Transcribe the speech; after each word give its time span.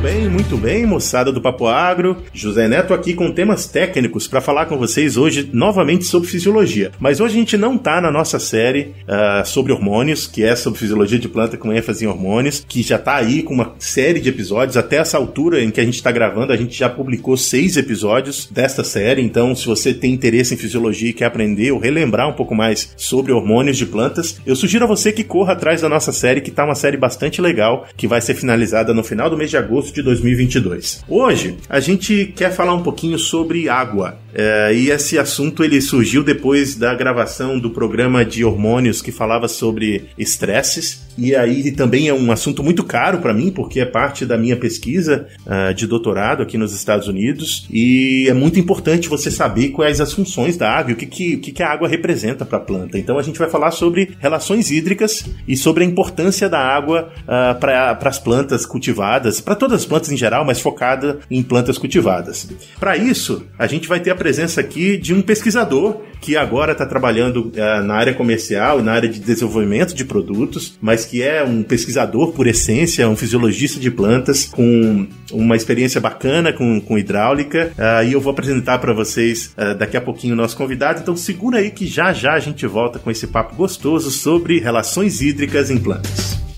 bem, 0.00 0.30
muito 0.30 0.56
bem, 0.56 0.86
moçada 0.86 1.30
do 1.30 1.42
Papo 1.42 1.66
Agro. 1.66 2.16
José 2.32 2.66
Neto 2.66 2.94
aqui 2.94 3.12
com 3.12 3.30
temas 3.30 3.66
técnicos 3.66 4.26
para 4.26 4.40
falar 4.40 4.64
com 4.64 4.78
vocês 4.78 5.18
hoje 5.18 5.50
novamente 5.52 6.06
sobre 6.06 6.26
fisiologia. 6.26 6.90
Mas 6.98 7.20
hoje 7.20 7.34
a 7.34 7.38
gente 7.38 7.56
não 7.58 7.76
tá 7.76 8.00
na 8.00 8.10
nossa 8.10 8.38
série 8.38 8.94
uh, 9.04 9.46
sobre 9.46 9.72
hormônios, 9.72 10.26
que 10.26 10.42
é 10.42 10.56
sobre 10.56 10.78
fisiologia 10.78 11.18
de 11.18 11.28
planta 11.28 11.58
com 11.58 11.70
ênfase 11.70 12.06
em 12.06 12.08
hormônios, 12.08 12.64
que 12.66 12.82
já 12.82 12.98
tá 12.98 13.16
aí 13.16 13.42
com 13.42 13.52
uma 13.52 13.74
série 13.78 14.20
de 14.20 14.30
episódios. 14.30 14.78
Até 14.78 14.96
essa 14.96 15.18
altura 15.18 15.62
em 15.62 15.70
que 15.70 15.80
a 15.80 15.84
gente 15.84 16.02
tá 16.02 16.10
gravando, 16.10 16.52
a 16.52 16.56
gente 16.56 16.78
já 16.78 16.88
publicou 16.88 17.36
seis 17.36 17.76
episódios 17.76 18.48
desta 18.50 18.82
série. 18.82 19.20
Então, 19.20 19.54
se 19.54 19.66
você 19.66 19.92
tem 19.92 20.14
interesse 20.14 20.54
em 20.54 20.58
fisiologia 20.58 21.10
e 21.10 21.14
quer 21.14 21.26
aprender 21.26 21.72
ou 21.72 21.78
relembrar 21.78 22.26
um 22.26 22.34
pouco 22.34 22.54
mais 22.54 22.94
sobre 22.96 23.32
hormônios 23.32 23.76
de 23.76 23.84
plantas, 23.84 24.40
eu 24.46 24.56
sugiro 24.56 24.84
a 24.84 24.88
você 24.88 25.12
que 25.12 25.24
corra 25.24 25.52
atrás 25.52 25.82
da 25.82 25.90
nossa 25.90 26.10
série, 26.10 26.40
que 26.40 26.50
tá 26.50 26.64
uma 26.64 26.74
série 26.74 26.96
bastante 26.96 27.42
legal, 27.42 27.86
que 27.98 28.08
vai 28.08 28.22
ser 28.22 28.34
finalizada 28.34 28.94
no 28.94 29.04
final 29.04 29.28
do 29.28 29.36
mês 29.36 29.50
de 29.50 29.58
agosto 29.58 29.90
de 29.92 29.99
2022. 30.02 31.04
Hoje, 31.08 31.56
a 31.68 31.80
gente 31.80 32.32
quer 32.36 32.52
falar 32.52 32.74
um 32.74 32.82
pouquinho 32.82 33.18
sobre 33.18 33.68
água. 33.68 34.18
É, 34.32 34.72
e 34.72 34.90
esse 34.90 35.18
assunto 35.18 35.64
ele 35.64 35.80
surgiu 35.80 36.22
depois 36.22 36.76
da 36.76 36.94
gravação 36.94 37.58
do 37.58 37.70
programa 37.70 38.24
de 38.24 38.44
hormônios 38.44 39.02
que 39.02 39.10
falava 39.10 39.48
sobre 39.48 40.04
estresses. 40.16 41.08
E 41.18 41.34
aí 41.34 41.72
também 41.72 42.08
é 42.08 42.14
um 42.14 42.30
assunto 42.30 42.62
muito 42.62 42.84
caro 42.84 43.18
para 43.18 43.34
mim, 43.34 43.50
porque 43.50 43.80
é 43.80 43.84
parte 43.84 44.24
da 44.24 44.38
minha 44.38 44.56
pesquisa 44.56 45.26
uh, 45.44 45.74
de 45.74 45.86
doutorado 45.86 46.42
aqui 46.42 46.56
nos 46.56 46.72
Estados 46.72 47.08
Unidos. 47.08 47.66
E 47.70 48.26
é 48.28 48.32
muito 48.32 48.58
importante 48.58 49.08
você 49.08 49.30
saber 49.30 49.70
quais 49.70 50.00
as 50.00 50.12
funções 50.12 50.56
da 50.56 50.70
água 50.70 50.92
o 50.92 50.96
que, 50.96 51.06
que, 51.06 51.52
que, 51.52 51.62
a 51.62 51.68
água 51.68 51.88
representa 51.88 52.44
para 52.44 52.58
a 52.58 52.60
planta. 52.60 52.98
Então 52.98 53.18
a 53.18 53.22
gente 53.22 53.38
vai 53.38 53.48
falar 53.48 53.70
sobre 53.70 54.12
relações 54.18 54.70
hídricas 54.70 55.24
e 55.46 55.56
sobre 55.56 55.84
a 55.84 55.86
importância 55.86 56.48
da 56.48 56.58
água 56.58 57.10
uh, 57.22 57.58
para 57.58 57.98
as 58.02 58.18
plantas 58.18 58.64
cultivadas, 58.64 59.40
para 59.40 59.54
todas 59.54 59.79
as 59.80 59.86
plantas 59.86 60.10
em 60.10 60.16
geral, 60.16 60.44
mas 60.44 60.60
focada 60.60 61.18
em 61.30 61.42
plantas 61.42 61.78
cultivadas. 61.78 62.48
Para 62.78 62.96
isso, 62.96 63.44
a 63.58 63.66
gente 63.66 63.88
vai 63.88 64.00
ter 64.00 64.10
a 64.10 64.14
presença 64.14 64.60
aqui 64.60 64.96
de 64.96 65.12
um 65.14 65.22
pesquisador 65.22 65.96
que 66.20 66.36
agora 66.36 66.72
está 66.72 66.84
trabalhando 66.84 67.50
uh, 67.50 67.82
na 67.82 67.94
área 67.94 68.14
comercial 68.14 68.80
e 68.80 68.82
na 68.82 68.92
área 68.92 69.08
de 69.08 69.18
desenvolvimento 69.18 69.94
de 69.94 70.04
produtos, 70.04 70.78
mas 70.80 71.04
que 71.04 71.22
é 71.22 71.42
um 71.42 71.62
pesquisador 71.62 72.32
por 72.32 72.46
essência, 72.46 73.08
um 73.08 73.16
fisiologista 73.16 73.80
de 73.80 73.90
plantas 73.90 74.44
com 74.44 75.06
uma 75.32 75.56
experiência 75.56 76.00
bacana 76.00 76.52
com, 76.52 76.80
com 76.80 76.98
hidráulica. 76.98 77.72
Uh, 77.78 78.04
e 78.04 78.12
eu 78.12 78.20
vou 78.20 78.32
apresentar 78.32 78.78
para 78.78 78.92
vocês 78.92 79.54
uh, 79.56 79.74
daqui 79.74 79.96
a 79.96 80.00
pouquinho 80.00 80.34
o 80.34 80.36
nosso 80.36 80.56
convidado. 80.56 81.00
Então 81.00 81.16
segura 81.16 81.58
aí 81.58 81.70
que 81.70 81.86
já 81.86 82.12
já 82.12 82.34
a 82.34 82.40
gente 82.40 82.66
volta 82.66 82.98
com 82.98 83.10
esse 83.10 83.26
papo 83.26 83.54
gostoso 83.54 84.10
sobre 84.10 84.60
relações 84.60 85.22
hídricas 85.22 85.70
em 85.70 85.78
plantas. 85.78 86.49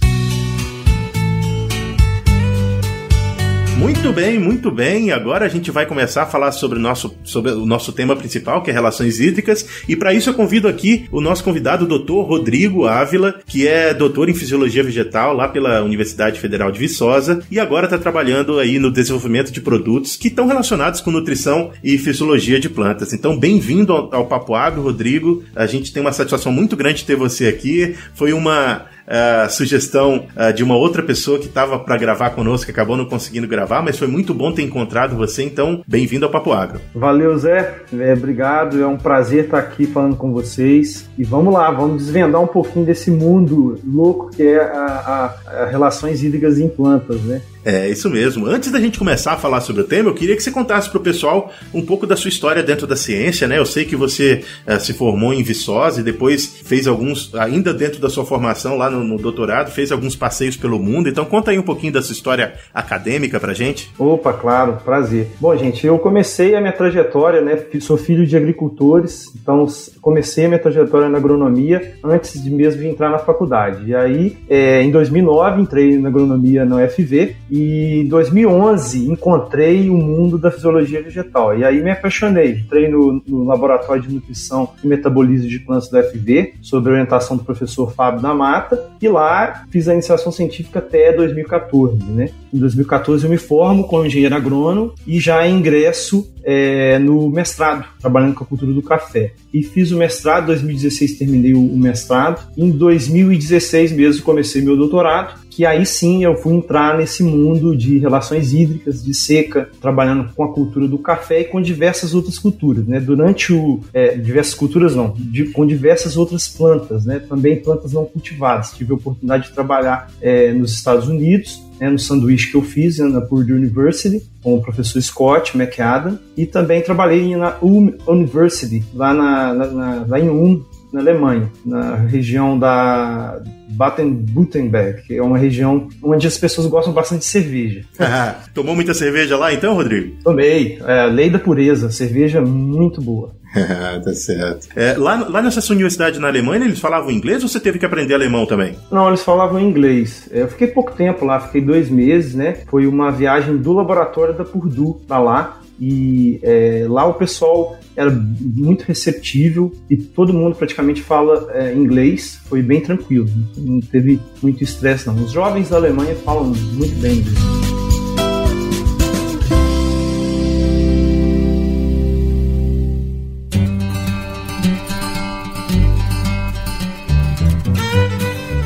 Muito 3.82 4.12
bem, 4.12 4.38
muito 4.38 4.70
bem. 4.70 5.10
Agora 5.10 5.44
a 5.44 5.48
gente 5.48 5.72
vai 5.72 5.84
começar 5.84 6.22
a 6.22 6.26
falar 6.26 6.52
sobre 6.52 6.78
o 6.78 6.80
nosso, 6.80 7.12
sobre 7.24 7.50
o 7.50 7.66
nosso 7.66 7.92
tema 7.92 8.14
principal, 8.14 8.62
que 8.62 8.70
é 8.70 8.72
relações 8.72 9.18
hídricas. 9.18 9.66
E 9.88 9.96
para 9.96 10.14
isso 10.14 10.30
eu 10.30 10.34
convido 10.34 10.68
aqui 10.68 11.06
o 11.10 11.20
nosso 11.20 11.42
convidado, 11.42 11.84
o 11.84 11.88
doutor 11.88 12.22
Rodrigo 12.22 12.86
Ávila, 12.86 13.40
que 13.44 13.66
é 13.66 13.92
doutor 13.92 14.28
em 14.28 14.34
fisiologia 14.34 14.84
vegetal 14.84 15.34
lá 15.34 15.48
pela 15.48 15.82
Universidade 15.82 16.38
Federal 16.38 16.70
de 16.70 16.78
Viçosa 16.78 17.42
e 17.50 17.58
agora 17.58 17.86
está 17.86 17.98
trabalhando 17.98 18.60
aí 18.60 18.78
no 18.78 18.88
desenvolvimento 18.88 19.50
de 19.50 19.60
produtos 19.60 20.14
que 20.14 20.28
estão 20.28 20.46
relacionados 20.46 21.00
com 21.00 21.10
nutrição 21.10 21.72
e 21.82 21.98
fisiologia 21.98 22.60
de 22.60 22.68
plantas. 22.68 23.12
Então, 23.12 23.36
bem-vindo 23.36 23.92
ao, 23.92 24.14
ao 24.14 24.26
Papo 24.26 24.54
Agro, 24.54 24.80
Rodrigo. 24.80 25.42
A 25.56 25.66
gente 25.66 25.92
tem 25.92 26.00
uma 26.00 26.12
satisfação 26.12 26.52
muito 26.52 26.76
grande 26.76 27.04
ter 27.04 27.16
você 27.16 27.48
aqui. 27.48 27.96
Foi 28.14 28.32
uma 28.32 28.86
uh, 29.06 29.50
sugestão 29.50 30.26
de 30.54 30.62
uma 30.62 30.76
outra 30.76 31.02
pessoa 31.02 31.38
que 31.38 31.46
estava 31.46 31.78
para 31.78 31.96
gravar 31.96 32.30
conosco, 32.30 32.66
que 32.66 32.70
acabou 32.72 32.96
não 32.96 33.04
conseguindo 33.04 33.46
gravar, 33.46 33.82
mas 33.82 33.98
foi 33.98 34.08
muito 34.08 34.32
bom 34.34 34.52
ter 34.52 34.62
encontrado 34.62 35.16
você, 35.16 35.42
então 35.42 35.82
bem-vindo 35.86 36.24
ao 36.24 36.30
Papo 36.30 36.52
Agro. 36.52 36.80
Valeu, 36.94 37.36
Zé. 37.36 37.82
É, 37.98 38.12
obrigado, 38.12 38.80
é 38.80 38.86
um 38.86 38.96
prazer 38.96 39.44
estar 39.44 39.58
aqui 39.58 39.86
falando 39.86 40.16
com 40.16 40.32
vocês. 40.32 41.08
E 41.18 41.24
vamos 41.24 41.52
lá, 41.52 41.70
vamos 41.70 42.04
desvendar 42.04 42.40
um 42.40 42.46
pouquinho 42.46 42.84
desse 42.84 43.10
mundo 43.10 43.78
louco 43.86 44.30
que 44.30 44.42
é 44.42 44.60
a, 44.60 45.34
a, 45.46 45.62
a 45.62 45.66
relações 45.66 46.22
hídricas 46.22 46.58
em 46.58 46.68
plantas, 46.68 47.20
né? 47.22 47.40
É, 47.64 47.88
isso 47.88 48.10
mesmo. 48.10 48.46
Antes 48.46 48.70
da 48.70 48.80
gente 48.80 48.98
começar 48.98 49.32
a 49.32 49.36
falar 49.36 49.60
sobre 49.60 49.82
o 49.82 49.84
tema, 49.84 50.08
eu 50.08 50.14
queria 50.14 50.34
que 50.34 50.42
você 50.42 50.50
contasse 50.50 50.90
para 50.90 50.98
o 50.98 51.02
pessoal 51.02 51.52
um 51.72 51.84
pouco 51.84 52.06
da 52.06 52.16
sua 52.16 52.28
história 52.28 52.62
dentro 52.62 52.86
da 52.86 52.96
ciência, 52.96 53.46
né? 53.46 53.58
Eu 53.58 53.66
sei 53.66 53.84
que 53.84 53.94
você 53.94 54.44
é, 54.66 54.78
se 54.78 54.92
formou 54.92 55.32
em 55.32 55.42
Viçosa 55.42 56.00
e 56.00 56.04
depois 56.04 56.60
fez 56.64 56.86
alguns, 56.86 57.32
ainda 57.34 57.72
dentro 57.72 58.00
da 58.00 58.10
sua 58.10 58.24
formação 58.24 58.76
lá 58.76 58.90
no, 58.90 59.04
no, 59.04 59.16
doutorado, 59.16 59.70
fez 59.70 59.92
alguns 59.92 60.16
passeios 60.16 60.56
pelo 60.56 60.78
mundo. 60.78 61.08
Então 61.08 61.24
conta 61.24 61.52
aí 61.52 61.58
um 61.58 61.62
pouquinho 61.62 61.92
da 61.92 62.02
sua 62.02 62.12
história 62.12 62.54
acadêmica 62.74 63.38
pra 63.38 63.54
gente. 63.54 63.92
Opa, 63.98 64.32
claro, 64.32 64.78
prazer. 64.84 65.28
Bom, 65.40 65.56
gente, 65.56 65.86
eu 65.86 65.98
comecei 65.98 66.54
a 66.56 66.60
minha 66.60 66.72
trajetória, 66.72 67.40
né? 67.40 67.58
Sou 67.80 67.96
filho 67.96 68.26
de 68.26 68.36
agricultores, 68.36 69.32
então 69.40 69.66
comecei 70.00 70.46
a 70.46 70.48
minha 70.48 70.58
trajetória 70.58 71.08
na 71.08 71.18
agronomia 71.18 71.94
antes 72.02 72.42
de 72.42 72.50
mesmo 72.50 72.82
de 72.82 72.88
entrar 72.88 73.10
na 73.10 73.18
faculdade. 73.18 73.88
E 73.88 73.94
aí, 73.94 74.36
é, 74.48 74.82
em 74.82 74.90
2009, 74.90 75.62
entrei 75.62 75.98
na 75.98 76.08
agronomia 76.08 76.64
na 76.64 76.76
UFV 76.76 77.36
e 77.54 78.00
em 78.00 78.08
2011 78.08 79.10
encontrei 79.10 79.90
o 79.90 79.94
mundo 79.94 80.38
da 80.38 80.50
fisiologia 80.50 81.02
vegetal. 81.02 81.54
E 81.54 81.62
aí 81.62 81.82
me 81.82 81.90
apaixonei. 81.90 82.52
Entrei 82.52 82.88
no, 82.88 83.22
no 83.26 83.44
laboratório 83.44 84.00
de 84.00 84.14
nutrição 84.14 84.70
e 84.82 84.86
metabolismo 84.86 85.50
de 85.50 85.58
plantas 85.58 85.90
do 85.90 86.02
FV, 86.02 86.54
sob 86.62 86.88
orientação 86.88 87.36
do 87.36 87.44
professor 87.44 87.92
Fábio 87.92 88.22
da 88.22 88.32
Mata, 88.32 88.82
e 89.02 89.06
lá 89.06 89.66
fiz 89.70 89.86
a 89.86 89.92
iniciação 89.92 90.32
científica 90.32 90.78
até 90.78 91.12
2014. 91.12 92.02
Né? 92.04 92.30
Em 92.52 92.58
2014 92.58 93.24
eu 93.24 93.30
me 93.30 93.38
formo 93.38 93.84
como 93.84 94.04
engenheiro 94.04 94.34
agrônomo 94.34 94.94
e 95.06 95.18
já 95.18 95.48
ingresso 95.48 96.30
é, 96.44 96.98
no 96.98 97.30
mestrado, 97.30 97.86
trabalhando 98.00 98.34
com 98.34 98.44
a 98.44 98.46
cultura 98.46 98.72
do 98.72 98.82
café. 98.82 99.32
E 99.54 99.62
fiz 99.62 99.90
o 99.90 99.96
mestrado, 99.96 100.44
em 100.44 100.46
2016 100.46 101.18
terminei 101.18 101.54
o 101.54 101.76
mestrado, 101.76 102.46
em 102.56 102.70
2016 102.70 103.92
mesmo 103.92 104.22
comecei 104.22 104.60
meu 104.60 104.76
doutorado, 104.76 105.40
que 105.48 105.66
aí 105.66 105.84
sim 105.84 106.24
eu 106.24 106.34
fui 106.36 106.54
entrar 106.54 106.96
nesse 106.96 107.22
mundo 107.22 107.76
de 107.76 107.98
relações 107.98 108.52
hídricas, 108.54 109.04
de 109.04 109.12
seca, 109.12 109.68
trabalhando 109.80 110.32
com 110.34 110.42
a 110.42 110.52
cultura 110.52 110.88
do 110.88 110.98
café 110.98 111.40
e 111.40 111.44
com 111.44 111.60
diversas 111.60 112.14
outras 112.14 112.38
culturas, 112.38 112.86
né? 112.86 112.98
Durante 112.98 113.52
o 113.52 113.80
é, 113.92 114.16
diversas 114.16 114.54
culturas 114.54 114.96
não, 114.96 115.14
de, 115.16 115.44
com 115.50 115.66
diversas 115.66 116.16
outras 116.16 116.48
plantas, 116.48 117.04
né? 117.04 117.18
Também 117.18 117.56
plantas 117.56 117.92
não 117.92 118.06
cultivadas. 118.06 118.72
Tive 118.72 118.92
a 118.92 118.96
oportunidade 118.96 119.48
de 119.48 119.54
trabalhar 119.54 120.10
é, 120.22 120.52
nos 120.52 120.72
Estados 120.72 121.06
Unidos 121.06 121.62
né, 121.82 121.90
no 121.90 121.98
sanduíche 121.98 122.48
que 122.48 122.56
eu 122.56 122.62
fiz 122.62 122.98
na 122.98 123.20
Purdue 123.20 123.54
University 123.54 124.22
com 124.40 124.54
o 124.54 124.62
professor 124.62 125.02
Scott 125.02 125.58
McAdam 125.58 126.16
e 126.36 126.46
também 126.46 126.80
trabalhei 126.80 127.36
na 127.36 127.56
Ulm 127.60 127.90
University 128.06 128.84
lá, 128.94 129.12
na, 129.12 129.52
na, 129.52 129.66
na, 129.66 130.06
lá 130.06 130.20
em 130.20 130.28
Ulm 130.28 130.62
na 130.92 131.00
Alemanha, 131.00 131.50
na 131.64 131.96
região 131.96 132.56
da 132.56 133.42
Baden-Württemberg, 133.70 135.02
que 135.06 135.16
é 135.16 135.22
uma 135.22 135.38
região 135.38 135.88
onde 136.02 136.26
as 136.26 136.36
pessoas 136.36 136.66
gostam 136.66 136.92
bastante 136.92 137.20
de 137.20 137.24
cerveja. 137.24 137.84
Tomou 138.54 138.74
muita 138.74 138.92
cerveja 138.92 139.36
lá 139.36 139.52
então, 139.52 139.74
Rodrigo? 139.74 140.14
Tomei. 140.22 140.78
É, 140.86 141.06
lei 141.06 141.30
da 141.30 141.38
pureza, 141.38 141.90
cerveja 141.90 142.42
muito 142.42 143.00
boa. 143.00 143.34
tá 144.02 144.14
certo. 144.14 144.68
É, 144.74 144.94
lá, 144.96 145.28
lá 145.28 145.42
nessa 145.42 145.60
sua 145.60 145.74
universidade 145.74 146.18
na 146.18 146.28
Alemanha, 146.28 146.64
eles 146.64 146.80
falavam 146.80 147.10
inglês 147.10 147.42
ou 147.42 147.48
você 147.48 147.60
teve 147.60 147.78
que 147.78 147.86
aprender 147.86 148.14
alemão 148.14 148.46
também? 148.46 148.76
Não, 148.90 149.08
eles 149.08 149.22
falavam 149.22 149.60
inglês. 149.60 150.28
Eu 150.30 150.48
fiquei 150.48 150.68
pouco 150.68 150.92
tempo 150.92 151.24
lá, 151.24 151.40
fiquei 151.40 151.60
dois 151.60 151.90
meses, 151.90 152.34
né? 152.34 152.58
Foi 152.68 152.86
uma 152.86 153.10
viagem 153.10 153.56
do 153.56 153.72
laboratório 153.72 154.34
da 154.34 154.44
Purdue 154.44 154.96
para 155.06 155.18
lá. 155.18 155.58
E 155.80 156.38
é, 156.42 156.86
lá 156.88 157.04
o 157.06 157.14
pessoal 157.14 157.76
era 157.96 158.10
muito 158.10 158.84
receptível 158.84 159.72
e 159.90 159.96
todo 159.96 160.32
mundo 160.32 160.54
praticamente 160.54 161.02
fala 161.02 161.48
é, 161.52 161.74
inglês. 161.74 162.40
Foi 162.44 162.62
bem 162.62 162.80
tranquilo, 162.80 163.28
não 163.56 163.80
teve 163.80 164.20
muito 164.40 164.62
estresse 164.62 165.08
não. 165.08 165.16
Os 165.16 165.32
jovens 165.32 165.70
da 165.70 165.76
Alemanha 165.76 166.14
falam 166.16 166.44
muito 166.44 166.94
bem 167.00 167.16
inglês. 167.16 167.71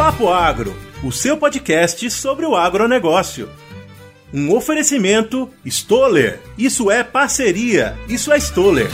Papo 0.06 0.29
Agro, 0.29 0.73
o 1.03 1.11
seu 1.11 1.37
podcast 1.37 2.08
sobre 2.12 2.47
o 2.47 2.55
agronegócio. 2.55 3.49
Um 4.32 4.55
oferecimento 4.55 5.50
Stoller. 5.64 6.38
Isso 6.56 6.93
é 6.93 7.03
parceria. 7.03 7.99
Isso 8.08 8.32
é 8.32 8.37
Stoller. 8.37 8.88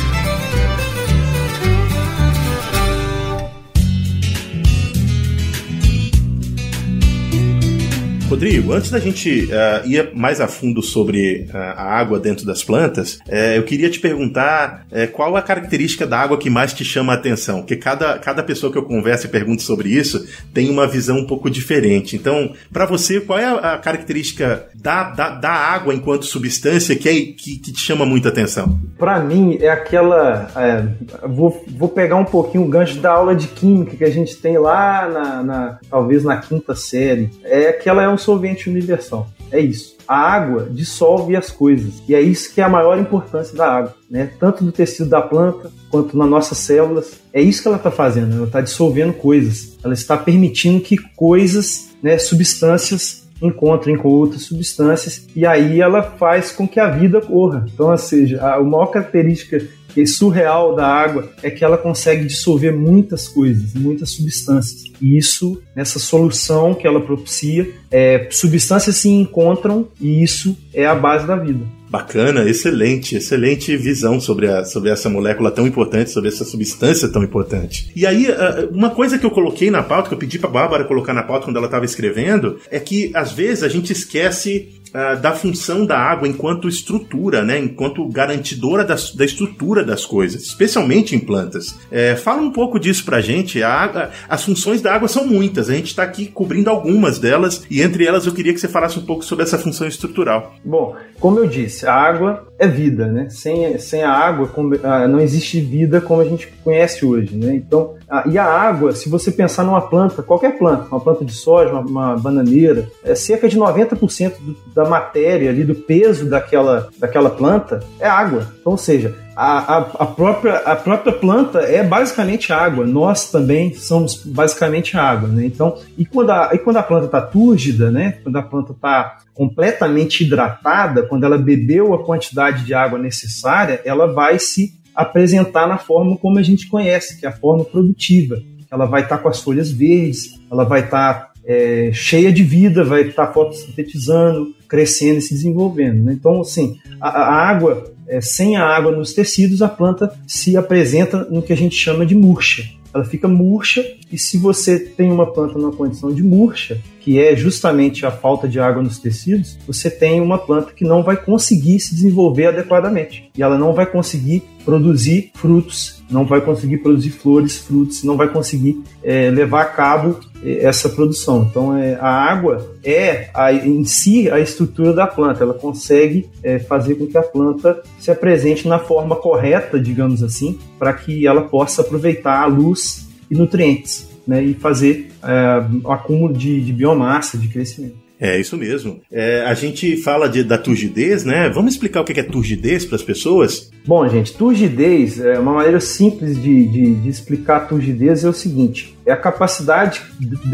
Rodrigo, 8.32 8.72
antes 8.72 8.90
da 8.90 8.98
gente 8.98 9.44
uh, 9.44 9.86
ir 9.86 10.10
mais 10.14 10.40
a 10.40 10.48
fundo 10.48 10.82
sobre 10.82 11.46
uh, 11.52 11.54
a 11.54 11.82
água 11.82 12.18
dentro 12.18 12.46
das 12.46 12.64
plantas, 12.64 13.16
uh, 13.28 13.34
eu 13.56 13.62
queria 13.62 13.90
te 13.90 14.00
perguntar 14.00 14.86
qual 15.12 15.36
a 15.36 15.42
característica 15.42 16.06
da 16.06 16.18
água 16.18 16.38
que 16.38 16.48
mais 16.48 16.72
te 16.72 16.84
chama 16.84 17.12
a 17.12 17.16
atenção? 17.16 17.58
Porque 17.60 17.76
cada, 17.76 18.18
cada 18.18 18.42
pessoa 18.42 18.70
que 18.70 18.78
eu 18.78 18.82
converso 18.82 19.26
e 19.26 19.28
pergunto 19.28 19.62
sobre 19.62 19.90
isso 19.90 20.26
tem 20.52 20.70
uma 20.70 20.86
visão 20.86 21.18
um 21.18 21.26
pouco 21.26 21.50
diferente. 21.50 22.16
Então, 22.16 22.52
para 22.72 22.86
você, 22.86 23.20
qual 23.20 23.38
é 23.38 23.44
a, 23.44 23.74
a 23.74 23.78
característica 23.78 24.66
da, 24.74 25.10
da, 25.10 25.30
da, 25.30 25.50
água 25.50 25.94
enquanto 25.94 26.24
substância 26.24 26.96
que, 26.96 27.08
é, 27.08 27.12
que, 27.12 27.58
que 27.58 27.72
te 27.72 27.80
chama 27.80 28.04
muita 28.04 28.28
atenção? 28.28 28.78
Para 28.98 29.18
mim, 29.20 29.58
é 29.60 29.70
aquela. 29.70 30.50
É, 30.56 31.26
vou, 31.26 31.64
vou 31.68 31.88
pegar 31.88 32.16
um 32.16 32.24
pouquinho 32.24 32.64
o 32.64 32.68
gancho 32.68 32.98
da 32.98 33.12
aula 33.12 33.34
de 33.34 33.48
química 33.48 33.96
que 33.96 34.04
a 34.04 34.10
gente 34.10 34.36
tem 34.36 34.58
lá, 34.58 35.08
na, 35.08 35.42
na 35.42 35.78
talvez 35.90 36.24
na 36.24 36.36
quinta 36.36 36.74
série. 36.74 37.30
É 37.44 37.72
que 37.72 37.88
ela 37.88 38.02
é 38.02 38.08
um 38.08 38.18
solvente 38.22 38.70
universal. 38.70 39.28
É 39.50 39.60
isso. 39.60 39.96
A 40.08 40.16
água 40.16 40.68
dissolve 40.70 41.36
as 41.36 41.50
coisas. 41.50 42.02
E 42.08 42.14
é 42.14 42.20
isso 42.20 42.54
que 42.54 42.60
é 42.60 42.64
a 42.64 42.68
maior 42.68 42.98
importância 42.98 43.56
da 43.56 43.70
água. 43.70 43.94
Né? 44.10 44.30
Tanto 44.38 44.64
no 44.64 44.72
tecido 44.72 45.08
da 45.08 45.20
planta 45.20 45.70
quanto 45.90 46.16
nas 46.16 46.28
nossas 46.28 46.58
células. 46.58 47.20
É 47.32 47.40
isso 47.40 47.62
que 47.62 47.68
ela 47.68 47.76
está 47.76 47.90
fazendo. 47.90 48.34
Ela 48.34 48.46
está 48.46 48.60
dissolvendo 48.60 49.12
coisas. 49.12 49.76
Ela 49.84 49.94
está 49.94 50.16
permitindo 50.16 50.80
que 50.80 50.96
coisas, 51.14 51.90
né, 52.02 52.18
substâncias 52.18 53.22
encontrem 53.42 53.96
com 53.96 54.08
outras 54.08 54.44
substâncias 54.44 55.26
e 55.34 55.44
aí 55.44 55.80
ela 55.80 56.02
faz 56.02 56.52
com 56.52 56.66
que 56.66 56.78
a 56.78 56.88
vida 56.88 57.20
corra. 57.20 57.66
Então, 57.74 57.90
ou 57.90 57.98
seja, 57.98 58.40
a 58.40 58.62
maior 58.62 58.86
característica 58.86 59.60
que 59.92 60.06
surreal 60.06 60.74
da 60.74 60.86
água 60.86 61.30
é 61.42 61.50
que 61.50 61.64
ela 61.64 61.76
consegue 61.76 62.24
dissolver 62.24 62.74
muitas 62.74 63.28
coisas, 63.28 63.74
muitas 63.74 64.10
substâncias. 64.10 64.84
E 65.00 65.18
isso, 65.18 65.60
nessa 65.74 65.98
solução 65.98 66.74
que 66.74 66.86
ela 66.86 67.00
propicia, 67.00 67.68
é, 67.90 68.28
substâncias 68.30 68.96
se 68.96 69.08
encontram 69.08 69.88
e 70.00 70.22
isso 70.22 70.56
é 70.72 70.86
a 70.86 70.94
base 70.94 71.26
da 71.26 71.36
vida. 71.36 71.64
Bacana, 71.92 72.48
excelente, 72.48 73.16
excelente 73.16 73.76
visão 73.76 74.18
sobre, 74.18 74.48
a, 74.48 74.64
sobre 74.64 74.88
essa 74.88 75.10
molécula 75.10 75.50
tão 75.50 75.66
importante, 75.66 76.10
sobre 76.10 76.30
essa 76.30 76.42
substância 76.42 77.06
tão 77.06 77.22
importante. 77.22 77.92
E 77.94 78.06
aí, 78.06 78.28
uma 78.70 78.88
coisa 78.88 79.18
que 79.18 79.26
eu 79.26 79.30
coloquei 79.30 79.70
na 79.70 79.82
pauta, 79.82 80.08
que 80.08 80.14
eu 80.14 80.18
pedi 80.18 80.38
para 80.38 80.48
Bárbara 80.48 80.84
colocar 80.84 81.12
na 81.12 81.22
pauta 81.22 81.44
quando 81.44 81.58
ela 81.58 81.66
estava 81.66 81.84
escrevendo, 81.84 82.58
é 82.70 82.80
que 82.80 83.10
às 83.14 83.32
vezes 83.32 83.62
a 83.62 83.68
gente 83.68 83.92
esquece 83.92 84.80
uh, 84.92 85.20
da 85.20 85.32
função 85.32 85.84
da 85.84 85.98
água 85.98 86.28
enquanto 86.28 86.68
estrutura, 86.68 87.42
né? 87.42 87.58
Enquanto 87.58 88.06
garantidora 88.08 88.84
da, 88.84 88.94
da 89.14 89.24
estrutura 89.24 89.84
das 89.84 90.04
coisas, 90.04 90.42
especialmente 90.42 91.16
em 91.16 91.18
plantas. 91.18 91.74
É, 91.90 92.14
fala 92.16 92.42
um 92.42 92.52
pouco 92.52 92.78
disso 92.78 93.04
pra 93.04 93.20
gente. 93.20 93.62
A 93.62 93.72
água, 93.72 94.10
as 94.28 94.44
funções 94.44 94.80
da 94.80 94.94
água 94.94 95.08
são 95.08 95.26
muitas. 95.26 95.68
A 95.68 95.74
gente 95.74 95.86
está 95.86 96.02
aqui 96.02 96.26
cobrindo 96.26 96.70
algumas 96.70 97.18
delas 97.18 97.64
e 97.70 97.82
entre 97.82 98.06
elas 98.06 98.26
eu 98.26 98.32
queria 98.32 98.52
que 98.52 98.60
você 98.60 98.68
falasse 98.68 98.98
um 98.98 99.06
pouco 99.06 99.24
sobre 99.24 99.44
essa 99.44 99.58
função 99.58 99.86
estrutural. 99.86 100.54
Bom, 100.64 100.96
como 101.18 101.38
eu 101.38 101.46
disse, 101.46 101.81
a 101.86 101.94
água 101.94 102.46
é 102.58 102.66
vida, 102.66 103.06
né? 103.06 103.28
Sem, 103.30 103.78
sem 103.78 104.02
a 104.02 104.10
água 104.10 104.48
ah, 104.82 105.08
não 105.08 105.20
existe 105.20 105.60
vida 105.60 106.00
como 106.00 106.20
a 106.20 106.24
gente 106.24 106.46
conhece 106.64 107.04
hoje, 107.04 107.36
né? 107.36 107.54
Então, 107.54 107.94
a, 108.08 108.24
e 108.26 108.38
a 108.38 108.44
água, 108.44 108.92
se 108.92 109.08
você 109.08 109.30
pensar 109.30 109.64
numa 109.64 109.80
planta, 109.80 110.22
qualquer 110.22 110.58
planta, 110.58 110.86
uma 110.90 111.00
planta 111.00 111.24
de 111.24 111.32
soja, 111.32 111.72
uma, 111.72 111.80
uma 111.80 112.16
bananeira, 112.16 112.88
é 113.04 113.14
cerca 113.14 113.48
de 113.48 113.58
90% 113.58 114.34
do, 114.40 114.56
da 114.74 114.84
matéria 114.84 115.50
ali, 115.50 115.64
do 115.64 115.74
peso 115.74 116.28
daquela, 116.28 116.88
daquela 116.98 117.30
planta 117.30 117.80
é 117.98 118.06
água. 118.06 118.46
Então, 118.60 118.72
ou 118.72 118.78
seja, 118.78 119.14
a, 119.34 119.76
a, 119.76 119.78
a, 119.78 120.06
própria, 120.06 120.56
a 120.58 120.76
própria 120.76 121.12
planta 121.12 121.60
é 121.60 121.82
basicamente 121.82 122.52
água. 122.52 122.86
Nós 122.86 123.30
também 123.30 123.74
somos 123.74 124.16
basicamente 124.24 124.96
água, 124.96 125.28
né? 125.28 125.46
Então, 125.46 125.78
e 125.96 126.04
quando 126.04 126.30
a, 126.30 126.50
e 126.52 126.58
quando 126.58 126.76
a 126.76 126.82
planta 126.82 127.06
está 127.06 127.20
túrgida, 127.20 127.90
né? 127.90 128.18
Quando 128.22 128.36
a 128.36 128.42
planta 128.42 128.72
está 128.72 129.18
completamente 129.34 130.24
hidratada, 130.24 131.02
quando 131.04 131.24
ela 131.24 131.38
bebeu 131.38 131.94
a 131.94 132.04
quantidade 132.04 132.64
de 132.64 132.74
água 132.74 132.98
necessária, 132.98 133.80
ela 133.84 134.06
vai 134.12 134.38
se 134.38 134.74
apresentar 134.94 135.66
na 135.66 135.78
forma 135.78 136.16
como 136.16 136.38
a 136.38 136.42
gente 136.42 136.68
conhece, 136.68 137.18
que 137.18 137.26
é 137.26 137.28
a 137.28 137.32
forma 137.32 137.64
produtiva. 137.64 138.36
Ela 138.70 138.86
vai 138.86 139.02
estar 139.02 139.16
tá 139.16 139.22
com 139.22 139.28
as 139.28 139.40
folhas 139.40 139.70
verdes, 139.70 140.38
ela 140.50 140.64
vai 140.64 140.80
estar 140.80 141.14
tá, 141.14 141.32
é, 141.44 141.90
cheia 141.92 142.32
de 142.32 142.42
vida, 142.42 142.84
vai 142.84 143.02
estar 143.02 143.26
tá 143.26 143.32
fotossintetizando, 143.32 144.54
crescendo 144.68 145.18
e 145.18 145.22
se 145.22 145.34
desenvolvendo. 145.34 146.04
Né? 146.04 146.12
Então, 146.12 146.40
assim, 146.40 146.78
a, 147.00 147.08
a 147.08 147.48
água, 147.48 147.84
é, 148.12 148.20
sem 148.20 148.56
a 148.56 148.64
água 148.66 148.92
nos 148.92 149.14
tecidos, 149.14 149.62
a 149.62 149.68
planta 149.68 150.12
se 150.26 150.54
apresenta 150.54 151.24
no 151.30 151.40
que 151.40 151.52
a 151.52 151.56
gente 151.56 151.74
chama 151.74 152.04
de 152.04 152.14
murcha. 152.14 152.62
Ela 152.94 153.04
fica 153.04 153.26
murcha 153.26 153.82
e 154.12 154.18
se 154.18 154.36
você 154.36 154.78
tem 154.78 155.10
uma 155.10 155.32
planta 155.32 155.58
numa 155.58 155.72
condição 155.72 156.12
de 156.12 156.22
murcha, 156.22 156.78
que 157.00 157.18
é 157.18 157.34
justamente 157.34 158.04
a 158.04 158.10
falta 158.10 158.46
de 158.46 158.60
água 158.60 158.82
nos 158.82 158.98
tecidos, 158.98 159.58
você 159.66 159.90
tem 159.90 160.20
uma 160.20 160.36
planta 160.36 160.72
que 160.72 160.84
não 160.84 161.02
vai 161.02 161.16
conseguir 161.16 161.80
se 161.80 161.94
desenvolver 161.94 162.48
adequadamente. 162.48 163.30
E 163.34 163.42
ela 163.42 163.56
não 163.56 163.72
vai 163.72 163.86
conseguir 163.86 164.42
produzir 164.64 165.30
frutos, 165.34 166.02
não 166.10 166.24
vai 166.24 166.40
conseguir 166.40 166.78
produzir 166.78 167.10
flores, 167.10 167.58
frutos, 167.58 168.02
não 168.04 168.16
vai 168.16 168.28
conseguir 168.28 168.82
é, 169.02 169.30
levar 169.30 169.62
a 169.62 169.66
cabo 169.66 170.20
é, 170.42 170.64
essa 170.64 170.88
produção. 170.88 171.46
Então, 171.50 171.76
é, 171.76 171.94
a 171.94 172.08
água 172.08 172.70
é 172.84 173.30
a, 173.34 173.52
em 173.52 173.84
si 173.84 174.30
a 174.30 174.38
estrutura 174.38 174.92
da 174.92 175.06
planta, 175.06 175.42
ela 175.42 175.54
consegue 175.54 176.28
é, 176.42 176.58
fazer 176.58 176.96
com 176.96 177.06
que 177.06 177.18
a 177.18 177.22
planta 177.22 177.82
se 177.98 178.10
apresente 178.10 178.68
na 178.68 178.78
forma 178.78 179.16
correta, 179.16 179.80
digamos 179.80 180.22
assim, 180.22 180.58
para 180.78 180.92
que 180.92 181.26
ela 181.26 181.42
possa 181.42 181.82
aproveitar 181.82 182.42
a 182.42 182.46
luz 182.46 183.08
e 183.30 183.34
nutrientes 183.34 184.08
né, 184.26 184.42
e 184.42 184.54
fazer 184.54 185.10
é, 185.22 185.90
acúmulo 185.90 186.32
de, 186.32 186.60
de 186.60 186.72
biomassa, 186.72 187.38
de 187.38 187.48
crescimento. 187.48 187.96
É, 188.22 188.38
isso 188.38 188.56
mesmo. 188.56 189.00
É, 189.10 189.44
a 189.44 189.52
gente 189.52 189.96
fala 189.96 190.28
de, 190.28 190.44
da 190.44 190.56
turgidez, 190.56 191.24
né? 191.24 191.50
Vamos 191.50 191.72
explicar 191.72 192.02
o 192.02 192.04
que 192.04 192.20
é 192.20 192.22
turgidez 192.22 192.84
para 192.84 192.94
as 192.94 193.02
pessoas? 193.02 193.68
Bom, 193.84 194.08
gente, 194.08 194.32
turgidez, 194.34 195.18
é 195.18 195.40
uma 195.40 195.54
maneira 195.54 195.80
simples 195.80 196.40
de, 196.40 196.68
de, 196.68 196.94
de 196.94 197.08
explicar 197.08 197.66
turgidez 197.66 198.24
é 198.24 198.28
o 198.28 198.32
seguinte: 198.32 198.96
é 199.04 199.10
a 199.10 199.16
capacidade 199.16 200.02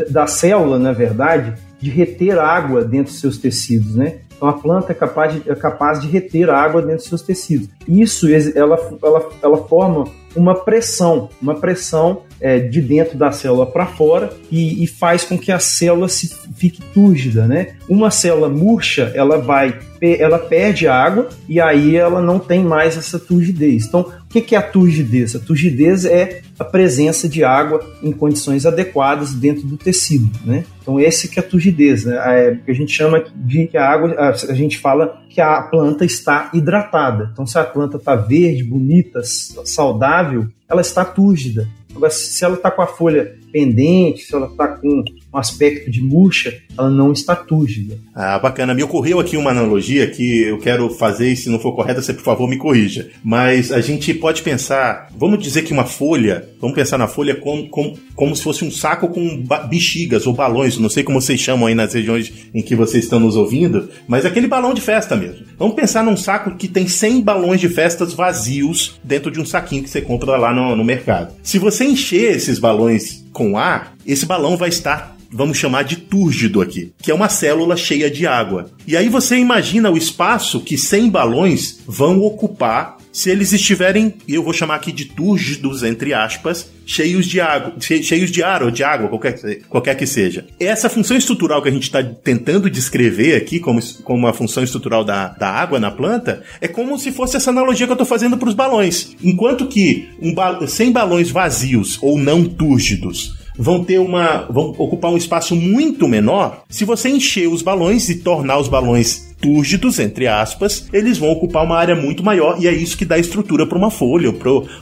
da 0.09 0.27
célula, 0.27 0.79
na 0.79 0.93
verdade, 0.93 1.53
de 1.79 1.91
reter 1.91 2.39
água 2.39 2.83
dentro 2.83 3.13
dos 3.13 3.21
seus 3.21 3.37
tecidos, 3.37 3.95
né? 3.95 4.21
Então 4.35 4.49
a 4.49 4.55
planta 4.55 4.93
é 4.93 4.95
capaz 4.95 5.35
de, 5.35 5.51
é 5.51 5.55
capaz 5.55 6.01
de 6.01 6.09
reter 6.09 6.49
água 6.49 6.81
dentro 6.81 6.99
dos 6.99 7.09
seus 7.09 7.21
tecidos. 7.21 7.69
Isso 7.87 8.27
ela, 8.55 8.79
ela, 9.03 9.29
ela 9.43 9.57
forma 9.69 10.09
uma 10.35 10.55
pressão, 10.55 11.29
uma 11.43 11.57
pressão 11.57 12.23
é, 12.41 12.59
de 12.59 12.81
dentro 12.81 13.19
da 13.19 13.33
célula 13.33 13.67
para 13.67 13.87
fora 13.87 14.31
e, 14.51 14.83
e, 14.83 14.87
faz 14.87 15.25
com 15.25 15.39
que 15.39 15.51
a 15.51 15.59
célula 15.59 16.09
se 16.09 16.35
fique 16.57 16.81
túrgida, 16.95 17.47
né? 17.47 17.75
Uma 17.89 18.11
célula 18.11 18.49
murcha, 18.49 19.13
ela 19.15 19.39
vai, 19.39 19.79
ela 20.01 20.39
perde 20.39 20.87
água 20.87 21.29
e 21.49 21.61
aí 21.61 21.97
ela 21.97 22.23
não 22.23 22.39
tem 22.39 22.63
mais 22.63 22.97
essa 22.97 23.19
turgidez. 23.19 23.87
Então, 23.87 24.13
o 24.25 24.29
que 24.29 24.55
é 24.55 24.59
a 24.59 24.63
turgidez? 24.63 25.35
A 25.35 25.39
turgidez 25.39 26.05
é 26.05 26.43
a 26.59 26.65
presença 26.65 27.29
de 27.29 27.43
água 27.43 27.81
em 28.03 28.13
condições 28.13 28.67
adequadas 28.67 29.33
dentro 29.33 29.67
do 29.67 29.77
tecido, 29.77 30.31
né? 30.45 30.65
Então, 30.83 30.99
esse 31.01 31.29
que 31.29 31.39
é 31.39 31.43
a 31.43 31.47
turgidez, 31.47 32.05
né? 32.05 32.17
É, 32.17 32.59
a 32.71 32.73
gente 32.73 32.93
chama 32.93 33.25
de 33.35 33.67
que 33.67 33.77
a 33.77 33.89
água, 33.89 34.15
a 34.19 34.55
gente 34.55 34.79
fala 34.79 35.23
que 35.29 35.41
a 35.41 35.63
planta 35.63 36.05
está 36.05 36.51
hidratada. 36.53 37.31
Então, 37.33 37.47
se 37.47 37.59
a 37.59 37.65
planta 37.65 37.97
está 37.97 38.15
verde, 38.15 38.65
bonita, 38.65 39.21
saudável, 39.25 40.47
ela 40.69 40.81
está 40.81 41.05
túrgida. 41.05 41.69
Agora, 41.99 42.11
se 42.11 42.45
ela 42.45 42.55
está 42.55 42.71
com 42.71 42.81
a 42.81 42.87
folha 42.87 43.37
pendente, 43.53 44.23
se 44.23 44.35
ela 44.35 44.47
está 44.47 44.69
com 44.69 45.05
um 45.33 45.39
aspecto 45.39 45.91
de 45.91 46.03
murcha, 46.03 46.55
ela 46.77 46.91
não 46.91 47.13
está 47.13 47.35
túrgida. 47.37 47.99
Ah, 48.15 48.39
bacana. 48.39 48.75
Me 48.75 48.83
ocorreu 48.83 49.21
aqui 49.21 49.37
uma 49.37 49.51
analogia 49.51 50.07
que 50.07 50.43
eu 50.43 50.59
quero 50.59 50.89
fazer 50.91 51.33
e 51.33 51.37
se 51.37 51.49
não 51.49 51.59
for 51.59 51.75
correta, 51.75 52.01
você 52.01 52.15
por 52.15 52.23
favor 52.23 52.49
me 52.49 52.57
corrija. 52.57 53.11
Mas 53.23 53.73
a 53.73 53.81
gente 53.81 54.15
pode 54.15 54.43
pensar, 54.43 55.09
vamos 55.17 55.43
dizer 55.43 55.63
que 55.63 55.73
uma 55.73 55.85
folha, 55.85 56.49
vamos 56.61 56.75
pensar 56.75 56.99
na 56.99 57.09
folha 57.09 57.35
como, 57.35 57.69
como, 57.69 57.99
como 58.15 58.37
se 58.37 58.43
fosse 58.43 58.65
um 58.65 58.71
saco 58.71 59.09
com 59.09 59.45
bexigas 59.69 60.27
ou 60.27 60.33
balões, 60.33 60.79
não 60.79 60.89
sei 60.89 61.03
como 61.03 61.21
vocês 61.21 61.41
chamam 61.41 61.67
aí 61.67 61.75
nas 61.75 61.95
regiões 61.95 62.33
em 62.55 62.63
que 62.63 62.75
vocês 62.75 63.05
estão 63.05 63.21
nos 63.21 63.37
ouvindo, 63.37 63.89
mas 64.07 64.25
aquele 64.25 64.47
balão 64.47 64.73
de 64.73 64.81
festa 64.81 65.17
mesmo. 65.17 65.47
Vamos 65.59 65.75
pensar 65.75 66.03
num 66.03 66.17
saco 66.17 66.57
que 66.57 66.69
tem 66.69 66.87
100 66.87 67.23
balões 67.23 67.61
de 67.61 67.69
festas 67.69 68.13
vazios 68.13 68.99
dentro 69.03 69.31
de 69.31 69.41
um 69.41 69.45
saquinho 69.45 69.83
que 69.83 69.91
você 69.91 70.01
compra 70.01 70.37
lá 70.37 70.53
no, 70.55 70.77
no 70.77 70.85
mercado. 70.85 71.35
Se 71.43 71.59
você 71.59 71.85
encher 71.85 72.37
esses 72.37 72.59
balões 72.59 73.28
com 73.33 73.57
ar, 73.57 73.95
esse 74.07 74.27
balão 74.27 74.57
vai 74.57 74.69
estar 74.69 75.19
vamos 75.31 75.59
chamar 75.59 75.85
de 75.85 75.97
túrgido 75.97 76.61
aqui, 76.61 76.93
que 77.01 77.11
é 77.11 77.15
uma 77.15 77.29
célula 77.29 77.77
cheia 77.77 78.11
de 78.11 78.27
água. 78.27 78.71
E 78.87 78.97
aí 78.97 79.09
você 79.09 79.37
imagina 79.37 79.91
o 79.91 79.97
espaço 79.97 80.61
que 80.61 80.79
100 80.79 81.11
balões 81.11 81.81
vão 81.87 82.21
ocupar 82.23 82.98
se 83.13 83.31
eles 83.31 83.53
estiverem, 83.53 84.15
eu 84.29 84.43
vou 84.43 84.53
chamar 84.53 84.77
aqui 84.77 84.93
de 84.93 85.07
túrgidos, 85.07 85.83
entre 85.83 86.15
aspas, 86.15 86.71
cheios 86.87 87.27
de 87.27 87.41
água, 87.41 87.75
cheios 87.81 88.31
de 88.31 88.43
ar 88.43 88.63
ou 88.63 88.71
de 88.71 88.83
água, 88.83 89.09
qualquer, 89.09 89.63
qualquer 89.69 89.95
que 89.95 90.07
seja. 90.07 90.47
Essa 90.59 90.89
função 90.89 91.17
estrutural 91.17 91.63
que 91.63 91.69
a 91.69 91.73
gente 91.73 91.85
está 91.85 92.03
tentando 92.03 92.71
descrever 92.71 93.37
aqui 93.37 93.61
como, 93.61 93.81
como 94.05 94.27
a 94.27 94.33
função 94.33 94.63
estrutural 94.63 95.05
da, 95.05 95.29
da 95.29 95.49
água 95.49 95.79
na 95.79 95.91
planta 95.91 96.43
é 96.61 96.69
como 96.69 96.99
se 96.99 97.13
fosse 97.13 97.37
essa 97.37 97.51
analogia 97.51 97.87
que 97.87 97.93
eu 97.93 97.95
estou 97.95 98.07
fazendo 98.07 98.37
para 98.37 98.49
os 98.49 98.55
balões. 98.55 99.17
Enquanto 99.23 99.67
que 99.67 100.09
um, 100.21 100.35
100 100.67 100.93
balões 100.93 101.31
vazios 101.31 101.99
ou 102.01 102.19
não 102.19 102.45
túrgidos 102.45 103.37
vão 103.59 103.85
ter 103.85 103.99
uma. 103.99 104.47
vão 104.51 104.75
ocupar 104.79 105.11
um 105.11 105.17
espaço 105.17 105.57
muito 105.57 106.07
menor 106.07 106.65
se 106.69 106.85
você 106.85 107.09
encher 107.09 107.49
os 107.49 107.61
balões 107.61 108.09
e 108.09 108.21
tornar 108.21 108.59
os 108.59 108.69
balões 108.69 109.28
túrgidos, 109.41 109.99
entre 109.99 110.27
aspas, 110.27 110.89
eles 110.93 111.19
vão 111.19 111.31
ocupar 111.31 111.65
uma 111.65 111.77
área 111.77 111.95
muito 111.95 112.23
maior 112.23 112.57
e 112.61 112.67
é 112.67 112.73
isso 112.73 112.97
que 112.97 113.05
dá 113.05 113.19
estrutura 113.19 113.67
para 113.67 113.79
uma 113.79 113.91
folha 113.91 114.35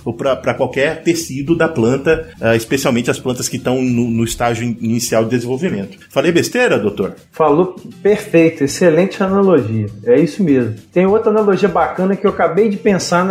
ou 0.04 0.14
para 0.14 0.54
qualquer 0.54 1.02
tecido 1.02 1.56
da 1.56 1.68
planta, 1.68 2.28
uh, 2.40 2.54
especialmente 2.54 3.10
as 3.10 3.18
plantas 3.18 3.48
que 3.48 3.56
estão 3.56 3.82
no, 3.82 4.10
no, 4.10 4.24
estágio 4.24 4.76
inicial 4.80 5.24
de 5.24 5.30
desenvolvimento. 5.30 5.98
Falei 6.10 6.32
besteira, 6.32 6.78
doutor? 6.78 7.14
Falou 7.32 7.76
perfeito, 8.02 8.64
excelente 8.64 9.22
analogia. 9.22 9.86
É 10.04 10.18
isso 10.18 10.42
mesmo. 10.42 10.74
Tem 10.92 11.06
outra 11.06 11.30
analogia 11.30 11.68
bacana 11.68 12.16
que 12.16 12.26
eu 12.26 12.30
acabei 12.30 12.68
de 12.68 12.76
pensar 12.76 13.26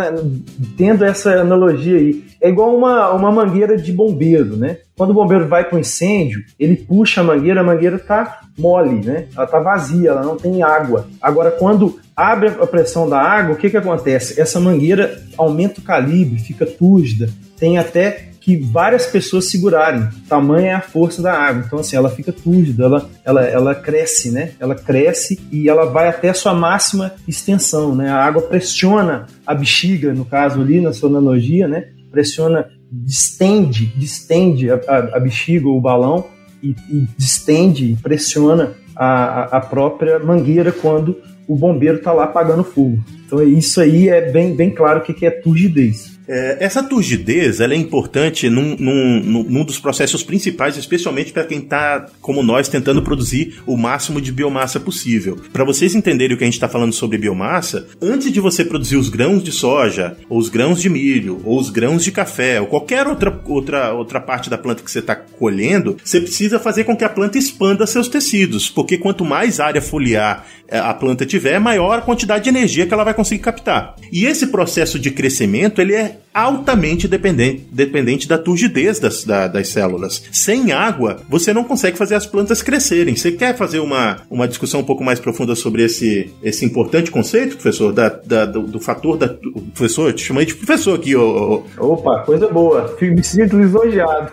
tendo 0.76 1.04
essa 1.04 1.40
analogia 1.40 1.96
aí. 1.96 2.24
É 2.40 2.48
igual 2.48 2.76
uma, 2.76 3.12
uma 3.12 3.32
mangueira 3.32 3.76
de 3.76 3.92
bombeiro, 3.92 4.56
né? 4.56 4.78
Quando 4.96 5.10
o 5.10 5.14
bombeiro 5.14 5.46
vai 5.46 5.62
para 5.62 5.76
o 5.76 5.78
incêndio, 5.78 6.42
ele 6.58 6.74
puxa 6.74 7.20
a 7.20 7.24
mangueira, 7.24 7.60
a 7.60 7.64
mangueira 7.64 7.96
está 7.96 8.40
mole, 8.58 9.04
né? 9.04 9.26
Ela 9.34 9.44
está 9.44 9.60
vazia, 9.60 10.08
ela 10.08 10.22
não 10.22 10.38
tem 10.38 10.62
água. 10.62 11.06
Agora, 11.20 11.50
quando 11.50 12.00
abre 12.16 12.48
a 12.48 12.66
pressão 12.66 13.06
da 13.06 13.20
água, 13.20 13.54
o 13.54 13.58
que, 13.58 13.68
que 13.68 13.76
acontece? 13.76 14.40
Essa 14.40 14.58
mangueira 14.58 15.22
aumenta 15.36 15.80
o 15.80 15.84
calibre, 15.84 16.38
fica 16.38 16.64
túrgida, 16.64 17.28
tem 17.58 17.76
até 17.76 18.30
que 18.40 18.56
várias 18.56 19.06
pessoas 19.06 19.50
segurarem. 19.50 20.08
Tamanha 20.28 20.70
é 20.70 20.74
a 20.74 20.80
força 20.80 21.20
da 21.20 21.32
água. 21.32 21.64
Então, 21.66 21.80
assim, 21.80 21.96
ela 21.96 22.08
fica 22.08 22.32
túrgida, 22.32 22.84
ela, 22.84 23.10
ela, 23.24 23.44
ela 23.44 23.74
cresce, 23.74 24.30
né? 24.30 24.52
Ela 24.60 24.76
cresce 24.76 25.38
e 25.50 25.68
ela 25.68 25.84
vai 25.84 26.08
até 26.08 26.28
a 26.30 26.34
sua 26.34 26.54
máxima 26.54 27.12
extensão, 27.26 27.94
né? 27.94 28.08
A 28.08 28.24
água 28.24 28.40
pressiona 28.40 29.26
a 29.44 29.52
bexiga, 29.52 30.14
no 30.14 30.24
caso 30.24 30.60
ali, 30.60 30.80
na 30.80 30.92
sua 30.92 31.10
analogia, 31.10 31.68
né? 31.68 31.88
Pressiona, 32.10 32.70
distende, 32.90 33.86
distende 33.96 34.70
a, 34.70 34.80
a, 34.86 34.98
a 35.16 35.20
bexiga 35.20 35.68
ou 35.68 35.78
o 35.78 35.80
balão 35.80 36.26
e, 36.62 36.74
e 36.90 37.06
distende, 37.16 37.96
pressiona 38.02 38.74
a, 38.94 39.56
a 39.56 39.60
própria 39.60 40.18
mangueira 40.18 40.72
quando 40.72 41.16
o 41.46 41.54
bombeiro 41.54 41.98
está 41.98 42.12
lá 42.12 42.24
apagando 42.24 42.64
fogo. 42.64 42.98
Então 43.26 43.42
isso 43.42 43.80
aí 43.80 44.08
é 44.08 44.30
bem, 44.30 44.54
bem 44.54 44.70
claro 44.70 45.00
o 45.00 45.02
que 45.02 45.26
é 45.26 45.30
turgidez. 45.30 46.15
É, 46.28 46.56
essa 46.60 46.82
turgidez 46.82 47.60
ela 47.60 47.74
é 47.74 47.76
importante 47.76 48.50
num, 48.50 48.76
num, 48.76 49.42
num 49.44 49.64
dos 49.64 49.78
processos 49.78 50.22
principais, 50.22 50.76
especialmente 50.76 51.32
para 51.32 51.44
quem 51.44 51.58
está, 51.58 52.06
como 52.20 52.42
nós, 52.42 52.68
tentando 52.68 53.02
produzir 53.02 53.60
o 53.66 53.76
máximo 53.76 54.20
de 54.20 54.32
biomassa 54.32 54.80
possível. 54.80 55.38
Para 55.52 55.64
vocês 55.64 55.94
entenderem 55.94 56.34
o 56.34 56.38
que 56.38 56.44
a 56.44 56.46
gente 56.46 56.54
está 56.54 56.68
falando 56.68 56.92
sobre 56.92 57.18
biomassa, 57.18 57.86
antes 58.00 58.32
de 58.32 58.40
você 58.40 58.64
produzir 58.64 58.96
os 58.96 59.08
grãos 59.08 59.42
de 59.42 59.52
soja, 59.52 60.16
ou 60.28 60.38
os 60.38 60.48
grãos 60.48 60.80
de 60.80 60.88
milho, 60.88 61.40
ou 61.44 61.58
os 61.58 61.70
grãos 61.70 62.02
de 62.02 62.10
café, 62.10 62.60
ou 62.60 62.66
qualquer 62.66 63.06
outra, 63.06 63.40
outra, 63.46 63.92
outra 63.92 64.20
parte 64.20 64.50
da 64.50 64.58
planta 64.58 64.82
que 64.82 64.90
você 64.90 64.98
está 64.98 65.14
colhendo, 65.14 65.96
você 66.04 66.20
precisa 66.20 66.58
fazer 66.58 66.84
com 66.84 66.96
que 66.96 67.04
a 67.04 67.08
planta 67.08 67.38
expanda 67.38 67.86
seus 67.86 68.08
tecidos, 68.08 68.68
porque 68.68 68.98
quanto 68.98 69.24
mais 69.24 69.60
área 69.60 69.80
foliar 69.80 70.46
é, 70.68 70.78
a 70.78 70.92
planta 70.92 71.24
tiver, 71.24 71.60
maior 71.60 71.98
a 71.98 72.02
quantidade 72.02 72.44
de 72.44 72.50
energia 72.50 72.86
que 72.86 72.92
ela 72.92 73.04
vai 73.04 73.14
conseguir 73.14 73.42
captar. 73.42 73.94
E 74.10 74.26
esse 74.26 74.48
processo 74.48 74.98
de 74.98 75.10
crescimento 75.10 75.80
ele 75.80 75.94
é 75.94 76.15
altamente 76.32 77.08
dependente, 77.08 77.66
dependente 77.72 78.28
da 78.28 78.36
turgidez 78.36 78.98
das, 78.98 79.24
da, 79.24 79.46
das 79.48 79.68
células. 79.68 80.22
Sem 80.30 80.72
água, 80.72 81.18
você 81.28 81.52
não 81.52 81.64
consegue 81.64 81.96
fazer 81.96 82.14
as 82.14 82.26
plantas 82.26 82.62
crescerem. 82.62 83.16
Você 83.16 83.32
quer 83.32 83.56
fazer 83.56 83.80
uma, 83.80 84.18
uma 84.30 84.46
discussão 84.46 84.80
um 84.80 84.84
pouco 84.84 85.02
mais 85.02 85.18
profunda 85.18 85.54
sobre 85.54 85.82
esse, 85.84 86.30
esse 86.42 86.64
importante 86.64 87.10
conceito, 87.10 87.56
professor, 87.56 87.92
da, 87.92 88.08
da 88.08 88.44
do, 88.44 88.62
do, 88.62 88.80
fator 88.80 89.16
da. 89.16 89.28
Professor, 89.74 90.12
te 90.12 90.22
chamei 90.22 90.44
de 90.44 90.54
professor 90.54 90.94
aqui. 90.94 91.16
Ô, 91.16 91.64
ô. 91.78 91.92
Opa, 91.92 92.22
coisa 92.24 92.48
boa. 92.48 92.94
Me 93.00 93.22
sinto 93.22 93.58
lisonjeado. 93.58 94.32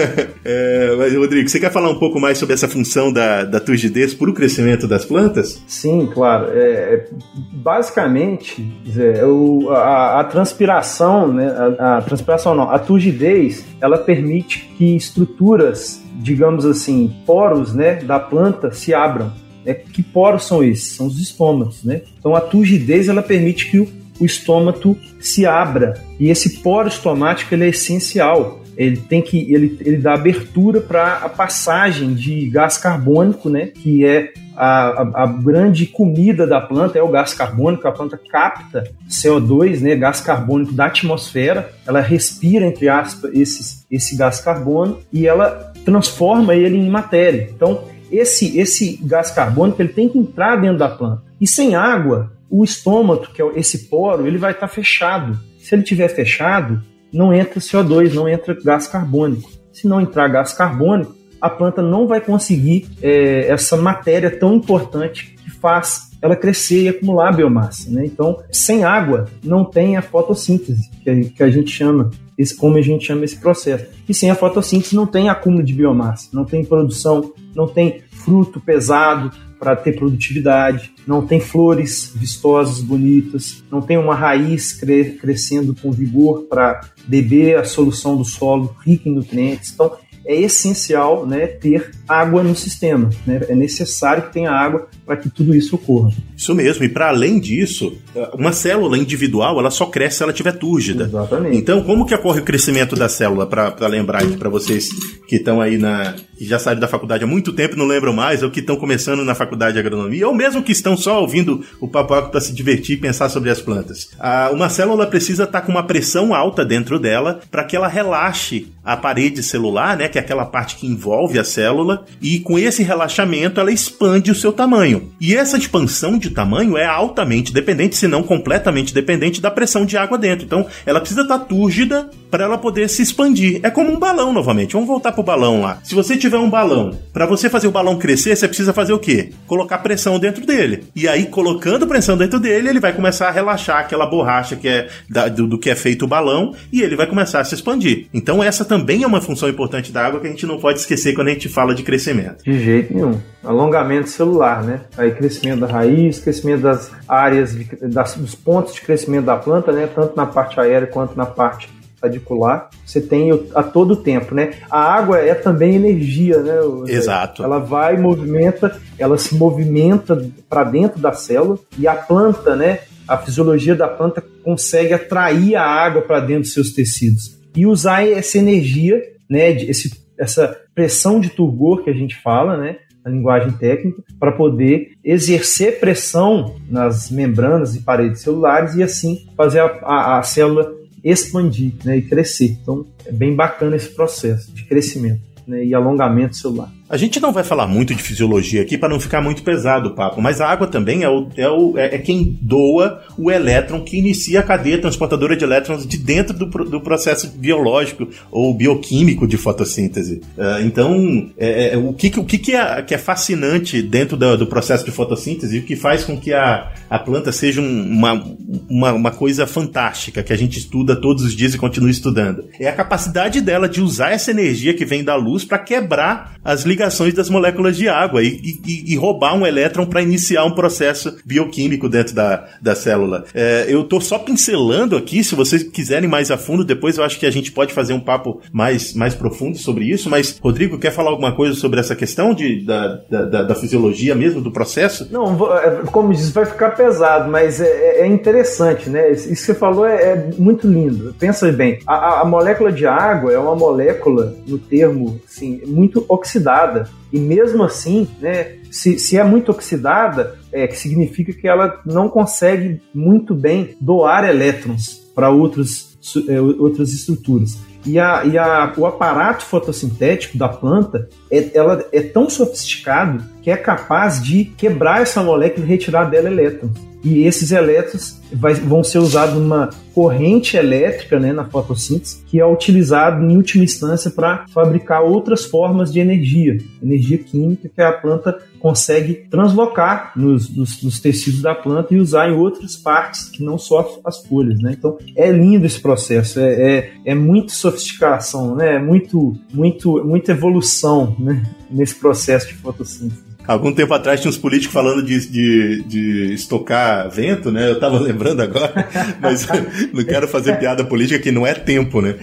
é, 0.44 0.94
mas, 0.98 1.14
Rodrigo, 1.14 1.48
você 1.48 1.60
quer 1.60 1.70
falar 1.70 1.90
um 1.90 1.98
pouco 1.98 2.18
mais 2.18 2.38
sobre 2.38 2.54
essa 2.54 2.68
função 2.68 3.12
da, 3.12 3.44
da 3.44 3.60
turgidez 3.60 4.12
para 4.12 4.28
o 4.28 4.34
crescimento 4.34 4.88
das 4.88 5.04
plantas? 5.04 5.62
Sim, 5.66 6.08
claro. 6.12 6.48
É, 6.50 6.94
é 6.94 7.08
basicamente, 7.52 8.66
é, 8.96 9.24
o, 9.24 9.70
a, 9.70 10.20
a 10.20 10.24
transpiração, 10.24 11.23
né? 11.32 11.44
né? 11.44 11.76
A, 11.78 11.98
a 11.98 12.02
transpiração 12.02 12.54
não, 12.54 12.70
a 12.70 12.78
turgidez, 12.78 13.64
ela 13.80 13.98
permite 13.98 14.60
que 14.76 14.96
estruturas, 14.96 16.02
digamos 16.14 16.64
assim, 16.64 17.14
poros, 17.26 17.74
né, 17.74 17.96
da 17.96 18.18
planta 18.18 18.72
se 18.72 18.94
abram. 18.94 19.32
É, 19.66 19.72
que 19.72 20.02
poros 20.02 20.46
são 20.46 20.62
esses? 20.62 20.92
São 20.92 21.06
os 21.06 21.18
estômatos, 21.18 21.84
né? 21.84 22.02
Então 22.18 22.34
a 22.34 22.40
turgidez 22.40 23.08
ela 23.08 23.22
permite 23.22 23.70
que 23.70 23.78
o, 23.78 23.88
o 24.20 24.24
estômato 24.26 24.96
se 25.18 25.46
abra 25.46 25.94
e 26.20 26.28
esse 26.28 26.58
poro 26.60 26.88
estomático 26.88 27.54
ele 27.54 27.64
é 27.64 27.68
essencial. 27.68 28.60
Ele 28.76 28.96
tem 28.96 29.22
que 29.22 29.52
ele, 29.52 29.78
ele 29.80 29.96
dá 29.98 30.14
abertura 30.14 30.80
para 30.80 31.18
a 31.18 31.28
passagem 31.28 32.14
de 32.14 32.48
gás 32.48 32.76
carbônico, 32.78 33.48
né? 33.48 33.66
Que 33.66 34.04
é 34.04 34.32
a, 34.56 34.66
a, 34.66 35.22
a, 35.24 35.26
grande 35.26 35.86
comida 35.86 36.46
da 36.46 36.60
planta 36.60 36.98
é 36.98 37.02
o 37.02 37.08
gás 37.08 37.34
carbônico, 37.34 37.86
a 37.88 37.92
planta 37.92 38.16
capta 38.16 38.84
CO2, 39.08 39.80
né, 39.80 39.96
gás 39.96 40.20
carbônico 40.20 40.72
da 40.72 40.86
atmosfera, 40.86 41.72
ela 41.86 42.00
respira, 42.00 42.64
entre 42.64 42.88
aspas, 42.88 43.32
esse, 43.34 43.84
esse 43.90 44.16
gás 44.16 44.40
carbono 44.40 45.00
e 45.12 45.26
ela 45.26 45.72
transforma 45.84 46.54
ele 46.54 46.78
em 46.78 46.88
matéria. 46.88 47.48
Então, 47.54 47.84
esse, 48.10 48.58
esse 48.58 48.98
gás 49.02 49.30
carbônico 49.30 49.82
ele 49.82 49.88
tem 49.88 50.08
que 50.08 50.18
entrar 50.18 50.56
dentro 50.56 50.78
da 50.78 50.88
planta. 50.88 51.22
E 51.40 51.46
sem 51.46 51.74
água, 51.74 52.32
o 52.48 52.62
estômago, 52.62 53.26
que 53.34 53.42
é 53.42 53.46
esse 53.56 53.88
poro, 53.88 54.26
ele 54.26 54.38
vai 54.38 54.52
estar 54.52 54.68
fechado. 54.68 55.38
Se 55.58 55.74
ele 55.74 55.82
estiver 55.82 56.08
fechado, 56.08 56.80
não 57.14 57.32
entra 57.32 57.60
CO2, 57.60 58.12
não 58.12 58.28
entra 58.28 58.54
gás 58.62 58.86
carbônico. 58.86 59.50
Se 59.72 59.86
não 59.86 60.00
entrar 60.00 60.28
gás 60.28 60.52
carbônico, 60.52 61.14
a 61.40 61.48
planta 61.48 61.80
não 61.82 62.06
vai 62.06 62.20
conseguir 62.20 62.88
é, 63.00 63.46
essa 63.48 63.76
matéria 63.76 64.30
tão 64.30 64.54
importante 64.54 65.36
que 65.36 65.50
faz 65.50 66.10
ela 66.20 66.34
crescer 66.34 66.84
e 66.84 66.88
acumular 66.88 67.32
biomassa. 67.32 67.90
Né? 67.90 68.06
Então, 68.06 68.42
sem 68.50 68.82
água, 68.82 69.26
não 69.44 69.64
tem 69.64 69.96
a 69.96 70.02
fotossíntese, 70.02 70.90
que 71.02 71.42
a, 71.42 71.50
gente 71.50 71.70
chama, 71.70 72.10
esse, 72.38 72.56
como 72.56 72.78
a 72.78 72.80
gente 72.80 73.06
chama 73.06 73.24
esse 73.24 73.38
processo. 73.38 73.86
E 74.08 74.14
sem 74.14 74.30
a 74.30 74.34
fotossíntese 74.34 74.96
não 74.96 75.06
tem 75.06 75.28
acúmulo 75.28 75.62
de 75.62 75.74
biomassa, 75.74 76.30
não 76.32 76.46
tem 76.46 76.64
produção, 76.64 77.32
não 77.54 77.68
tem 77.68 78.02
fruto 78.10 78.58
pesado 78.58 79.30
para 79.64 79.76
ter 79.76 79.96
produtividade, 79.96 80.92
não 81.06 81.26
tem 81.26 81.40
flores 81.40 82.12
vistosas, 82.14 82.82
bonitas, 82.82 83.64
não 83.70 83.80
tem 83.80 83.96
uma 83.96 84.14
raiz 84.14 84.74
cre 84.74 85.12
crescendo 85.12 85.74
com 85.74 85.90
vigor 85.90 86.42
para 86.42 86.82
beber 87.08 87.56
a 87.56 87.64
solução 87.64 88.14
do 88.14 88.26
solo 88.26 88.76
rica 88.84 89.08
em 89.08 89.14
nutrientes. 89.14 89.72
Então, 89.72 89.96
é 90.26 90.34
essencial 90.40 91.26
né, 91.26 91.46
ter 91.46 91.90
água 92.08 92.42
no 92.42 92.54
sistema. 92.54 93.10
Né? 93.26 93.40
É 93.48 93.54
necessário 93.54 94.24
que 94.24 94.32
tenha 94.32 94.50
água 94.50 94.88
para 95.04 95.16
que 95.16 95.28
tudo 95.28 95.54
isso 95.54 95.76
ocorra. 95.76 96.10
Isso 96.36 96.54
mesmo, 96.54 96.84
e 96.84 96.88
para 96.88 97.08
além 97.08 97.38
disso, 97.38 97.96
uma 98.34 98.52
célula 98.52 98.96
individual 98.96 99.58
ela 99.58 99.70
só 99.70 99.86
cresce 99.86 100.18
se 100.18 100.22
ela 100.22 100.32
estiver 100.32 100.52
túrgida. 100.52 101.04
Exatamente. 101.04 101.56
Então, 101.56 101.82
como 101.82 102.06
que 102.06 102.14
ocorre 102.14 102.40
o 102.40 102.44
crescimento 102.44 102.96
da 102.96 103.08
célula? 103.08 103.46
Para 103.46 103.86
lembrar 103.86 104.22
aqui 104.22 104.36
para 104.36 104.48
vocês 104.48 104.88
que 105.28 105.36
estão 105.36 105.60
aí 105.60 105.76
na. 105.76 106.14
que 106.36 106.44
já 106.44 106.58
saíram 106.58 106.80
da 106.80 106.88
faculdade 106.88 107.24
há 107.24 107.26
muito 107.26 107.52
tempo 107.52 107.76
não 107.76 107.86
lembram 107.86 108.12
mais, 108.12 108.42
ou 108.42 108.50
que 108.50 108.60
estão 108.60 108.76
começando 108.76 109.24
na 109.24 109.34
faculdade 109.34 109.74
de 109.74 109.78
agronomia, 109.78 110.26
ou 110.26 110.34
mesmo 110.34 110.62
que 110.62 110.72
estão 110.72 110.96
só 110.96 111.20
ouvindo 111.20 111.64
o 111.80 111.88
papo 111.88 112.30
para 112.30 112.40
se 112.40 112.52
divertir 112.52 112.96
e 112.96 113.00
pensar 113.00 113.28
sobre 113.28 113.50
as 113.50 113.60
plantas. 113.60 114.08
Ah, 114.18 114.50
uma 114.52 114.68
célula 114.68 115.06
precisa 115.06 115.44
estar 115.44 115.60
tá 115.60 115.66
com 115.66 115.72
uma 115.72 115.86
pressão 115.86 116.34
alta 116.34 116.64
dentro 116.64 116.98
dela 116.98 117.40
para 117.50 117.64
que 117.64 117.76
ela 117.76 117.88
relaxe 117.88 118.68
a 118.84 118.96
parede 118.96 119.42
celular, 119.42 119.96
né, 119.96 120.08
que 120.08 120.18
é 120.18 120.20
aquela 120.20 120.44
parte 120.44 120.76
que 120.76 120.86
envolve 120.86 121.38
a 121.38 121.44
célula, 121.44 122.04
e 122.20 122.40
com 122.40 122.58
esse 122.58 122.82
relaxamento 122.82 123.60
ela 123.60 123.72
expande 123.72 124.30
o 124.30 124.34
seu 124.34 124.52
tamanho. 124.52 125.10
E 125.20 125.34
essa 125.34 125.56
expansão 125.56 126.18
de 126.18 126.30
tamanho 126.30 126.76
é 126.76 126.84
altamente 126.84 127.52
dependente, 127.52 127.96
se 127.96 128.06
não 128.06 128.22
completamente 128.22 128.92
dependente 128.92 129.40
da 129.40 129.50
pressão 129.50 129.86
de 129.86 129.96
água 129.96 130.18
dentro. 130.18 130.44
Então, 130.44 130.66
ela 130.84 131.00
precisa 131.00 131.22
estar 131.22 131.38
túrgida 131.40 132.10
para 132.34 132.46
ela 132.46 132.58
poder 132.58 132.88
se 132.88 133.00
expandir. 133.00 133.60
É 133.62 133.70
como 133.70 133.92
um 133.92 133.96
balão 133.96 134.32
novamente. 134.32 134.72
Vamos 134.72 134.88
voltar 134.88 135.12
pro 135.12 135.22
balão 135.22 135.60
lá. 135.60 135.78
Se 135.84 135.94
você 135.94 136.16
tiver 136.16 136.36
um 136.36 136.50
balão, 136.50 136.90
para 137.12 137.26
você 137.26 137.48
fazer 137.48 137.68
o 137.68 137.70
balão 137.70 137.96
crescer, 137.96 138.34
você 138.34 138.48
precisa 138.48 138.72
fazer 138.72 138.92
o 138.92 138.98
quê? 138.98 139.30
Colocar 139.46 139.78
pressão 139.78 140.18
dentro 140.18 140.44
dele. 140.44 140.82
E 140.96 141.06
aí, 141.06 141.26
colocando 141.26 141.86
pressão 141.86 142.16
dentro 142.16 142.40
dele, 142.40 142.70
ele 142.70 142.80
vai 142.80 142.92
começar 142.92 143.28
a 143.28 143.30
relaxar 143.30 143.78
aquela 143.78 144.04
borracha 144.04 144.56
que 144.56 144.66
é 144.66 144.88
da, 145.08 145.28
do, 145.28 145.46
do 145.46 145.56
que 145.56 145.70
é 145.70 145.76
feito 145.76 146.06
o 146.06 146.08
balão 146.08 146.56
e 146.72 146.82
ele 146.82 146.96
vai 146.96 147.06
começar 147.06 147.38
a 147.38 147.44
se 147.44 147.54
expandir. 147.54 148.08
Então, 148.12 148.42
essa 148.42 148.64
também 148.64 149.04
é 149.04 149.06
uma 149.06 149.20
função 149.20 149.48
importante 149.48 149.92
da 149.92 150.04
água 150.04 150.18
que 150.18 150.26
a 150.26 150.30
gente 150.30 150.44
não 150.44 150.58
pode 150.58 150.80
esquecer 150.80 151.14
quando 151.14 151.28
a 151.28 151.32
gente 151.32 151.48
fala 151.48 151.72
de 151.72 151.84
crescimento. 151.84 152.42
De 152.42 152.58
jeito 152.58 152.92
nenhum. 152.92 153.20
Alongamento 153.44 154.08
celular, 154.08 154.64
né? 154.64 154.80
Aí 154.98 155.12
crescimento 155.12 155.60
da 155.60 155.68
raiz, 155.68 156.18
crescimento 156.18 156.62
das 156.62 156.90
áreas, 157.06 157.54
de, 157.54 157.64
das, 157.86 158.16
dos 158.16 158.34
pontos 158.34 158.74
de 158.74 158.80
crescimento 158.80 159.26
da 159.26 159.36
planta, 159.36 159.70
né? 159.70 159.86
Tanto 159.86 160.16
na 160.16 160.26
parte 160.26 160.58
aérea 160.58 160.88
quanto 160.88 161.16
na 161.16 161.26
parte 161.26 161.68
radicular. 162.04 162.70
Você 162.84 163.00
tem 163.00 163.30
a 163.54 163.62
todo 163.62 163.96
tempo, 163.96 164.34
né? 164.34 164.54
A 164.70 164.80
água 164.80 165.18
é 165.18 165.34
também 165.34 165.74
energia, 165.74 166.38
né? 166.38 166.54
Exato. 166.88 167.42
Ela 167.42 167.58
vai 167.58 167.96
movimenta, 167.96 168.80
ela 168.98 169.18
se 169.18 169.34
movimenta 169.34 170.30
para 170.48 170.64
dentro 170.64 171.00
da 171.00 171.12
célula 171.12 171.58
e 171.78 171.86
a 171.86 171.94
planta, 171.94 172.56
né? 172.56 172.80
A 173.06 173.18
fisiologia 173.18 173.74
da 173.74 173.88
planta 173.88 174.22
consegue 174.42 174.94
atrair 174.94 175.56
a 175.56 175.62
água 175.62 176.02
para 176.02 176.20
dentro 176.20 176.42
dos 176.42 176.54
seus 176.54 176.72
tecidos 176.72 177.38
e 177.54 177.66
usar 177.66 178.06
essa 178.06 178.38
energia, 178.38 179.00
né, 179.28 179.50
esse 179.50 180.02
essa 180.18 180.56
pressão 180.74 181.18
de 181.18 181.28
turgor 181.28 181.82
que 181.82 181.90
a 181.90 181.92
gente 181.92 182.14
fala, 182.22 182.56
né? 182.56 182.76
a 183.04 183.10
linguagem 183.10 183.52
técnica, 183.52 184.02
para 184.18 184.32
poder 184.32 184.92
exercer 185.04 185.78
pressão 185.78 186.56
nas 186.70 187.10
membranas 187.10 187.76
e 187.76 187.80
paredes 187.80 188.22
celulares 188.22 188.74
e 188.76 188.82
assim 188.82 189.26
fazer 189.36 189.60
a, 189.60 189.66
a, 189.82 190.18
a 190.18 190.22
célula 190.22 190.72
expandir 191.04 191.74
né, 191.84 191.98
e 191.98 192.02
crescer. 192.02 192.58
Então 192.62 192.86
é 193.04 193.12
bem 193.12 193.34
bacana 193.36 193.76
esse 193.76 193.90
processo 193.90 194.52
de 194.52 194.64
crescimento 194.64 195.20
né, 195.46 195.64
e 195.64 195.74
alongamento 195.74 196.36
celular. 196.36 196.72
A 196.88 196.98
gente 196.98 197.18
não 197.18 197.32
vai 197.32 197.42
falar 197.42 197.66
muito 197.66 197.94
de 197.94 198.02
fisiologia 198.02 198.60
aqui 198.60 198.76
para 198.76 198.90
não 198.90 199.00
ficar 199.00 199.22
muito 199.22 199.42
pesado 199.42 199.88
o 199.88 199.94
papo, 199.94 200.20
mas 200.20 200.38
a 200.40 200.46
água 200.46 200.66
também 200.66 201.02
é, 201.02 201.08
o, 201.08 201.28
é, 201.34 201.48
o, 201.48 201.78
é, 201.78 201.94
é, 201.94 201.98
quem 201.98 202.38
doa 202.42 203.02
o 203.16 203.30
elétron 203.30 203.80
que 203.80 203.96
inicia 203.96 204.40
a 204.40 204.42
cadeia 204.42 204.78
transportadora 204.78 205.34
de 205.34 205.44
elétrons 205.44 205.86
de 205.86 205.96
dentro 205.96 206.36
do, 206.36 206.44
do 206.44 206.80
processo 206.82 207.28
biológico 207.38 208.06
ou 208.30 208.52
bioquímico 208.52 209.26
de 209.26 209.38
fotossíntese. 209.38 210.20
Uh, 210.36 210.62
então, 210.62 211.30
é, 211.38 211.72
é, 211.72 211.76
o, 211.78 211.94
que, 211.94 212.08
o 212.20 212.24
que, 212.24 212.54
é, 212.54 212.82
que 212.82 212.94
é 212.94 212.98
fascinante 212.98 213.80
dentro 213.80 214.14
do, 214.14 214.36
do, 214.36 214.46
processo 214.46 214.84
de 214.84 214.90
fotossíntese 214.90 215.56
e 215.56 215.60
o 215.60 215.62
que 215.62 215.76
faz 215.76 216.04
com 216.04 216.20
que 216.20 216.34
a, 216.34 216.70
a 216.90 216.98
planta 216.98 217.32
seja 217.32 217.62
um, 217.62 217.82
uma, 217.82 218.36
uma, 218.68 218.92
uma 218.92 219.10
coisa 219.10 219.46
fantástica 219.46 220.22
que 220.22 220.34
a 220.34 220.36
gente 220.36 220.58
estuda 220.58 220.94
todos 220.94 221.24
os 221.24 221.34
dias 221.34 221.54
e 221.54 221.58
continua 221.58 221.90
estudando? 221.90 222.44
É 222.60 222.68
a 222.68 222.72
capacidade 222.72 223.40
dela 223.40 223.70
de 223.70 223.80
usar 223.80 224.10
essa 224.10 224.30
energia 224.30 224.74
que 224.74 224.84
vem 224.84 225.02
da 225.02 225.16
luz 225.16 225.46
para 225.46 225.58
quebrar 225.58 226.36
as 226.44 226.64
ligações 226.74 227.14
das 227.14 227.30
moléculas 227.30 227.76
de 227.76 227.88
água 227.88 228.22
e, 228.22 228.58
e, 228.66 228.92
e 228.92 228.96
roubar 228.96 229.34
um 229.36 229.46
elétron 229.46 229.86
para 229.86 230.02
iniciar 230.02 230.44
um 230.44 230.50
processo 230.50 231.16
bioquímico 231.24 231.88
dentro 231.88 232.14
da, 232.14 232.48
da 232.60 232.74
célula. 232.74 233.24
É, 233.32 233.66
eu 233.68 233.82
estou 233.82 234.00
só 234.00 234.18
pincelando 234.18 234.96
aqui, 234.96 235.22
se 235.22 235.36
vocês 235.36 235.62
quiserem 235.62 236.08
mais 236.08 236.30
a 236.30 236.36
fundo, 236.36 236.64
depois 236.64 236.98
eu 236.98 237.04
acho 237.04 237.18
que 237.18 237.26
a 237.26 237.30
gente 237.30 237.52
pode 237.52 237.72
fazer 237.72 237.92
um 237.92 238.00
papo 238.00 238.40
mais, 238.52 238.92
mais 238.92 239.14
profundo 239.14 239.56
sobre 239.56 239.84
isso, 239.84 240.10
mas 240.10 240.38
Rodrigo, 240.42 240.78
quer 240.78 240.90
falar 240.90 241.10
alguma 241.10 241.32
coisa 241.32 241.54
sobre 241.54 241.78
essa 241.78 241.94
questão 241.94 242.34
de, 242.34 242.64
da, 242.64 243.00
da, 243.08 243.42
da 243.44 243.54
fisiologia 243.54 244.14
mesmo, 244.14 244.40
do 244.40 244.50
processo? 244.50 245.08
Não, 245.12 245.56
é, 245.56 245.70
como 245.92 246.12
diz, 246.12 246.30
vai 246.30 246.44
ficar 246.44 246.70
pesado, 246.70 247.30
mas 247.30 247.60
é, 247.60 247.66
é, 247.66 248.00
é 248.00 248.06
interessante, 248.06 248.90
né? 248.90 249.12
Isso 249.12 249.28
que 249.28 249.36
você 249.36 249.54
falou 249.54 249.86
é, 249.86 249.94
é 249.94 250.30
muito 250.36 250.66
lindo. 250.66 251.14
Pensa 251.18 251.50
bem, 251.52 251.78
a, 251.86 252.22
a 252.22 252.24
molécula 252.24 252.72
de 252.72 252.86
água 252.86 253.32
é 253.32 253.38
uma 253.38 253.54
molécula, 253.54 254.34
no 254.46 254.58
termo, 254.58 255.20
assim, 255.28 255.60
muito 255.66 256.04
oxidada 256.08 256.63
oxidada. 256.64 256.88
E 257.12 257.18
mesmo 257.18 257.62
assim, 257.62 258.08
né, 258.20 258.56
se, 258.70 258.98
se 258.98 259.16
é 259.16 259.24
muito 259.24 259.52
oxidada, 259.52 260.38
é, 260.52 260.66
que 260.66 260.76
significa 260.76 261.32
que 261.32 261.46
ela 261.46 261.80
não 261.84 262.08
consegue 262.08 262.80
muito 262.94 263.34
bem 263.34 263.76
doar 263.80 264.24
elétrons 264.24 265.02
para 265.14 265.30
outros, 265.30 265.96
é, 266.28 266.40
outras 266.40 266.92
estruturas. 266.92 267.58
E, 267.86 267.98
a, 267.98 268.24
e 268.24 268.38
a, 268.38 268.72
o 268.76 268.86
aparato 268.86 269.44
fotossintético 269.44 270.38
da 270.38 270.48
planta 270.48 271.08
é, 271.30 271.50
ela 271.54 271.84
é 271.92 272.00
tão 272.00 272.30
sofisticado 272.30 273.22
que 273.44 273.50
é 273.50 273.56
capaz 273.58 274.22
de 274.22 274.46
quebrar 274.46 275.02
essa 275.02 275.22
molécula 275.22 275.66
e 275.66 275.68
retirar 275.68 276.06
dela 276.06 276.30
elétrons. 276.30 276.72
E 277.04 277.26
esses 277.26 277.52
elétrons 277.52 278.18
vai, 278.32 278.54
vão 278.54 278.82
ser 278.82 278.98
usados 278.98 279.34
numa 279.34 279.68
corrente 279.94 280.56
elétrica 280.56 281.20
né, 281.20 281.34
na 281.34 281.44
fotossíntese, 281.44 282.24
que 282.26 282.40
é 282.40 282.46
utilizado 282.46 283.22
em 283.22 283.36
última 283.36 283.62
instância 283.62 284.10
para 284.10 284.46
fabricar 284.48 285.02
outras 285.02 285.44
formas 285.44 285.92
de 285.92 286.00
energia, 286.00 286.56
energia 286.82 287.18
química 287.18 287.68
que 287.68 287.82
a 287.82 287.92
planta 287.92 288.38
consegue 288.58 289.26
translocar 289.30 290.12
nos, 290.16 290.48
nos, 290.48 290.82
nos, 290.82 290.98
tecidos 290.98 291.42
da 291.42 291.54
planta 291.54 291.92
e 291.92 291.98
usar 291.98 292.30
em 292.30 292.34
outras 292.34 292.74
partes 292.74 293.28
que 293.28 293.44
não 293.44 293.58
só 293.58 294.00
as 294.02 294.26
folhas. 294.26 294.58
Né? 294.60 294.74
Então 294.76 294.96
é 295.14 295.30
lindo 295.30 295.66
esse 295.66 295.78
processo, 295.78 296.40
é, 296.40 296.78
é, 296.78 296.92
é 297.04 297.14
muito 297.14 297.52
sofisticação, 297.52 298.56
né? 298.56 298.76
é 298.76 298.78
muito, 298.78 299.36
muito, 299.52 300.02
muita 300.02 300.32
evolução 300.32 301.14
né? 301.18 301.42
nesse 301.70 301.96
processo 301.96 302.48
de 302.48 302.54
fotossíntese. 302.54 303.33
Algum 303.46 303.72
tempo 303.72 303.92
atrás 303.92 304.20
tinha 304.20 304.30
uns 304.30 304.38
políticos 304.38 304.72
falando 304.72 305.02
de, 305.02 305.28
de, 305.28 305.82
de 305.84 306.34
estocar 306.34 307.10
vento, 307.10 307.50
né? 307.52 307.70
Eu 307.70 307.78
tava 307.78 307.98
lembrando 308.00 308.40
agora, 308.40 308.88
mas 309.20 309.46
não 309.92 310.02
quero 310.04 310.26
fazer 310.26 310.58
piada 310.58 310.84
política 310.84 311.18
que 311.18 311.30
não 311.30 311.46
é 311.46 311.54
tempo, 311.54 312.00
né? 312.00 312.14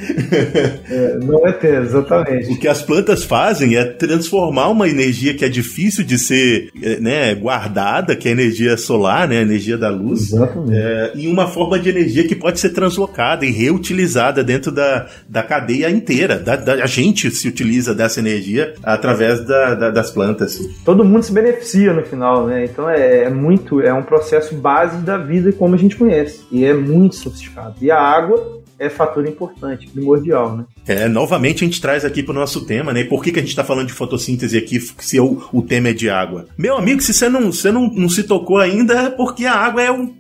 É, 0.90 1.18
não 1.18 1.48
é 1.48 1.52
tempo, 1.52 1.84
exatamente. 1.84 2.52
O 2.52 2.58
que 2.58 2.68
as 2.68 2.82
plantas 2.82 3.24
fazem 3.24 3.76
é 3.76 3.86
transformar 3.86 4.70
uma 4.70 4.90
energia 4.90 5.34
que 5.34 5.46
é 5.46 5.50
difícil 5.50 6.04
de 6.04 6.18
ser 6.18 6.70
é, 6.82 7.00
né, 7.00 7.36
guardada, 7.36 8.16
que 8.16 8.28
é 8.28 8.32
a 8.32 8.34
energia 8.34 8.76
solar, 8.76 9.28
né? 9.28 9.40
A 9.40 9.42
energia 9.42 9.78
da 9.78 9.90
luz, 9.90 10.32
é, 10.34 11.12
em 11.16 11.28
uma 11.28 11.48
forma 11.48 11.78
de 11.78 11.90
energia 11.90 12.28
que 12.28 12.36
pode 12.36 12.60
ser 12.60 12.70
translocada 12.70 13.46
e 13.46 13.52
reutilizada 13.52 14.44
dentro 14.44 14.72
da, 14.72 15.08
da 15.30 15.44
cadeia 15.44 15.90
inteira. 15.90 16.40
Da, 16.40 16.56
da 16.56 16.82
a 16.84 16.88
gente 16.88 17.30
se 17.30 17.48
utiliza 17.48 17.94
dessa 17.94 18.20
energia 18.20 18.74
através 18.84 19.46
da, 19.46 19.76
da, 19.76 19.90
das 19.92 20.10
plantas. 20.10 20.60
Todo 20.84 21.11
mundo 21.12 21.24
se 21.24 21.34
beneficia 21.34 21.94
no 21.94 22.04
final, 22.04 22.48
né? 22.48 22.66
Então 22.66 22.90
é, 22.90 23.24
é, 23.24 23.30
muito, 23.30 23.82
é 23.82 23.94
um 23.94 24.04
processo 24.04 24.56
base 24.56 24.98
da 24.98 25.18
vida 25.18 25.52
como 25.52 25.76
a 25.76 25.78
gente 25.78 25.96
conhece. 25.96 26.46
E 26.52 26.66
é 26.66 26.74
muito 26.74 27.16
sofisticado. 27.16 27.76
E 27.82 27.92
a 27.92 28.00
água 28.00 28.61
é 28.82 28.90
fator 28.90 29.28
importante, 29.28 29.88
primordial, 29.88 30.58
né? 30.58 30.66
É, 30.88 31.08
novamente 31.08 31.64
a 31.64 31.68
gente 31.68 31.80
traz 31.80 32.04
aqui 32.04 32.24
para 32.24 32.32
o 32.32 32.36
nosso 32.36 32.66
tema, 32.66 32.92
né? 32.92 33.04
Por 33.04 33.24
que, 33.24 33.32
que 33.32 33.38
a 33.38 33.42
gente 33.42 33.52
está 33.52 33.64
falando 33.64 33.88
de 33.88 33.94
fotossíntese 33.94 34.58
aqui 34.58 34.80
se 34.80 35.20
o, 35.20 35.44
o 35.54 35.62
tema 35.62 35.90
é 35.90 35.94
de 35.94 36.10
água? 36.10 36.48
Meu 36.58 36.76
amigo, 36.76 37.00
se 37.00 37.14
você 37.14 37.30
não, 37.30 37.52
você 37.52 37.72
não, 37.72 37.88
não 37.94 38.10
se 38.10 38.24
tocou 38.24 38.58
ainda, 38.58 38.94
é 38.94 39.10
porque 39.12 39.46
a 39.46 39.54
água 39.54 39.84
é 39.84 39.92
um. 39.92 40.12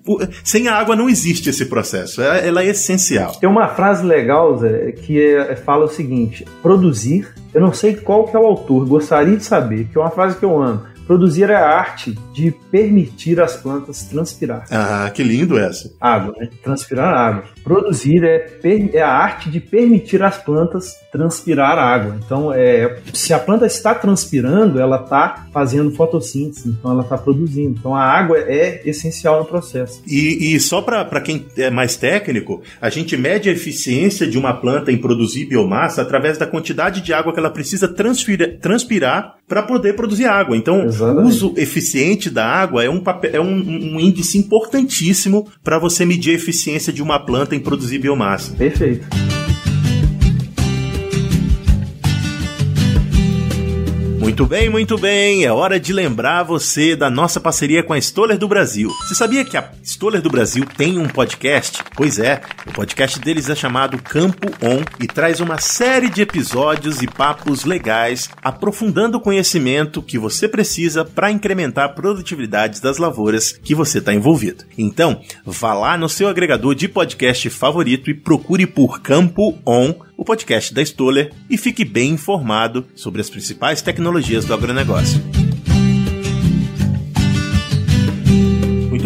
Sem 0.43 0.67
a 0.67 0.75
água 0.75 0.95
não 0.95 1.09
existe 1.09 1.49
esse 1.49 1.65
processo. 1.65 2.21
É, 2.21 2.47
ela 2.47 2.61
é 2.61 2.67
essencial. 2.67 3.31
Tem 3.33 3.49
uma 3.49 3.67
frase 3.69 4.05
legal, 4.05 4.59
Zé, 4.59 4.91
que 4.91 5.19
é, 5.19 5.55
fala 5.55 5.85
o 5.85 5.89
seguinte: 5.89 6.45
produzir. 6.61 7.33
Eu 7.53 7.59
não 7.59 7.73
sei 7.73 7.95
qual 7.95 8.25
que 8.27 8.35
é 8.37 8.39
o 8.39 8.45
autor, 8.45 8.87
gostaria 8.87 9.35
de 9.35 9.43
saber, 9.43 9.85
que 9.91 9.97
é 9.97 10.01
uma 10.01 10.09
frase 10.09 10.37
que 10.37 10.45
eu 10.45 10.61
amo. 10.61 10.83
Produzir 11.11 11.49
é 11.49 11.55
a 11.55 11.67
arte 11.67 12.17
de 12.31 12.51
permitir 12.71 13.41
as 13.41 13.57
plantas 13.57 14.03
transpirar. 14.03 14.65
Ah, 14.71 15.11
que 15.13 15.21
lindo 15.21 15.57
essa. 15.57 15.91
Água, 15.99 16.33
né? 16.37 16.47
Transpirar 16.63 17.13
água. 17.13 17.43
Produzir 17.63 18.23
é, 18.23 18.59
é 18.93 19.01
a 19.01 19.09
arte 19.09 19.49
de 19.49 19.59
permitir 19.59 20.21
as 20.23 20.37
plantas 20.37 20.99
transpirar 21.11 21.77
água. 21.77 22.17
Então, 22.23 22.53
é, 22.53 22.99
se 23.13 23.33
a 23.33 23.39
planta 23.39 23.65
está 23.65 23.93
transpirando, 23.93 24.79
ela 24.79 25.01
está 25.01 25.47
fazendo 25.51 25.91
fotossíntese, 25.91 26.69
então 26.69 26.91
ela 26.91 27.03
está 27.03 27.17
produzindo. 27.17 27.75
Então, 27.77 27.95
a 27.95 28.03
água 28.03 28.37
é 28.37 28.81
essencial 28.85 29.39
no 29.39 29.45
processo. 29.45 30.01
E, 30.07 30.55
e 30.55 30.59
só 30.59 30.81
para 30.81 31.21
quem 31.21 31.45
é 31.57 31.69
mais 31.69 31.95
técnico, 31.97 32.61
a 32.81 32.89
gente 32.89 33.17
mede 33.17 33.49
a 33.49 33.51
eficiência 33.51 34.25
de 34.25 34.37
uma 34.37 34.53
planta 34.53 34.91
em 34.91 34.97
produzir 34.97 35.45
biomassa 35.45 36.01
através 36.01 36.37
da 36.37 36.47
quantidade 36.47 37.01
de 37.01 37.13
água 37.13 37.33
que 37.33 37.39
ela 37.39 37.49
precisa 37.49 37.87
transpirar 37.87 39.35
para 39.47 39.63
poder 39.63 39.97
produzir 39.97 40.25
água. 40.25 40.55
Então, 40.55 40.85
o 40.85 41.21
uso 41.23 41.53
eficiente 41.57 42.29
da 42.29 42.45
água 42.45 42.85
é 42.85 42.89
um, 42.89 43.01
papel, 43.01 43.31
é 43.33 43.41
um, 43.41 43.53
um 43.53 43.99
índice 43.99 44.37
importantíssimo 44.37 45.49
para 45.61 45.77
você 45.77 46.05
medir 46.05 46.31
a 46.31 46.35
eficiência 46.35 46.93
de 46.93 47.03
uma 47.03 47.19
planta 47.19 47.50
em 47.55 47.59
produzir 47.59 47.99
biomassa. 47.99 48.53
Perfeito. 48.53 49.40
Muito 54.31 54.45
bem, 54.45 54.69
muito 54.69 54.97
bem. 54.97 55.43
É 55.43 55.51
hora 55.51 55.77
de 55.77 55.91
lembrar 55.91 56.43
você 56.43 56.95
da 56.95 57.09
nossa 57.09 57.37
parceria 57.37 57.83
com 57.83 57.91
a 57.91 57.97
Stoller 57.97 58.37
do 58.37 58.47
Brasil. 58.47 58.89
Você 59.01 59.13
sabia 59.13 59.43
que 59.43 59.57
a 59.57 59.73
Stoller 59.83 60.21
do 60.21 60.29
Brasil 60.29 60.65
tem 60.65 60.97
um 60.97 61.05
podcast? 61.09 61.83
Pois 61.93 62.17
é, 62.17 62.39
o 62.65 62.71
podcast 62.71 63.19
deles 63.19 63.49
é 63.49 63.55
chamado 63.55 64.01
Campo 64.01 64.47
On 64.63 64.85
e 65.01 65.05
traz 65.05 65.41
uma 65.41 65.59
série 65.59 66.09
de 66.09 66.21
episódios 66.21 67.01
e 67.01 67.07
papos 67.07 67.65
legais, 67.65 68.29
aprofundando 68.41 69.17
o 69.17 69.21
conhecimento 69.21 70.01
que 70.01 70.17
você 70.17 70.47
precisa 70.47 71.03
para 71.03 71.29
incrementar 71.29 71.83
a 71.83 71.89
produtividade 71.89 72.81
das 72.81 72.97
lavouras 72.97 73.51
que 73.51 73.75
você 73.75 73.97
está 73.97 74.13
envolvido. 74.13 74.63
Então, 74.77 75.19
vá 75.45 75.73
lá 75.73 75.97
no 75.97 76.07
seu 76.07 76.29
agregador 76.29 76.73
de 76.73 76.87
podcast 76.87 77.49
favorito 77.49 78.09
e 78.09 78.13
procure 78.13 78.65
por 78.65 79.01
Campo 79.01 79.59
On 79.67 79.93
o 80.21 80.23
podcast 80.23 80.71
da 80.71 80.83
Stoller 80.83 81.33
e 81.49 81.57
fique 81.57 81.83
bem 81.83 82.11
informado 82.11 82.85
sobre 82.93 83.21
as 83.21 83.27
principais 83.27 83.81
tecnologias 83.81 84.45
do 84.45 84.53
agronegócio. 84.53 85.19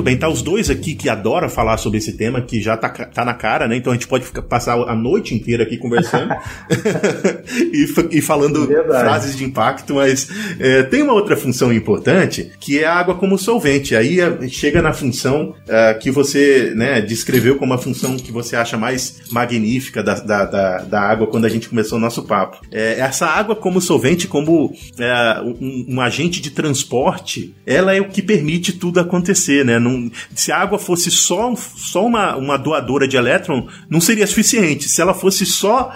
Bem, 0.06 0.16
tá 0.16 0.30
os 0.30 0.44
dois 0.44 0.70
aqui 0.70 0.94
que 0.94 1.10
adoram 1.10 1.50
falar 1.50 1.78
sobre 1.78 1.98
esse 1.98 2.14
tema, 2.14 2.40
que 2.40 2.62
já 2.62 2.78
tá, 2.78 2.90
tá 2.90 3.26
na 3.26 3.34
cara, 3.34 3.68
né? 3.68 3.76
Então 3.76 3.92
a 3.92 3.96
gente 3.96 4.08
pode 4.08 4.24
ficar, 4.24 4.44
passar 4.44 4.76
a 4.76 4.96
noite 4.96 5.34
inteira 5.34 5.64
aqui 5.64 5.78
conversando 5.78 6.32
e, 7.74 7.88
e, 8.12 8.22
falando 8.22 8.68
Verdade. 8.68 9.04
frases 9.04 9.36
de 9.36 9.44
impacto, 9.44 9.96
mas 9.96 10.30
é, 10.60 10.84
tem 10.84 11.02
uma 11.02 11.14
outra 11.14 11.36
função 11.36 11.74
importante 11.74 12.52
que 12.60 12.80
é 12.80 12.86
a 12.86 12.94
água 12.94 13.16
como 13.16 13.36
solvente. 13.38 13.96
Aí 13.96 14.20
é, 14.20 14.48
chega 14.48 14.80
na 14.80 14.94
função 14.94 15.56
é, 15.68 15.96
que 15.96 16.12
você 16.12 16.72
né, 16.76 17.02
descreveu 17.02 17.58
como 17.58 17.74
a 17.74 17.78
função 17.78 18.16
que 18.16 18.32
você 18.32 18.56
acha 18.56 18.78
mais 18.78 19.22
magnífica 19.32 20.04
da, 20.04 20.14
da, 20.16 20.46
da, 20.46 20.78
da 20.80 21.02
água 21.02 21.28
quando 21.28 21.46
a 21.46 21.50
gente 21.50 21.68
começou 21.68 21.98
o 21.98 22.02
nosso 22.02 22.24
papo. 22.24 22.62
É, 22.72 23.00
essa 23.00 23.26
água 23.26 23.56
como 23.56 23.82
solvente, 23.82 24.28
como 24.28 24.72
é, 25.00 25.42
um, 25.42 25.96
um 25.96 26.02
agente 26.02 26.40
de 26.42 26.52
transporte, 26.52 27.56
ela 27.66 27.96
é 27.96 28.00
o 28.00 28.10
que 28.10 28.22
permite 28.22 28.74
tudo 28.74 29.00
acontecer, 29.00 29.66
né? 29.66 29.80
Não, 29.80 29.95
se 30.34 30.52
a 30.52 30.58
água 30.58 30.78
fosse 30.78 31.12
só, 31.12 31.54
só 31.56 32.06
uma, 32.06 32.36
uma 32.36 32.58
doadora 32.58 33.08
de 33.08 33.18
elétron, 33.18 33.68
não 33.90 34.02
seria 34.02 34.28
suficiente. 34.28 34.88
Se 34.90 35.02
ela 35.02 35.14
fosse 35.14 35.46
só 35.46 35.94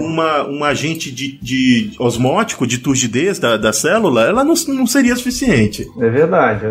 Uma, 0.00 0.48
um 0.48 0.64
agente 0.64 1.10
de, 1.10 1.38
de 1.40 1.90
osmótico, 1.98 2.66
de 2.66 2.78
turgidez 2.78 3.38
da, 3.38 3.56
da 3.56 3.72
célula, 3.72 4.24
ela 4.24 4.44
não, 4.44 4.54
não 4.68 4.86
seria 4.86 5.14
suficiente. 5.16 5.86
É 5.98 6.08
verdade. 6.08 6.64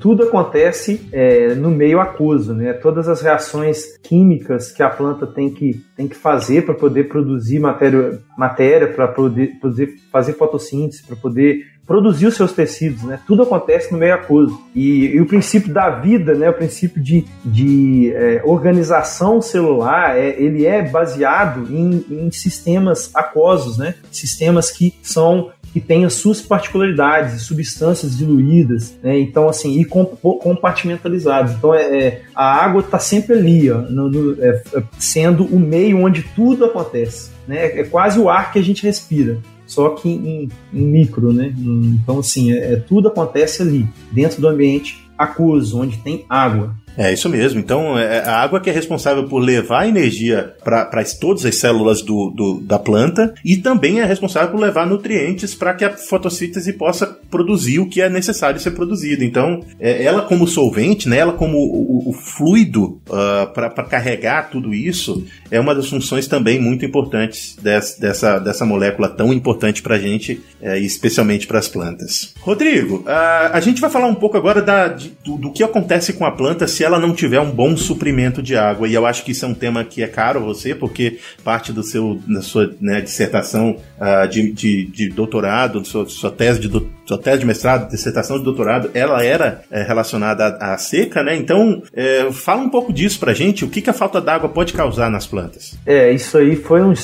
Tudo 0.00 0.24
acontece 0.24 1.08
é, 1.12 1.54
no 1.54 1.70
meio 1.70 2.00
aquoso, 2.00 2.54
né? 2.54 2.72
Todas 2.72 3.08
as 3.08 3.20
reações 3.20 3.96
químicas 4.02 4.72
que 4.72 4.82
a 4.82 4.90
planta 4.90 5.26
tem 5.26 5.50
que, 5.50 5.80
tem 5.96 6.08
que 6.08 6.16
fazer 6.16 6.64
para 6.64 6.74
poder 6.74 7.04
produzir 7.08 7.58
matéria, 7.58 8.20
matéria 8.36 8.88
para 8.88 9.08
poder, 9.08 9.58
poder 9.60 9.94
fazer 10.10 10.34
fotossíntese, 10.34 11.02
para 11.02 11.16
poder 11.16 11.75
produzir 11.86 12.26
os 12.26 12.34
seus 12.34 12.52
tecidos, 12.52 13.02
né? 13.04 13.20
Tudo 13.26 13.42
acontece 13.42 13.92
no 13.92 13.98
meio 13.98 14.14
aquoso. 14.14 14.60
E, 14.74 15.06
e 15.06 15.20
o 15.20 15.26
princípio 15.26 15.72
da 15.72 15.88
vida, 15.90 16.34
né? 16.34 16.50
O 16.50 16.54
princípio 16.54 17.00
de, 17.00 17.24
de 17.44 18.12
é, 18.14 18.42
organização 18.44 19.40
celular, 19.40 20.18
é, 20.18 20.30
ele 20.38 20.66
é 20.66 20.82
baseado 20.82 21.66
em, 21.70 22.04
em 22.10 22.30
sistemas 22.32 23.10
aquosos, 23.14 23.78
né? 23.78 23.94
Sistemas 24.10 24.70
que 24.70 24.94
são 25.02 25.50
que 25.72 25.80
têm 25.80 26.06
as 26.06 26.14
suas 26.14 26.40
particularidades, 26.40 27.42
substâncias 27.42 28.16
diluídas, 28.16 28.96
né? 29.02 29.18
então 29.18 29.46
assim 29.46 29.78
e 29.78 29.84
compartimentalizados. 29.84 31.52
Então 31.52 31.74
é, 31.74 31.98
é 31.98 32.22
a 32.34 32.64
água 32.64 32.80
está 32.80 32.98
sempre 32.98 33.34
ali, 33.34 33.70
ó, 33.70 33.82
no, 33.82 34.08
no, 34.08 34.42
é, 34.42 34.62
sendo 34.98 35.44
o 35.44 35.60
meio 35.60 36.02
onde 36.02 36.22
tudo 36.34 36.64
acontece. 36.64 37.30
Né? 37.46 37.80
É 37.80 37.84
quase 37.84 38.18
o 38.18 38.30
ar 38.30 38.52
que 38.52 38.58
a 38.58 38.62
gente 38.62 38.82
respira 38.84 39.38
só 39.66 39.90
que 39.90 40.08
em, 40.08 40.48
em 40.72 40.86
micro, 40.86 41.32
né? 41.32 41.52
Então, 41.56 42.20
assim, 42.20 42.52
é, 42.52 42.74
é, 42.74 42.76
tudo 42.76 43.08
acontece 43.08 43.62
ali, 43.62 43.86
dentro 44.12 44.40
do 44.40 44.48
ambiente 44.48 45.06
aquoso, 45.18 45.80
onde 45.80 45.98
tem 45.98 46.24
água. 46.28 46.74
É 46.96 47.12
isso 47.12 47.28
mesmo. 47.28 47.60
Então, 47.60 47.98
é, 47.98 48.18
é 48.18 48.20
a 48.20 48.40
água 48.40 48.60
que 48.60 48.70
é 48.70 48.72
responsável 48.72 49.24
por 49.24 49.38
levar 49.38 49.86
energia 49.86 50.54
para 50.64 51.04
todas 51.20 51.44
as 51.44 51.56
células 51.56 52.02
do, 52.02 52.30
do, 52.30 52.60
da 52.60 52.78
planta 52.78 53.34
e 53.44 53.56
também 53.56 54.00
é 54.00 54.04
responsável 54.04 54.50
por 54.50 54.60
levar 54.60 54.86
nutrientes 54.86 55.54
para 55.54 55.74
que 55.74 55.84
a 55.84 55.96
fotossíntese 55.96 56.72
possa 56.72 57.06
produzir 57.30 57.78
o 57.78 57.88
que 57.88 58.00
é 58.00 58.08
necessário 58.08 58.58
ser 58.58 58.70
produzido. 58.70 59.22
Então, 59.24 59.60
é, 59.78 60.02
ela 60.02 60.22
como 60.22 60.46
solvente, 60.46 61.08
né, 61.08 61.18
ela 61.18 61.32
como 61.32 61.58
o, 61.58 62.10
o 62.10 62.12
fluido 62.12 63.00
uh, 63.08 63.12
ah, 63.12 63.46
para 63.52 63.84
carregar 63.84 64.50
tudo 64.50 64.72
isso, 64.74 65.24
é 65.50 65.60
uma 65.60 65.74
das 65.74 65.88
funções 65.88 66.26
também 66.26 66.58
muito 66.58 66.84
importantes 66.84 67.56
dessa, 67.60 68.00
dessa, 68.00 68.38
dessa 68.38 68.64
molécula 68.64 69.08
tão 69.08 69.32
importante 69.32 69.82
para 69.82 69.96
a 69.96 69.98
gente, 69.98 70.42
é, 70.60 70.78
especialmente 70.78 71.46
para 71.46 71.58
as 71.58 71.68
plantas. 71.68 72.34
Rodrigo, 72.40 72.98
uh, 73.06 73.52
a 73.52 73.60
gente 73.60 73.80
vai 73.80 73.90
falar 73.90 74.06
um 74.06 74.14
pouco 74.14 74.36
agora 74.36 74.62
da, 74.62 74.88
de, 74.88 75.12
do, 75.24 75.36
do 75.36 75.52
que 75.52 75.62
acontece 75.62 76.12
com 76.12 76.24
a 76.24 76.30
planta 76.30 76.66
se 76.66 76.85
ela 76.86 76.98
não 76.98 77.12
tiver 77.12 77.40
um 77.40 77.50
bom 77.50 77.76
suprimento 77.76 78.42
de 78.42 78.56
água. 78.56 78.88
E 78.88 78.94
eu 78.94 79.04
acho 79.04 79.24
que 79.24 79.32
isso 79.32 79.44
é 79.44 79.48
um 79.48 79.54
tema 79.54 79.84
que 79.84 80.02
é 80.02 80.06
caro 80.06 80.40
a 80.40 80.42
você, 80.42 80.74
porque 80.74 81.18
parte 81.44 81.72
do 81.72 81.82
seu, 81.82 82.20
da 82.26 82.40
sua 82.40 82.74
né, 82.80 83.00
dissertação 83.00 83.76
uh, 83.98 84.28
de, 84.28 84.52
de, 84.52 84.84
de, 84.86 85.08
doutorado, 85.08 85.84
sua, 85.84 86.06
sua, 86.06 86.30
tese 86.30 86.60
de, 86.60 86.70
sua 87.04 87.18
tese 87.18 87.40
de 87.40 87.46
mestrado, 87.46 87.90
dissertação 87.90 88.38
de 88.38 88.44
doutorado, 88.44 88.90
ela 88.94 89.24
era 89.24 89.62
é, 89.70 89.82
relacionada 89.82 90.46
à, 90.46 90.74
à, 90.74 90.78
seca, 90.78 91.22
né? 91.22 91.36
Então, 91.36 91.82
é, 91.92 92.30
fala 92.32 92.62
um 92.62 92.68
pouco 92.68 92.92
disso 92.92 93.18
pra 93.18 93.34
gente, 93.34 93.64
o 93.64 93.68
que, 93.68 93.82
que 93.82 93.90
a 93.90 93.94
falta 93.94 94.20
d'água 94.20 94.48
pode 94.48 94.72
causar 94.72 95.10
nas 95.10 95.26
plantas. 95.26 95.76
É, 95.84 96.10
isso 96.12 96.38
aí 96.38 96.56
foi 96.56 96.82
um, 96.82 96.94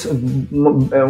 um, 0.53 0.89
é 0.93 1.05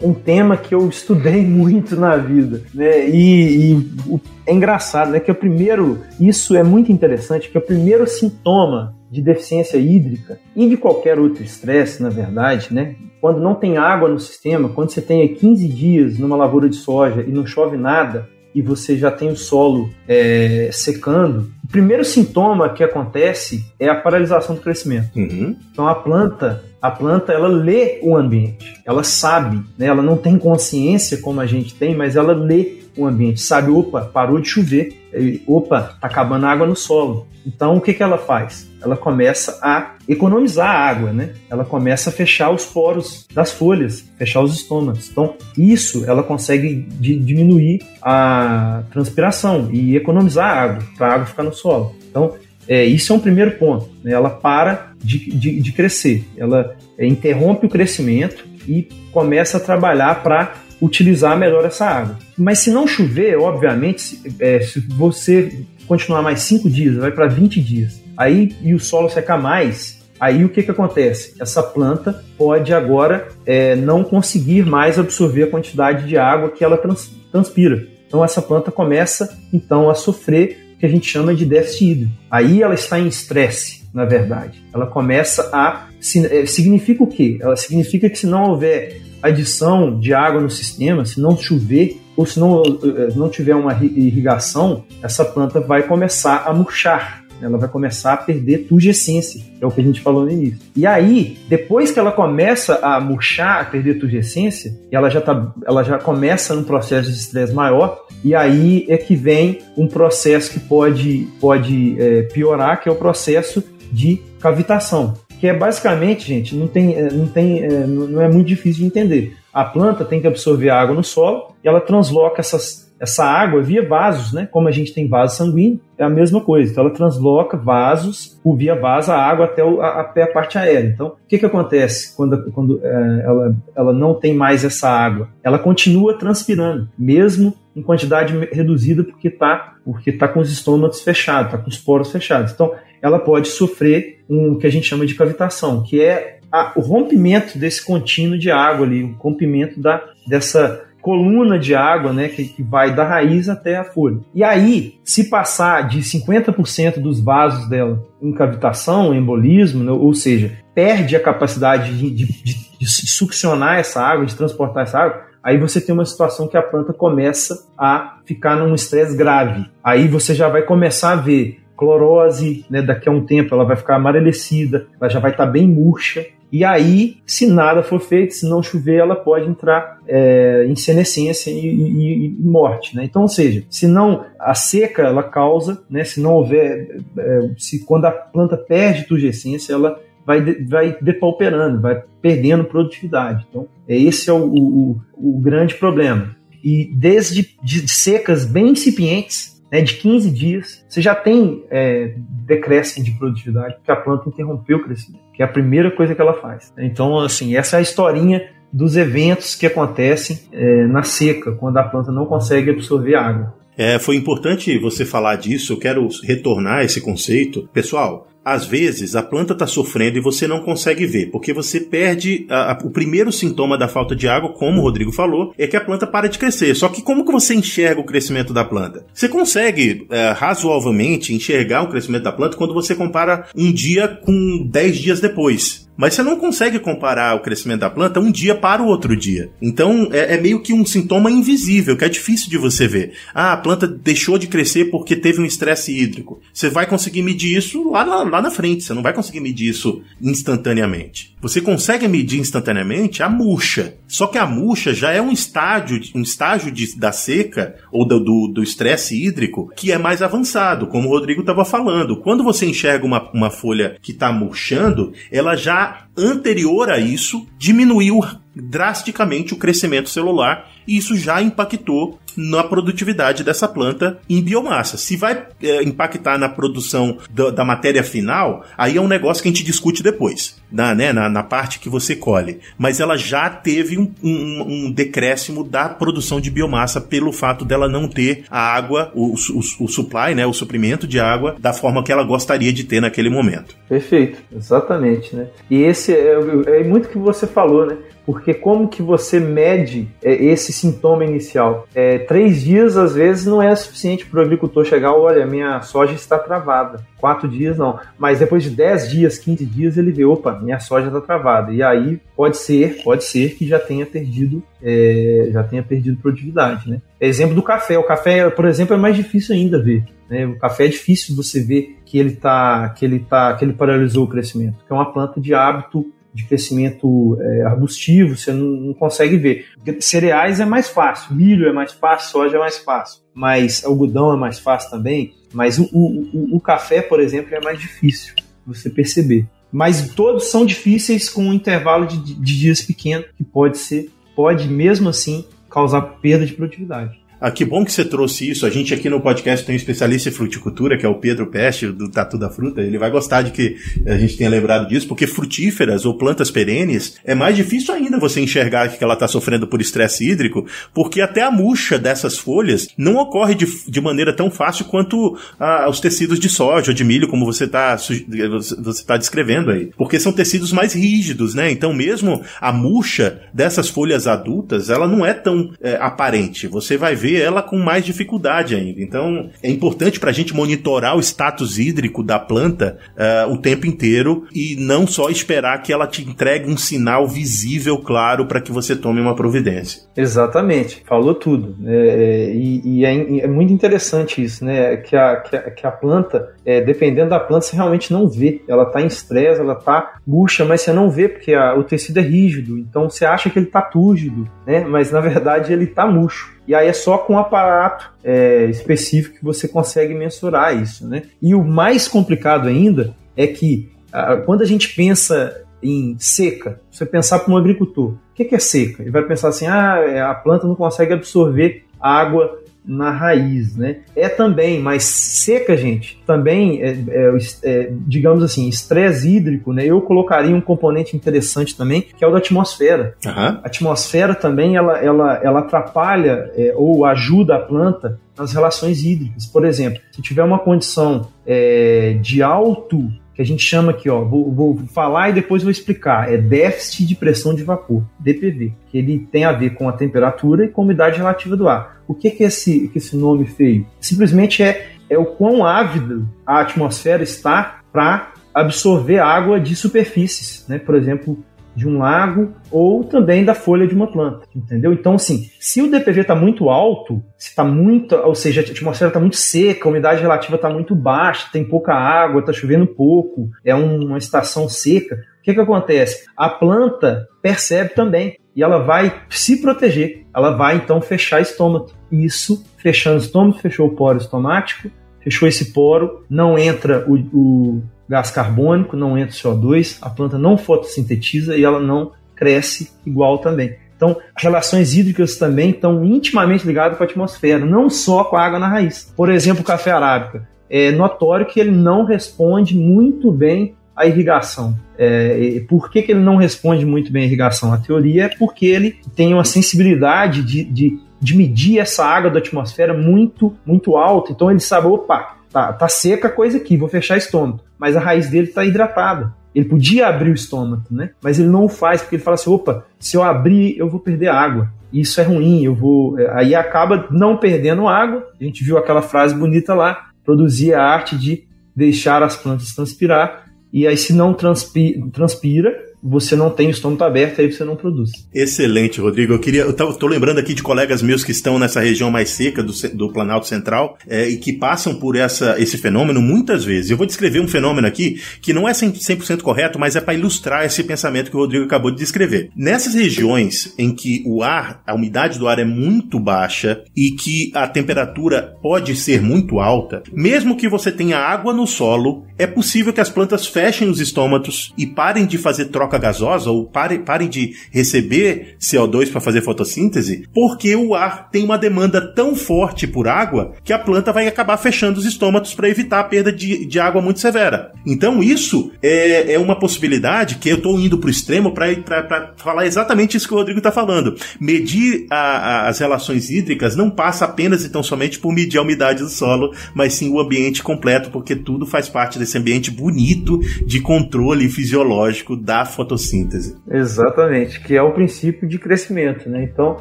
um 0.00 0.14
tema 0.14 0.56
que 0.56 0.74
eu 0.74 0.88
estudei 0.88 1.44
muito 1.46 1.96
na 1.96 2.16
vida, 2.16 2.62
né? 2.74 3.08
E, 3.08 3.72
e 3.72 3.90
o 4.06 4.20
é 4.46 4.52
engraçado, 4.52 5.12
né? 5.12 5.20
Que 5.20 5.30
o 5.30 5.34
primeiro, 5.34 6.00
isso 6.20 6.56
é 6.56 6.62
muito 6.62 6.90
interessante, 6.90 7.48
que 7.48 7.58
o 7.58 7.60
primeiro 7.60 8.06
sintoma 8.12 8.94
de 9.10 9.20
deficiência 9.20 9.76
hídrica 9.76 10.38
e 10.56 10.68
de 10.68 10.76
qualquer 10.76 11.18
outro 11.18 11.42
estresse, 11.42 12.02
na 12.02 12.08
verdade, 12.08 12.72
né? 12.72 12.96
Quando 13.20 13.40
não 13.40 13.54
tem 13.54 13.76
água 13.76 14.08
no 14.08 14.18
sistema, 14.18 14.68
quando 14.68 14.90
você 14.90 15.02
tem 15.02 15.34
15 15.34 15.68
dias 15.68 16.18
numa 16.18 16.36
lavoura 16.36 16.68
de 16.68 16.76
soja 16.76 17.22
e 17.22 17.30
não 17.30 17.46
chove 17.46 17.76
nada, 17.76 18.28
e 18.54 18.60
você 18.60 18.96
já 18.96 19.10
tem 19.10 19.30
o 19.30 19.36
solo 19.36 19.90
é, 20.06 20.68
secando, 20.72 21.50
o 21.64 21.68
primeiro 21.68 22.04
sintoma 22.04 22.68
que 22.70 22.84
acontece 22.84 23.64
é 23.78 23.88
a 23.88 23.94
paralisação 23.94 24.54
do 24.54 24.60
crescimento. 24.60 25.16
Uhum. 25.16 25.56
Então 25.72 25.86
a 25.86 25.94
planta, 25.94 26.62
a 26.82 26.90
planta 26.90 27.32
ela 27.32 27.46
lê 27.46 28.00
o 28.02 28.16
ambiente, 28.16 28.82
ela 28.84 29.04
sabe, 29.04 29.62
né? 29.78 29.86
ela 29.86 30.02
não 30.02 30.16
tem 30.16 30.36
consciência 30.36 31.18
como 31.18 31.40
a 31.40 31.46
gente 31.46 31.74
tem, 31.74 31.94
mas 31.94 32.16
ela 32.16 32.32
lê 32.32 32.82
o 32.96 33.06
ambiente, 33.06 33.40
sabe, 33.40 33.70
opa, 33.70 34.02
parou 34.02 34.40
de 34.40 34.48
chover, 34.48 35.00
opa, 35.46 35.96
tá 36.00 36.08
acabando 36.08 36.44
água 36.44 36.66
no 36.66 36.74
solo. 36.74 37.28
Então 37.46 37.76
o 37.76 37.80
que, 37.80 37.94
que 37.94 38.02
ela 38.02 38.18
faz? 38.18 38.68
Ela 38.82 38.96
começa 38.96 39.58
a 39.62 39.94
economizar 40.08 40.68
a 40.68 40.88
água, 40.88 41.12
né? 41.12 41.30
Ela 41.48 41.64
começa 41.64 42.10
a 42.10 42.12
fechar 42.12 42.50
os 42.50 42.66
poros 42.66 43.26
das 43.32 43.52
folhas, 43.52 44.04
fechar 44.16 44.40
os 44.40 44.52
estômagos. 44.54 45.08
Então, 45.08 45.36
isso 45.56 46.04
ela 46.04 46.22
consegue 46.22 46.86
diminuir 46.98 47.80
a 48.02 48.82
transpiração 48.90 49.68
e 49.72 49.96
economizar 49.96 50.50
a 50.50 50.62
água, 50.62 50.82
para 50.98 51.06
a 51.06 51.14
água 51.14 51.26
ficar 51.26 51.44
no 51.44 51.52
solo. 51.52 51.94
Então, 52.10 52.34
é, 52.72 52.86
isso 52.86 53.12
é 53.12 53.16
um 53.16 53.20
primeiro 53.20 53.50
ponto. 53.58 53.90
Né? 54.02 54.12
Ela 54.12 54.30
para 54.30 54.92
de, 55.04 55.18
de, 55.30 55.60
de 55.60 55.72
crescer, 55.72 56.24
ela 56.38 56.74
é, 56.96 57.06
interrompe 57.06 57.66
o 57.66 57.68
crescimento 57.68 58.46
e 58.66 58.88
começa 59.12 59.58
a 59.58 59.60
trabalhar 59.60 60.22
para 60.22 60.54
utilizar 60.80 61.36
melhor 61.36 61.66
essa 61.66 61.84
água. 61.84 62.18
Mas 62.36 62.60
se 62.60 62.70
não 62.70 62.86
chover, 62.86 63.38
obviamente, 63.38 64.00
se, 64.00 64.36
é, 64.40 64.60
se 64.60 64.80
você 64.80 65.64
continuar 65.86 66.22
mais 66.22 66.40
5 66.40 66.70
dias, 66.70 66.96
vai 66.96 67.10
para 67.10 67.26
20 67.26 67.60
dias, 67.60 68.00
aí 68.16 68.56
e 68.62 68.72
o 68.72 68.80
solo 68.80 69.10
secar 69.10 69.36
mais, 69.36 70.00
aí 70.18 70.42
o 70.42 70.48
que, 70.48 70.62
que 70.62 70.70
acontece? 70.70 71.34
Essa 71.38 71.62
planta 71.62 72.24
pode 72.38 72.72
agora 72.72 73.28
é, 73.44 73.76
não 73.76 74.02
conseguir 74.02 74.64
mais 74.64 74.98
absorver 74.98 75.42
a 75.42 75.50
quantidade 75.50 76.08
de 76.08 76.16
água 76.16 76.50
que 76.50 76.64
ela 76.64 76.78
trans, 76.78 77.10
transpira. 77.30 77.86
Então 78.08 78.24
essa 78.24 78.40
planta 78.40 78.72
começa 78.72 79.38
então 79.52 79.90
a 79.90 79.94
sofrer 79.94 80.61
que 80.82 80.86
a 80.86 80.88
gente 80.88 81.08
chama 81.08 81.32
de 81.32 81.46
déficit 81.46 81.84
hídrico. 81.84 82.12
Aí 82.28 82.60
ela 82.60 82.74
está 82.74 82.98
em 82.98 83.06
estresse, 83.06 83.84
na 83.94 84.04
verdade. 84.04 84.60
Ela 84.74 84.84
começa 84.84 85.48
a 85.52 85.86
é, 86.28 86.44
significa 86.44 87.04
o 87.04 87.06
quê? 87.06 87.38
Ela 87.40 87.54
significa 87.54 88.10
que 88.10 88.18
se 88.18 88.26
não 88.26 88.50
houver 88.50 89.00
adição 89.22 89.96
de 90.00 90.12
água 90.12 90.40
no 90.40 90.50
sistema, 90.50 91.04
se 91.04 91.20
não 91.20 91.38
chover 91.38 92.00
ou 92.16 92.26
se 92.26 92.40
não, 92.40 92.62
eh, 92.64 93.12
não 93.14 93.28
tiver 93.28 93.54
uma 93.54 93.72
irrigação, 93.80 94.84
essa 95.00 95.24
planta 95.24 95.60
vai 95.60 95.84
começar 95.84 96.42
a 96.46 96.52
murchar. 96.52 97.21
Ela 97.42 97.58
vai 97.58 97.68
começar 97.68 98.12
a 98.12 98.16
perder 98.16 98.66
turgescência, 98.68 99.42
é 99.60 99.66
o 99.66 99.70
que 99.70 99.80
a 99.80 99.84
gente 99.84 100.00
falou 100.00 100.24
no 100.24 100.30
início. 100.30 100.58
E 100.76 100.86
aí, 100.86 101.38
depois 101.48 101.90
que 101.90 101.98
ela 101.98 102.12
começa 102.12 102.76
a 102.82 103.00
murchar, 103.00 103.60
a 103.60 103.64
perder 103.64 103.98
turgescência, 103.98 104.72
ela 104.90 105.08
já, 105.10 105.20
tá, 105.20 105.52
ela 105.66 105.82
já 105.82 105.98
começa 105.98 106.54
num 106.54 106.64
processo 106.64 107.10
de 107.10 107.16
estresse 107.16 107.52
maior, 107.52 108.06
e 108.24 108.34
aí 108.34 108.86
é 108.88 108.96
que 108.96 109.16
vem 109.16 109.58
um 109.76 109.88
processo 109.88 110.52
que 110.52 110.60
pode, 110.60 111.26
pode 111.40 112.00
é, 112.00 112.22
piorar, 112.22 112.80
que 112.80 112.88
é 112.88 112.92
o 112.92 112.96
processo 112.96 113.62
de 113.90 114.22
cavitação 114.40 115.14
que 115.42 115.48
é 115.48 115.52
basicamente, 115.52 116.24
gente, 116.24 116.54
não 116.54 116.68
tem, 116.68 116.94
é, 116.94 117.10
não 117.10 117.26
tem, 117.26 117.64
é, 117.64 117.84
não 117.84 118.22
é 118.22 118.28
muito 118.28 118.46
difícil 118.46 118.82
de 118.82 118.86
entender. 118.86 119.36
A 119.52 119.64
planta 119.64 120.04
tem 120.04 120.20
que 120.20 120.26
absorver 120.28 120.70
água 120.70 120.94
no 120.94 121.02
solo 121.02 121.56
e 121.64 121.66
ela 121.66 121.80
transloca 121.80 122.40
essas, 122.40 122.91
essa 123.02 123.24
água 123.24 123.60
via 123.60 123.86
vasos, 123.86 124.32
né? 124.32 124.46
Como 124.48 124.68
a 124.68 124.70
gente 124.70 124.94
tem 124.94 125.08
vaso 125.08 125.36
sanguíneo, 125.36 125.80
é 125.98 126.04
a 126.04 126.08
mesma 126.08 126.40
coisa. 126.40 126.70
Então 126.70 126.84
ela 126.84 126.94
transloca 126.94 127.56
vasos 127.56 128.40
via 128.56 128.76
vaso 128.76 129.10
a 129.10 129.16
água 129.16 129.46
até, 129.46 129.64
o, 129.64 129.80
até 129.82 130.22
a 130.22 130.28
parte 130.28 130.56
aérea. 130.56 130.88
Então, 130.94 131.08
o 131.08 131.16
que, 131.26 131.36
que 131.36 131.44
acontece 131.44 132.16
quando, 132.16 132.52
quando 132.52 132.80
é, 132.80 133.22
ela, 133.24 133.56
ela 133.74 133.92
não 133.92 134.14
tem 134.14 134.32
mais 134.32 134.64
essa 134.64 134.88
água? 134.88 135.28
Ela 135.42 135.58
continua 135.58 136.16
transpirando, 136.16 136.88
mesmo 136.96 137.52
em 137.74 137.82
quantidade 137.82 138.38
reduzida, 138.52 139.02
porque 139.02 139.26
está 139.26 139.74
porque 139.84 140.12
tá 140.12 140.28
com 140.28 140.38
os 140.38 140.52
estômagos 140.52 141.00
fechados, 141.00 141.46
está 141.46 141.58
com 141.58 141.68
os 141.68 141.78
poros 141.78 142.12
fechados. 142.12 142.52
Então, 142.52 142.72
ela 143.00 143.18
pode 143.18 143.48
sofrer 143.48 144.20
um 144.30 144.56
que 144.56 144.66
a 144.66 144.70
gente 144.70 144.86
chama 144.86 145.04
de 145.04 145.16
cavitação, 145.16 145.82
que 145.82 146.00
é 146.00 146.38
a, 146.52 146.72
o 146.76 146.80
rompimento 146.80 147.58
desse 147.58 147.84
contínuo 147.84 148.38
de 148.38 148.48
água 148.48 148.86
ali, 148.86 149.02
o 149.02 149.16
rompimento 149.18 149.80
da, 149.80 150.04
dessa 150.24 150.84
coluna 151.02 151.58
de 151.58 151.74
água, 151.74 152.12
né, 152.12 152.28
que, 152.28 152.44
que, 152.44 152.62
vai 152.62 152.94
da 152.94 153.04
raiz 153.04 153.48
até 153.48 153.76
a 153.76 153.84
folha. 153.84 154.20
E 154.32 154.42
aí, 154.44 154.94
se 155.04 155.28
passar 155.28 155.88
de 155.88 156.00
50% 156.00 157.00
dos 157.00 157.20
vasos 157.20 157.68
dela 157.68 158.02
em 158.22 158.32
cavitação, 158.32 159.12
embolismo, 159.12 159.82
né, 159.82 159.90
ou 159.90 160.14
seja, 160.14 160.52
perde 160.72 161.16
a 161.16 161.20
capacidade 161.20 161.92
de, 161.98 162.08
de, 162.08 162.26
de, 162.44 162.78
de 162.78 162.86
succionar 162.88 163.80
essa 163.80 164.00
água, 164.00 164.24
de 164.24 164.36
transportar 164.36 164.84
essa 164.84 165.00
água, 165.00 165.22
aí 165.42 165.58
você 165.58 165.80
tem 165.80 165.92
uma 165.92 166.04
situação 166.04 166.46
que 166.46 166.56
a 166.56 166.62
planta 166.62 166.92
começa 166.92 167.66
a 167.76 168.18
ficar 168.24 168.54
num 168.54 168.74
estresse 168.74 169.16
grave. 169.16 169.66
Aí 169.82 170.06
você 170.06 170.34
já 170.34 170.48
vai 170.48 170.62
começar 170.62 171.12
a 171.12 171.16
ver 171.16 171.58
clorose, 171.76 172.64
né, 172.70 172.80
daqui 172.80 173.08
a 173.08 173.12
um 173.12 173.26
tempo 173.26 173.52
ela 173.52 173.64
vai 173.64 173.74
ficar 173.74 173.96
amarelecida, 173.96 174.86
ela 175.00 175.10
já 175.10 175.18
vai 175.18 175.32
estar 175.32 175.46
tá 175.46 175.50
bem 175.50 175.66
murcha, 175.66 176.24
E 176.52 176.66
aí, 176.66 177.16
se 177.26 177.46
nada 177.46 177.82
for 177.82 177.98
feito, 177.98 178.34
se 178.34 178.46
não 178.46 178.62
chover, 178.62 178.96
ela 178.96 179.16
pode 179.16 179.48
entrar 179.48 179.98
é, 180.06 180.66
em 180.68 180.76
senescência 180.76 181.50
e, 181.50 181.66
e, 181.66 182.26
e, 182.26 182.28
morte. 182.38 182.94
Né? 182.94 183.04
Então, 183.04 183.22
ou 183.22 183.28
seja, 183.28 183.64
se 183.70 183.86
não 183.86 184.26
a 184.38 184.54
seca 184.54 185.02
ela 185.02 185.22
causa, 185.22 185.82
né, 185.88 186.04
se 186.04 186.20
não 186.20 186.34
houver, 186.34 187.00
é, 187.16 187.50
se 187.56 187.86
quando 187.86 188.04
a 188.04 188.10
planta 188.10 188.58
perde 188.58 189.04
turgescência, 189.04 189.72
ela 189.72 189.98
vai, 190.26 190.42
vai 190.62 190.96
depauperando, 191.00 191.80
vai 191.80 192.02
perdendo 192.20 192.64
produtividade. 192.64 193.46
Então, 193.48 193.66
esse 193.88 194.28
é 194.28 194.32
o, 194.34 194.44
o, 194.44 195.00
o 195.16 195.38
grande 195.40 195.74
problema. 195.76 196.36
E 196.62 196.84
desde 196.94 197.56
de 197.62 197.90
secas 197.90 198.44
bem 198.44 198.68
incipientes, 198.68 199.61
né, 199.72 199.80
de 199.80 199.94
15 199.94 200.30
dias, 200.30 200.84
você 200.86 201.00
já 201.00 201.14
tem 201.14 201.64
é, 201.70 202.12
decréscimo 202.18 203.02
de 203.02 203.12
produtividade, 203.12 203.76
porque 203.76 203.90
a 203.90 203.96
planta 203.96 204.28
interrompeu 204.28 204.76
o 204.76 204.84
crescimento, 204.84 205.24
que 205.32 205.42
é 205.42 205.46
a 205.46 205.48
primeira 205.48 205.90
coisa 205.90 206.14
que 206.14 206.20
ela 206.20 206.34
faz. 206.34 206.70
Então, 206.76 207.18
assim, 207.18 207.56
essa 207.56 207.76
é 207.76 207.78
a 207.78 207.82
historinha 207.82 208.50
dos 208.70 208.96
eventos 208.96 209.54
que 209.54 209.66
acontecem 209.66 210.40
é, 210.52 210.86
na 210.86 211.02
seca, 211.02 211.52
quando 211.52 211.78
a 211.78 211.82
planta 211.82 212.12
não 212.12 212.26
consegue 212.26 212.70
absorver 212.70 213.14
água. 213.14 213.54
É, 213.76 213.98
foi 213.98 214.16
importante 214.16 214.78
você 214.78 215.06
falar 215.06 215.36
disso, 215.36 215.72
eu 215.72 215.78
quero 215.78 216.06
retornar 216.22 216.80
a 216.80 216.84
esse 216.84 217.00
conceito. 217.00 217.66
Pessoal, 217.72 218.28
às 218.44 218.66
vezes 218.66 219.14
a 219.14 219.22
planta 219.22 219.52
está 219.52 219.66
sofrendo 219.66 220.18
e 220.18 220.22
você 220.22 220.46
não 220.46 220.60
consegue 220.60 221.06
ver, 221.06 221.30
porque 221.30 221.52
você 221.52 221.80
perde 221.80 222.46
a, 222.48 222.72
a, 222.72 222.78
o 222.84 222.90
primeiro 222.90 223.32
sintoma 223.32 223.78
da 223.78 223.88
falta 223.88 224.14
de 224.14 224.28
água, 224.28 224.52
como 224.52 224.80
o 224.80 224.82
Rodrigo 224.82 225.12
falou, 225.12 225.54
é 225.56 225.66
que 225.66 225.76
a 225.76 225.80
planta 225.80 226.06
para 226.06 226.28
de 226.28 226.38
crescer. 226.38 226.74
Só 226.74 226.88
que 226.88 227.02
como 227.02 227.24
que 227.24 227.32
você 227.32 227.54
enxerga 227.54 228.00
o 228.00 228.06
crescimento 228.06 228.52
da 228.52 228.64
planta? 228.64 229.06
Você 229.12 229.28
consegue 229.28 230.06
é, 230.10 230.30
razoavelmente 230.30 231.34
enxergar 231.34 231.82
o 231.82 231.88
crescimento 231.88 232.24
da 232.24 232.32
planta 232.32 232.56
quando 232.56 232.74
você 232.74 232.94
compara 232.94 233.46
um 233.56 233.72
dia 233.72 234.08
com 234.08 234.66
10 234.70 234.98
dias 234.98 235.20
depois. 235.20 235.82
Mas 235.96 236.14
você 236.14 236.22
não 236.22 236.38
consegue 236.38 236.78
comparar 236.78 237.36
o 237.36 237.40
crescimento 237.40 237.80
da 237.80 237.90
planta 237.90 238.18
um 238.18 238.30
dia 238.30 238.54
para 238.54 238.82
o 238.82 238.86
outro 238.86 239.14
dia. 239.14 239.50
Então 239.60 240.08
é, 240.10 240.34
é, 240.34 240.40
meio 240.40 240.60
que 240.60 240.72
um 240.72 240.84
sintoma 240.86 241.30
invisível, 241.30 241.96
que 241.96 242.04
é 242.04 242.08
difícil 242.08 242.48
de 242.48 242.58
você 242.58 242.88
ver. 242.88 243.12
Ah, 243.34 243.52
a 243.52 243.56
planta 243.56 243.86
deixou 243.86 244.38
de 244.38 244.46
crescer 244.46 244.86
porque 244.86 245.14
teve 245.14 245.40
um 245.40 245.44
estresse 245.44 245.96
hídrico. 245.96 246.40
Você 246.52 246.68
vai 246.68 246.86
conseguir 246.86 247.22
medir 247.22 247.56
isso 247.56 247.90
lá, 247.90 248.02
lá, 248.02 248.22
lá 248.32 248.40
na 248.40 248.50
frente, 248.50 248.82
você 248.82 248.94
não 248.94 249.02
vai 249.02 249.12
conseguir 249.12 249.40
medir 249.40 249.68
isso 249.68 250.02
instantaneamente. 250.20 251.36
Você 251.42 251.60
consegue 251.60 252.08
medir 252.08 252.40
instantaneamente 252.40 253.22
a 253.22 253.28
murcha. 253.28 253.94
Só 254.08 254.26
que 254.26 254.38
a 254.38 254.46
murcha 254.46 254.94
já 254.94 255.12
é 255.12 255.20
um 255.20 255.30
estágio, 255.30 256.00
um 256.14 256.22
estágio 256.22 256.72
de, 256.72 256.96
da 256.98 257.12
seca 257.12 257.76
ou 257.92 258.06
do 258.06 258.62
estresse 258.62 259.22
hídrico 259.22 259.70
que 259.76 259.92
é 259.92 259.98
mais 259.98 260.22
avançado, 260.22 260.86
como 260.86 261.08
o 261.08 261.10
Rodrigo 261.10 261.42
estava 261.42 261.64
falando. 261.64 262.16
Quando 262.16 262.42
você 262.42 262.64
enxerga 262.64 263.04
uma, 263.04 263.30
uma 263.32 263.50
folha 263.50 263.98
que 264.00 264.12
está 264.12 264.32
murchando, 264.32 265.12
ela 265.30 265.54
já 265.54 266.06
anterior 266.16 266.90
a 266.90 266.98
isso 266.98 267.46
diminuiu 267.58 268.20
drasticamente 268.54 269.54
o 269.54 269.56
crescimento 269.56 270.10
celular 270.10 270.70
e 270.86 270.96
isso 270.96 271.16
já 271.16 271.40
impactou 271.40 272.18
na 272.36 272.64
produtividade 272.64 273.44
dessa 273.44 273.68
planta 273.68 274.18
em 274.28 274.42
biomassa. 274.42 274.96
Se 274.96 275.16
vai 275.16 275.46
é, 275.62 275.82
impactar 275.82 276.38
na 276.38 276.48
produção 276.48 277.18
da, 277.30 277.50
da, 277.50 277.64
matéria 277.64 278.02
final, 278.02 278.64
aí 278.76 278.96
é 278.96 279.00
um 279.00 279.08
negócio 279.08 279.42
que 279.42 279.48
a 279.48 279.52
gente 279.52 279.64
discute 279.64 280.02
depois, 280.02 280.56
na, 280.72 280.94
né, 280.94 281.12
na, 281.12 281.28
na 281.28 281.42
parte 281.42 281.78
que 281.78 281.88
você 281.88 282.16
colhe. 282.16 282.60
Mas 282.78 283.00
ela 283.00 283.16
já 283.16 283.48
teve 283.50 283.98
um, 283.98 284.10
um, 284.22 284.86
um, 284.86 284.90
decréscimo 284.90 285.62
da 285.62 285.88
produção 285.88 286.40
de 286.40 286.50
biomassa 286.50 287.00
pelo 287.00 287.32
fato 287.32 287.64
dela 287.64 287.88
não 287.88 288.08
ter 288.08 288.44
a 288.50 288.58
água, 288.58 289.10
o, 289.14 289.34
o, 289.34 289.58
o 289.84 289.88
supply, 289.88 290.34
né, 290.34 290.46
o 290.46 290.52
suprimento 290.52 291.06
de 291.06 291.20
água, 291.20 291.56
da 291.58 291.72
forma 291.72 292.02
que 292.02 292.12
ela 292.12 292.24
gostaria 292.24 292.72
de 292.72 292.84
ter 292.84 293.00
naquele 293.00 293.30
momento. 293.30 293.76
Perfeito, 293.88 294.38
exatamente. 294.54 295.34
Né? 295.34 295.48
E 295.70 295.82
esse 295.82 296.12
é, 296.12 296.34
é 296.66 296.84
muito 296.84 297.08
que 297.08 297.18
você 297.18 297.46
falou, 297.46 297.86
né? 297.86 297.96
Porque 298.24 298.54
como 298.54 298.88
que 298.88 299.02
você 299.02 299.40
mede 299.40 300.08
é, 300.22 300.32
esse 300.32 300.72
sintoma 300.72 301.24
inicial? 301.24 301.86
É, 301.94 302.18
três 302.18 302.62
dias, 302.62 302.96
às 302.96 303.14
vezes, 303.14 303.46
não 303.46 303.60
é 303.60 303.74
suficiente 303.74 304.24
para 304.26 304.40
o 304.40 304.42
agricultor 304.42 304.84
chegar, 304.84 305.12
olha, 305.12 305.46
minha 305.46 305.80
soja 305.82 306.14
está 306.14 306.38
travada. 306.38 307.04
Quatro 307.18 307.48
dias, 307.48 307.78
não. 307.78 307.98
Mas 308.18 308.38
depois 308.38 308.62
de 308.62 308.70
dez 308.70 309.10
dias, 309.10 309.38
quinze 309.38 309.64
dias, 309.64 309.96
ele 309.96 310.12
vê, 310.12 310.24
opa, 310.24 310.58
minha 310.62 310.78
soja 310.78 311.08
está 311.08 311.20
travada. 311.20 311.72
E 311.72 311.82
aí 311.82 312.20
pode 312.36 312.56
ser, 312.56 313.02
pode 313.02 313.24
ser 313.24 313.54
que 313.54 313.66
já 313.66 313.78
tenha 313.78 314.06
perdido, 314.06 314.62
é, 314.82 315.48
já 315.52 315.62
tenha 315.62 315.82
perdido 315.82 316.20
produtividade, 316.20 316.88
né? 316.88 317.00
Exemplo 317.20 317.54
do 317.54 317.62
café. 317.62 317.98
O 317.98 318.04
café, 318.04 318.48
por 318.50 318.64
exemplo, 318.64 318.94
é 318.94 318.98
mais 318.98 319.16
difícil 319.16 319.54
ainda 319.54 319.82
ver. 319.82 320.04
Né? 320.30 320.46
O 320.46 320.58
café 320.58 320.86
é 320.86 320.88
difícil 320.88 321.36
você 321.36 321.62
ver 321.62 321.98
que 322.06 322.18
ele 322.18 322.36
tá, 322.36 322.88
que 322.90 323.04
ele 323.04 323.20
tá, 323.20 323.54
que 323.54 323.64
ele 323.64 323.74
paralisou 323.74 324.24
o 324.24 324.28
crescimento. 324.28 324.78
Que 324.86 324.92
é 324.92 324.94
uma 324.94 325.12
planta 325.12 325.40
de 325.40 325.52
hábito 325.52 326.10
de 326.34 326.44
crescimento 326.44 327.36
é, 327.40 327.62
arbustivo, 327.62 328.36
você 328.36 328.52
não, 328.52 328.64
não, 328.64 328.94
consegue 328.94 329.36
ver. 329.36 329.66
Cereais 330.00 330.60
é 330.60 330.64
mais 330.64 330.88
fácil, 330.88 331.34
milho 331.34 331.68
é 331.68 331.72
mais 331.72 331.92
fácil, 331.92 332.30
soja 332.30 332.56
é 332.56 332.60
mais 332.60 332.78
fácil, 332.78 333.22
mas 333.34 333.84
algodão 333.84 334.32
é 334.32 334.36
mais 334.36 334.58
fácil 334.58 334.90
também. 334.90 335.34
Mas 335.52 335.78
o, 335.78 335.84
o, 335.92 336.56
o 336.56 336.60
café, 336.60 337.02
por 337.02 337.20
exemplo, 337.20 337.54
é 337.54 337.60
mais 337.60 337.78
difícil 337.78 338.34
você 338.66 338.88
perceber. 338.88 339.46
Mas 339.72 340.10
todos 340.14 340.50
são 340.50 340.66
difíceis 340.66 341.28
com 341.30 341.44
um 341.44 341.52
intervalo 341.52 342.06
de, 342.06 342.18
de 342.18 342.58
dias 342.58 342.82
pequeno, 342.82 343.24
que 343.36 343.42
pode 343.42 343.78
ser, 343.78 344.10
pode 344.36 344.68
mesmo 344.68 345.08
assim 345.08 345.46
causar 345.70 346.02
perda 346.02 346.44
de 346.44 346.52
produtividade. 346.52 347.21
Ah, 347.42 347.50
que 347.50 347.64
bom 347.64 347.84
que 347.84 347.90
você 347.90 348.04
trouxe 348.04 348.48
isso. 348.48 348.64
A 348.64 348.70
gente 348.70 348.94
aqui 348.94 349.10
no 349.10 349.20
podcast 349.20 349.66
tem 349.66 349.74
um 349.74 349.76
especialista 349.76 350.28
em 350.28 350.32
fruticultura, 350.32 350.96
que 350.96 351.04
é 351.04 351.08
o 351.08 351.16
Pedro 351.16 351.48
Peste, 351.48 351.88
do 351.88 352.08
Tatu 352.08 352.38
da 352.38 352.48
Fruta. 352.48 352.80
Ele 352.80 352.96
vai 352.98 353.10
gostar 353.10 353.42
de 353.42 353.50
que 353.50 353.76
a 354.06 354.16
gente 354.16 354.36
tenha 354.36 354.48
lembrado 354.48 354.88
disso, 354.88 355.08
porque 355.08 355.26
frutíferas 355.26 356.06
ou 356.06 356.16
plantas 356.16 356.52
perenes 356.52 357.16
é 357.24 357.34
mais 357.34 357.56
difícil 357.56 357.92
ainda 357.92 358.16
você 358.16 358.40
enxergar 358.40 358.86
que 358.88 359.02
ela 359.02 359.14
está 359.14 359.26
sofrendo 359.26 359.66
por 359.66 359.80
estresse 359.80 360.30
hídrico, 360.30 360.64
porque 360.94 361.20
até 361.20 361.42
a 361.42 361.50
murcha 361.50 361.98
dessas 361.98 362.38
folhas 362.38 362.86
não 362.96 363.16
ocorre 363.16 363.56
de, 363.56 363.66
de 363.88 364.00
maneira 364.00 364.32
tão 364.32 364.48
fácil 364.48 364.84
quanto 364.84 365.36
ah, 365.58 365.88
os 365.90 365.98
tecidos 365.98 366.38
de 366.38 366.48
soja 366.48 366.92
ou 366.92 366.94
de 366.94 367.02
milho, 367.02 367.26
como 367.26 367.44
você 367.44 367.64
está 367.64 367.96
você 367.96 369.04
tá 369.04 369.16
descrevendo 369.16 369.72
aí. 369.72 369.90
Porque 369.98 370.20
são 370.20 370.32
tecidos 370.32 370.70
mais 370.70 370.92
rígidos, 370.92 371.56
né? 371.56 371.72
Então, 371.72 371.92
mesmo 371.92 372.40
a 372.60 372.72
murcha 372.72 373.40
dessas 373.52 373.88
folhas 373.88 374.28
adultas, 374.28 374.90
ela 374.90 375.08
não 375.08 375.26
é 375.26 375.34
tão 375.34 375.72
é, 375.80 375.96
aparente. 375.96 376.68
Você 376.68 376.96
vai 376.96 377.16
ver 377.16 377.31
ela 377.36 377.62
com 377.62 377.78
mais 377.78 378.04
dificuldade 378.04 378.74
ainda. 378.74 379.00
Então, 379.00 379.50
é 379.62 379.70
importante 379.70 380.20
para 380.20 380.30
a 380.30 380.32
gente 380.32 380.54
monitorar 380.54 381.16
o 381.16 381.20
status 381.20 381.78
hídrico 381.78 382.22
da 382.22 382.38
planta 382.38 382.98
uh, 383.12 383.52
o 383.52 383.58
tempo 383.58 383.86
inteiro 383.86 384.46
e 384.54 384.76
não 384.78 385.06
só 385.06 385.28
esperar 385.28 385.82
que 385.82 385.92
ela 385.92 386.06
te 386.06 386.22
entregue 386.22 386.70
um 386.70 386.76
sinal 386.76 387.26
visível, 387.28 387.98
claro, 387.98 388.46
para 388.46 388.60
que 388.60 388.72
você 388.72 388.94
tome 388.96 389.20
uma 389.20 389.34
providência. 389.34 390.02
Exatamente, 390.16 391.02
falou 391.06 391.34
tudo. 391.34 391.76
É, 391.86 391.94
é 391.94 392.54
e, 392.54 392.82
e 392.84 393.04
é, 393.04 393.44
é, 393.44 393.46
muito 393.46 393.72
interessante 393.72 394.42
isso, 394.42 394.64
né? 394.64 394.96
Que 394.96 395.16
a, 395.16 395.36
que 395.36 395.56
a, 395.56 395.70
que 395.70 395.86
a 395.86 395.90
planta, 395.90 396.54
é, 396.64 396.80
dependendo 396.80 397.30
da 397.30 397.40
planta, 397.40 397.66
você 397.66 397.76
realmente 397.76 398.12
não 398.12 398.28
vê. 398.28 398.62
Ela 398.68 398.84
está 398.84 399.00
em 399.00 399.06
estresse, 399.06 399.60
ela 399.60 399.74
está 399.74 400.14
murcha, 400.26 400.64
mas 400.64 400.80
você 400.80 400.92
não 400.92 401.10
vê 401.10 401.28
porque 401.28 401.54
a, 401.54 401.74
o 401.74 401.84
tecido 401.84 402.18
é 402.18 402.22
rígido. 402.22 402.78
Então 402.78 403.08
você 403.08 403.24
acha 403.24 403.50
que 403.50 403.58
ele 403.58 403.66
está 403.66 403.82
túrgido, 403.82 404.48
né? 404.66 404.80
Mas 404.80 405.10
na 405.10 405.20
verdade 405.20 405.72
ele 405.72 405.84
está 405.84 406.06
murcho. 406.06 406.52
E 406.66 406.74
aí 406.74 406.88
é 406.88 406.92
só 406.92 407.18
com 407.18 407.34
um 407.34 407.38
aparato 407.38 408.12
é, 408.22 408.66
específico 408.66 409.38
que 409.38 409.44
você 409.44 409.66
consegue 409.66 410.14
mensurar 410.14 410.80
isso, 410.80 411.06
né? 411.06 411.22
E 411.40 411.54
o 411.54 411.64
mais 411.64 412.06
complicado 412.06 412.68
ainda 412.68 413.14
é 413.36 413.46
que 413.46 413.90
a, 414.12 414.36
quando 414.36 414.62
a 414.62 414.66
gente 414.66 414.94
pensa 414.94 415.62
em 415.82 416.16
seca, 416.18 416.80
você 416.90 417.04
pensar 417.04 417.40
para 417.40 417.52
um 417.52 417.56
agricultor, 417.56 418.10
o 418.10 418.18
que, 418.34 418.54
é 418.54 418.58
seca? 418.58 419.02
Ele 419.02 419.10
vai 419.10 419.22
pensar 419.22 419.48
assim, 419.48 419.66
ah, 419.66 419.98
é, 420.06 420.20
a 420.20 420.34
planta 420.34 420.66
não 420.66 420.76
consegue 420.76 421.12
absorver 421.12 421.84
água 422.00 422.61
na 422.84 423.10
raiz, 423.10 423.76
né? 423.76 423.98
É 424.14 424.28
também, 424.28 424.80
mas 424.80 425.04
seca, 425.04 425.76
gente, 425.76 426.20
também, 426.26 426.82
é, 426.82 426.96
é, 427.08 427.36
é, 427.62 427.92
digamos 428.06 428.42
assim, 428.42 428.68
estresse 428.68 429.28
hídrico, 429.28 429.72
né? 429.72 429.84
Eu 429.84 430.00
colocaria 430.00 430.54
um 430.54 430.60
componente 430.60 431.16
interessante 431.16 431.76
também, 431.76 432.02
que 432.02 432.24
é 432.24 432.26
o 432.26 432.32
da 432.32 432.38
atmosfera. 432.38 433.14
Uhum. 433.24 433.32
A 433.32 433.60
atmosfera 433.64 434.34
também, 434.34 434.76
ela, 434.76 434.98
ela, 434.98 435.40
ela 435.42 435.60
atrapalha 435.60 436.50
é, 436.56 436.74
ou 436.76 437.04
ajuda 437.04 437.56
a 437.56 437.60
planta 437.60 438.18
nas 438.36 438.52
relações 438.52 439.04
hídricas. 439.04 439.46
Por 439.46 439.64
exemplo, 439.64 440.00
se 440.10 440.20
tiver 440.20 440.42
uma 440.42 440.58
condição 440.58 441.28
é, 441.46 442.16
de 442.20 442.42
alto 442.42 443.10
que 443.34 443.42
a 443.42 443.44
gente 443.44 443.62
chama 443.62 443.92
aqui, 443.92 444.10
ó, 444.10 444.22
vou, 444.22 444.52
vou, 444.52 444.78
falar 444.92 445.30
e 445.30 445.32
depois 445.32 445.62
vou 445.62 445.70
explicar, 445.70 446.32
é 446.32 446.36
déficit 446.36 447.06
de 447.06 447.14
pressão 447.14 447.54
de 447.54 447.62
vapor, 447.62 448.04
DPV, 448.18 448.72
que 448.88 448.98
ele 448.98 449.26
tem 449.30 449.44
a 449.44 449.52
ver 449.52 449.70
com 449.70 449.88
a 449.88 449.92
temperatura 449.92 450.64
e 450.64 450.68
com 450.68 450.82
a 450.82 450.84
umidade 450.84 451.18
relativa 451.18 451.56
do 451.56 451.68
ar. 451.68 452.02
O 452.06 452.14
que, 452.14 452.30
que 452.30 452.44
é 452.44 452.46
esse, 452.46 452.88
que 452.88 452.98
esse 452.98 453.16
nome 453.16 453.46
feio? 453.46 453.86
Simplesmente 454.00 454.62
é, 454.62 454.92
é 455.08 455.18
o 455.18 455.24
quão 455.24 455.64
ávido 455.64 456.28
a 456.46 456.60
atmosfera 456.60 457.22
está 457.22 457.80
para 457.92 458.32
absorver 458.54 459.18
água 459.18 459.58
de 459.58 459.74
superfícies, 459.74 460.66
né? 460.68 460.78
Por 460.78 460.94
exemplo, 460.94 461.42
de 461.74 461.88
um 461.88 461.98
lago 461.98 462.52
ou 462.70 463.04
também 463.04 463.44
da 463.44 463.54
folha 463.54 463.86
de 463.86 463.94
uma 463.94 464.10
planta, 464.10 464.46
entendeu? 464.54 464.92
Então, 464.92 465.14
assim, 465.14 465.50
se 465.58 465.80
o 465.80 465.90
DPV 465.90 466.22
está 466.22 466.34
muito 466.34 466.68
alto, 466.68 467.22
se 467.36 467.50
está 467.50 467.64
muito, 467.64 468.14
ou 468.14 468.34
seja, 468.34 468.60
a 468.60 468.64
atmosfera 468.64 469.08
está 469.08 469.20
muito 469.20 469.36
seca, 469.36 469.88
a 469.88 469.90
umidade 469.90 470.20
relativa 470.20 470.56
está 470.56 470.68
muito 470.68 470.94
baixa, 470.94 471.48
tem 471.52 471.64
pouca 471.64 471.94
água, 471.94 472.40
está 472.40 472.52
chovendo 472.52 472.86
pouco, 472.86 473.48
é 473.64 473.74
uma 473.74 474.18
estação 474.18 474.68
seca, 474.68 475.16
o 475.40 475.42
que, 475.42 475.54
que 475.54 475.60
acontece? 475.60 476.24
A 476.36 476.48
planta 476.48 477.26
percebe 477.42 477.90
também 477.94 478.36
e 478.54 478.62
ela 478.62 478.78
vai 478.78 479.22
se 479.28 479.60
proteger, 479.60 480.24
ela 480.34 480.50
vai 480.52 480.76
então 480.76 481.00
fechar 481.00 481.40
estômago. 481.40 481.90
Isso, 482.10 482.64
fechando 482.76 483.16
o 483.16 483.22
estômago, 483.22 483.58
fechou 483.58 483.88
o 483.88 483.96
poro 483.96 484.18
estomático, 484.18 484.88
fechou 485.20 485.48
esse 485.48 485.72
poro, 485.72 486.24
não 486.28 486.58
entra 486.58 487.04
o, 487.08 487.16
o 487.32 487.82
gás 488.08 488.30
carbônico, 488.30 488.96
não 488.96 489.16
entra 489.16 489.34
o 489.34 489.38
CO2, 489.38 489.98
a 490.02 490.10
planta 490.10 490.38
não 490.38 490.58
fotossintetiza 490.58 491.56
e 491.56 491.64
ela 491.64 491.80
não 491.80 492.12
cresce 492.34 492.90
igual 493.06 493.38
também. 493.38 493.76
Então, 493.96 494.16
relações 494.36 494.96
hídricas 494.96 495.36
também 495.36 495.70
estão 495.70 496.04
intimamente 496.04 496.66
ligadas 496.66 496.98
com 496.98 497.04
a 497.04 497.06
atmosfera, 497.06 497.64
não 497.64 497.88
só 497.88 498.24
com 498.24 498.36
a 498.36 498.44
água 498.44 498.58
na 498.58 498.66
raiz. 498.66 499.12
Por 499.16 499.30
exemplo, 499.30 499.62
o 499.62 499.64
café 499.64 499.92
arábica. 499.92 500.48
É 500.68 500.90
notório 500.90 501.46
que 501.46 501.60
ele 501.60 501.70
não 501.70 502.04
responde 502.04 502.76
muito 502.76 503.30
bem 503.30 503.76
à 503.94 504.04
irrigação. 504.04 504.76
É, 504.98 505.62
por 505.68 505.88
que, 505.88 506.02
que 506.02 506.10
ele 506.10 506.20
não 506.20 506.36
responde 506.36 506.84
muito 506.84 507.12
bem 507.12 507.22
à 507.22 507.26
irrigação? 507.26 507.72
A 507.72 507.78
teoria 507.78 508.24
é 508.24 508.28
porque 508.28 508.66
ele 508.66 508.96
tem 509.14 509.32
uma 509.32 509.44
sensibilidade 509.44 510.42
de, 510.42 510.64
de, 510.64 510.98
de 511.20 511.36
medir 511.36 511.78
essa 511.78 512.04
água 512.04 512.28
da 512.28 512.40
atmosfera 512.40 512.92
muito, 512.92 513.54
muito 513.64 513.96
alta. 513.96 514.32
Então 514.32 514.50
ele 514.50 514.58
sabe, 514.58 514.88
opa, 514.88 515.36
tá, 515.52 515.72
tá 515.72 515.88
seca 515.88 516.28
a 516.28 516.30
coisa 516.30 516.56
aqui, 516.56 516.76
vou 516.76 516.88
fechar 516.88 517.16
estômago. 517.16 517.60
Mas 517.78 517.96
a 517.96 518.00
raiz 518.00 518.28
dele 518.28 518.48
está 518.48 518.64
hidratada. 518.64 519.34
Ele 519.54 519.66
podia 519.66 520.06
abrir 520.08 520.30
o 520.30 520.34
estômago, 520.34 520.84
né? 520.90 521.10
Mas 521.22 521.38
ele 521.38 521.48
não 521.48 521.68
faz, 521.68 522.00
porque 522.00 522.16
ele 522.16 522.22
fala 522.22 522.34
assim: 522.36 522.50
opa, 522.50 522.86
se 522.98 523.16
eu 523.16 523.22
abrir, 523.22 523.76
eu 523.76 523.88
vou 523.88 524.00
perder 524.00 524.28
água. 524.28 524.70
Isso 524.92 525.20
é 525.20 525.24
ruim, 525.24 525.62
eu 525.64 525.74
vou. 525.74 526.18
É, 526.18 526.30
aí 526.38 526.54
acaba 526.54 527.06
não 527.10 527.36
perdendo 527.36 527.86
água. 527.86 528.26
A 528.40 528.44
gente 528.44 528.64
viu 528.64 528.78
aquela 528.78 529.02
frase 529.02 529.34
bonita 529.34 529.74
lá: 529.74 530.08
produzir 530.24 530.74
a 530.74 530.82
arte 530.82 531.16
de 531.16 531.44
deixar 531.76 532.22
as 532.22 532.36
plantas 532.36 532.74
transpirar. 532.74 533.46
E 533.72 533.86
aí, 533.86 533.96
se 533.96 534.12
não 534.12 534.34
transpira, 534.34 535.82
você 536.02 536.34
não 536.34 536.50
tem 536.50 536.66
o 536.66 536.70
estômago 536.70 537.04
aberto, 537.04 537.40
aí 537.40 537.50
você 537.50 537.64
não 537.64 537.76
produz. 537.76 538.10
Excelente, 538.34 539.00
Rodrigo. 539.00 539.32
Eu 539.32 539.38
queria, 539.38 539.62
eu 539.62 539.72
tô, 539.72 539.92
tô 539.94 540.06
lembrando 540.06 540.38
aqui 540.38 540.52
de 540.52 540.62
colegas 540.62 541.00
meus 541.00 541.22
que 541.22 541.30
estão 541.30 541.58
nessa 541.58 541.80
região 541.80 542.10
mais 542.10 542.30
seca 542.30 542.62
do, 542.62 542.72
do 542.94 543.12
Planalto 543.12 543.46
Central 543.46 543.96
é, 544.08 544.28
e 544.28 544.36
que 544.36 544.52
passam 544.52 544.94
por 544.96 545.14
essa, 545.16 545.60
esse 545.60 545.78
fenômeno 545.78 546.20
muitas 546.20 546.64
vezes. 546.64 546.90
Eu 546.90 546.96
vou 546.96 547.06
descrever 547.06 547.40
um 547.40 547.46
fenômeno 547.46 547.86
aqui 547.86 548.20
que 548.40 548.52
não 548.52 548.68
é 548.68 548.72
100%, 548.72 549.22
100 549.22 549.38
correto, 549.38 549.78
mas 549.78 549.94
é 549.94 550.00
para 550.00 550.14
ilustrar 550.14 550.64
esse 550.64 550.82
pensamento 550.82 551.30
que 551.30 551.36
o 551.36 551.40
Rodrigo 551.40 551.64
acabou 551.64 551.90
de 551.90 551.98
descrever. 551.98 552.50
Nessas 552.56 552.94
regiões 552.94 553.72
em 553.78 553.94
que 553.94 554.22
o 554.26 554.42
ar, 554.42 554.82
a 554.86 554.94
umidade 554.94 555.38
do 555.38 555.46
ar 555.46 555.58
é 555.58 555.64
muito 555.64 556.18
baixa 556.18 556.82
e 556.96 557.12
que 557.12 557.52
a 557.54 557.68
temperatura 557.68 558.56
pode 558.60 558.96
ser 558.96 559.22
muito 559.22 559.60
alta, 559.60 560.02
mesmo 560.12 560.56
que 560.56 560.68
você 560.68 560.90
tenha 560.90 561.18
água 561.18 561.52
no 561.52 561.66
solo, 561.66 562.24
é 562.38 562.46
possível 562.46 562.92
que 562.92 563.00
as 563.00 563.10
plantas 563.10 563.46
fechem 563.46 563.88
os 563.88 564.00
estômatos 564.00 564.72
e 564.76 564.86
parem 564.86 565.26
de 565.26 565.38
fazer 565.38 565.66
troca 565.66 565.91
gasosa 565.98 566.50
ou 566.50 566.66
pare, 566.66 566.98
parem 566.98 567.28
de 567.28 567.54
receber 567.70 568.56
CO2 568.60 569.10
para 569.10 569.20
fazer 569.20 569.42
fotossíntese, 569.42 570.28
porque 570.32 570.74
o 570.74 570.94
ar 570.94 571.30
tem 571.30 571.44
uma 571.44 571.58
demanda 571.58 572.00
tão 572.00 572.34
forte 572.34 572.86
por 572.86 573.08
água 573.08 573.54
que 573.64 573.72
a 573.72 573.78
planta 573.78 574.12
vai 574.12 574.26
acabar 574.26 574.56
fechando 574.56 574.98
os 574.98 575.06
estômatos 575.06 575.54
para 575.54 575.68
evitar 575.68 576.00
a 576.00 576.04
perda 576.04 576.32
de, 576.32 576.66
de 576.66 576.80
água 576.80 577.02
muito 577.02 577.20
severa. 577.20 577.72
Então, 577.86 578.22
isso 578.22 578.72
é, 578.82 579.32
é 579.34 579.38
uma 579.38 579.58
possibilidade 579.58 580.36
que 580.36 580.48
eu 580.48 580.56
estou 580.56 580.78
indo 580.78 580.98
para 580.98 581.08
o 581.08 581.10
extremo 581.10 581.52
para 581.52 582.34
falar 582.36 582.66
exatamente 582.66 583.16
isso 583.16 583.26
que 583.26 583.34
o 583.34 583.36
Rodrigo 583.36 583.58
está 583.58 583.72
falando. 583.72 584.16
Medir 584.40 585.06
a, 585.10 585.16
a, 585.16 585.68
as 585.68 585.78
relações 585.78 586.30
hídricas 586.30 586.76
não 586.76 586.90
passa 586.90 587.24
apenas 587.24 587.64
então 587.64 587.82
somente 587.82 588.18
por 588.18 588.32
medir 588.32 588.58
a 588.58 588.62
umidade 588.62 589.02
do 589.02 589.08
solo, 589.08 589.54
mas 589.74 589.94
sim 589.94 590.10
o 590.10 590.20
ambiente 590.20 590.62
completo, 590.62 591.10
porque 591.10 591.34
tudo 591.36 591.66
faz 591.66 591.88
parte 591.88 592.18
desse 592.18 592.36
ambiente 592.38 592.70
bonito 592.70 593.38
de 593.66 593.80
controle 593.80 594.48
fisiológico 594.48 595.36
da 595.36 595.64
fotossíntese 595.64 595.81
fotossíntese. 595.82 596.56
Exatamente, 596.70 597.60
que 597.60 597.76
é 597.76 597.82
o 597.82 597.92
princípio 597.92 598.48
de 598.48 598.58
crescimento, 598.58 599.28
né? 599.28 599.42
Então, 599.42 599.76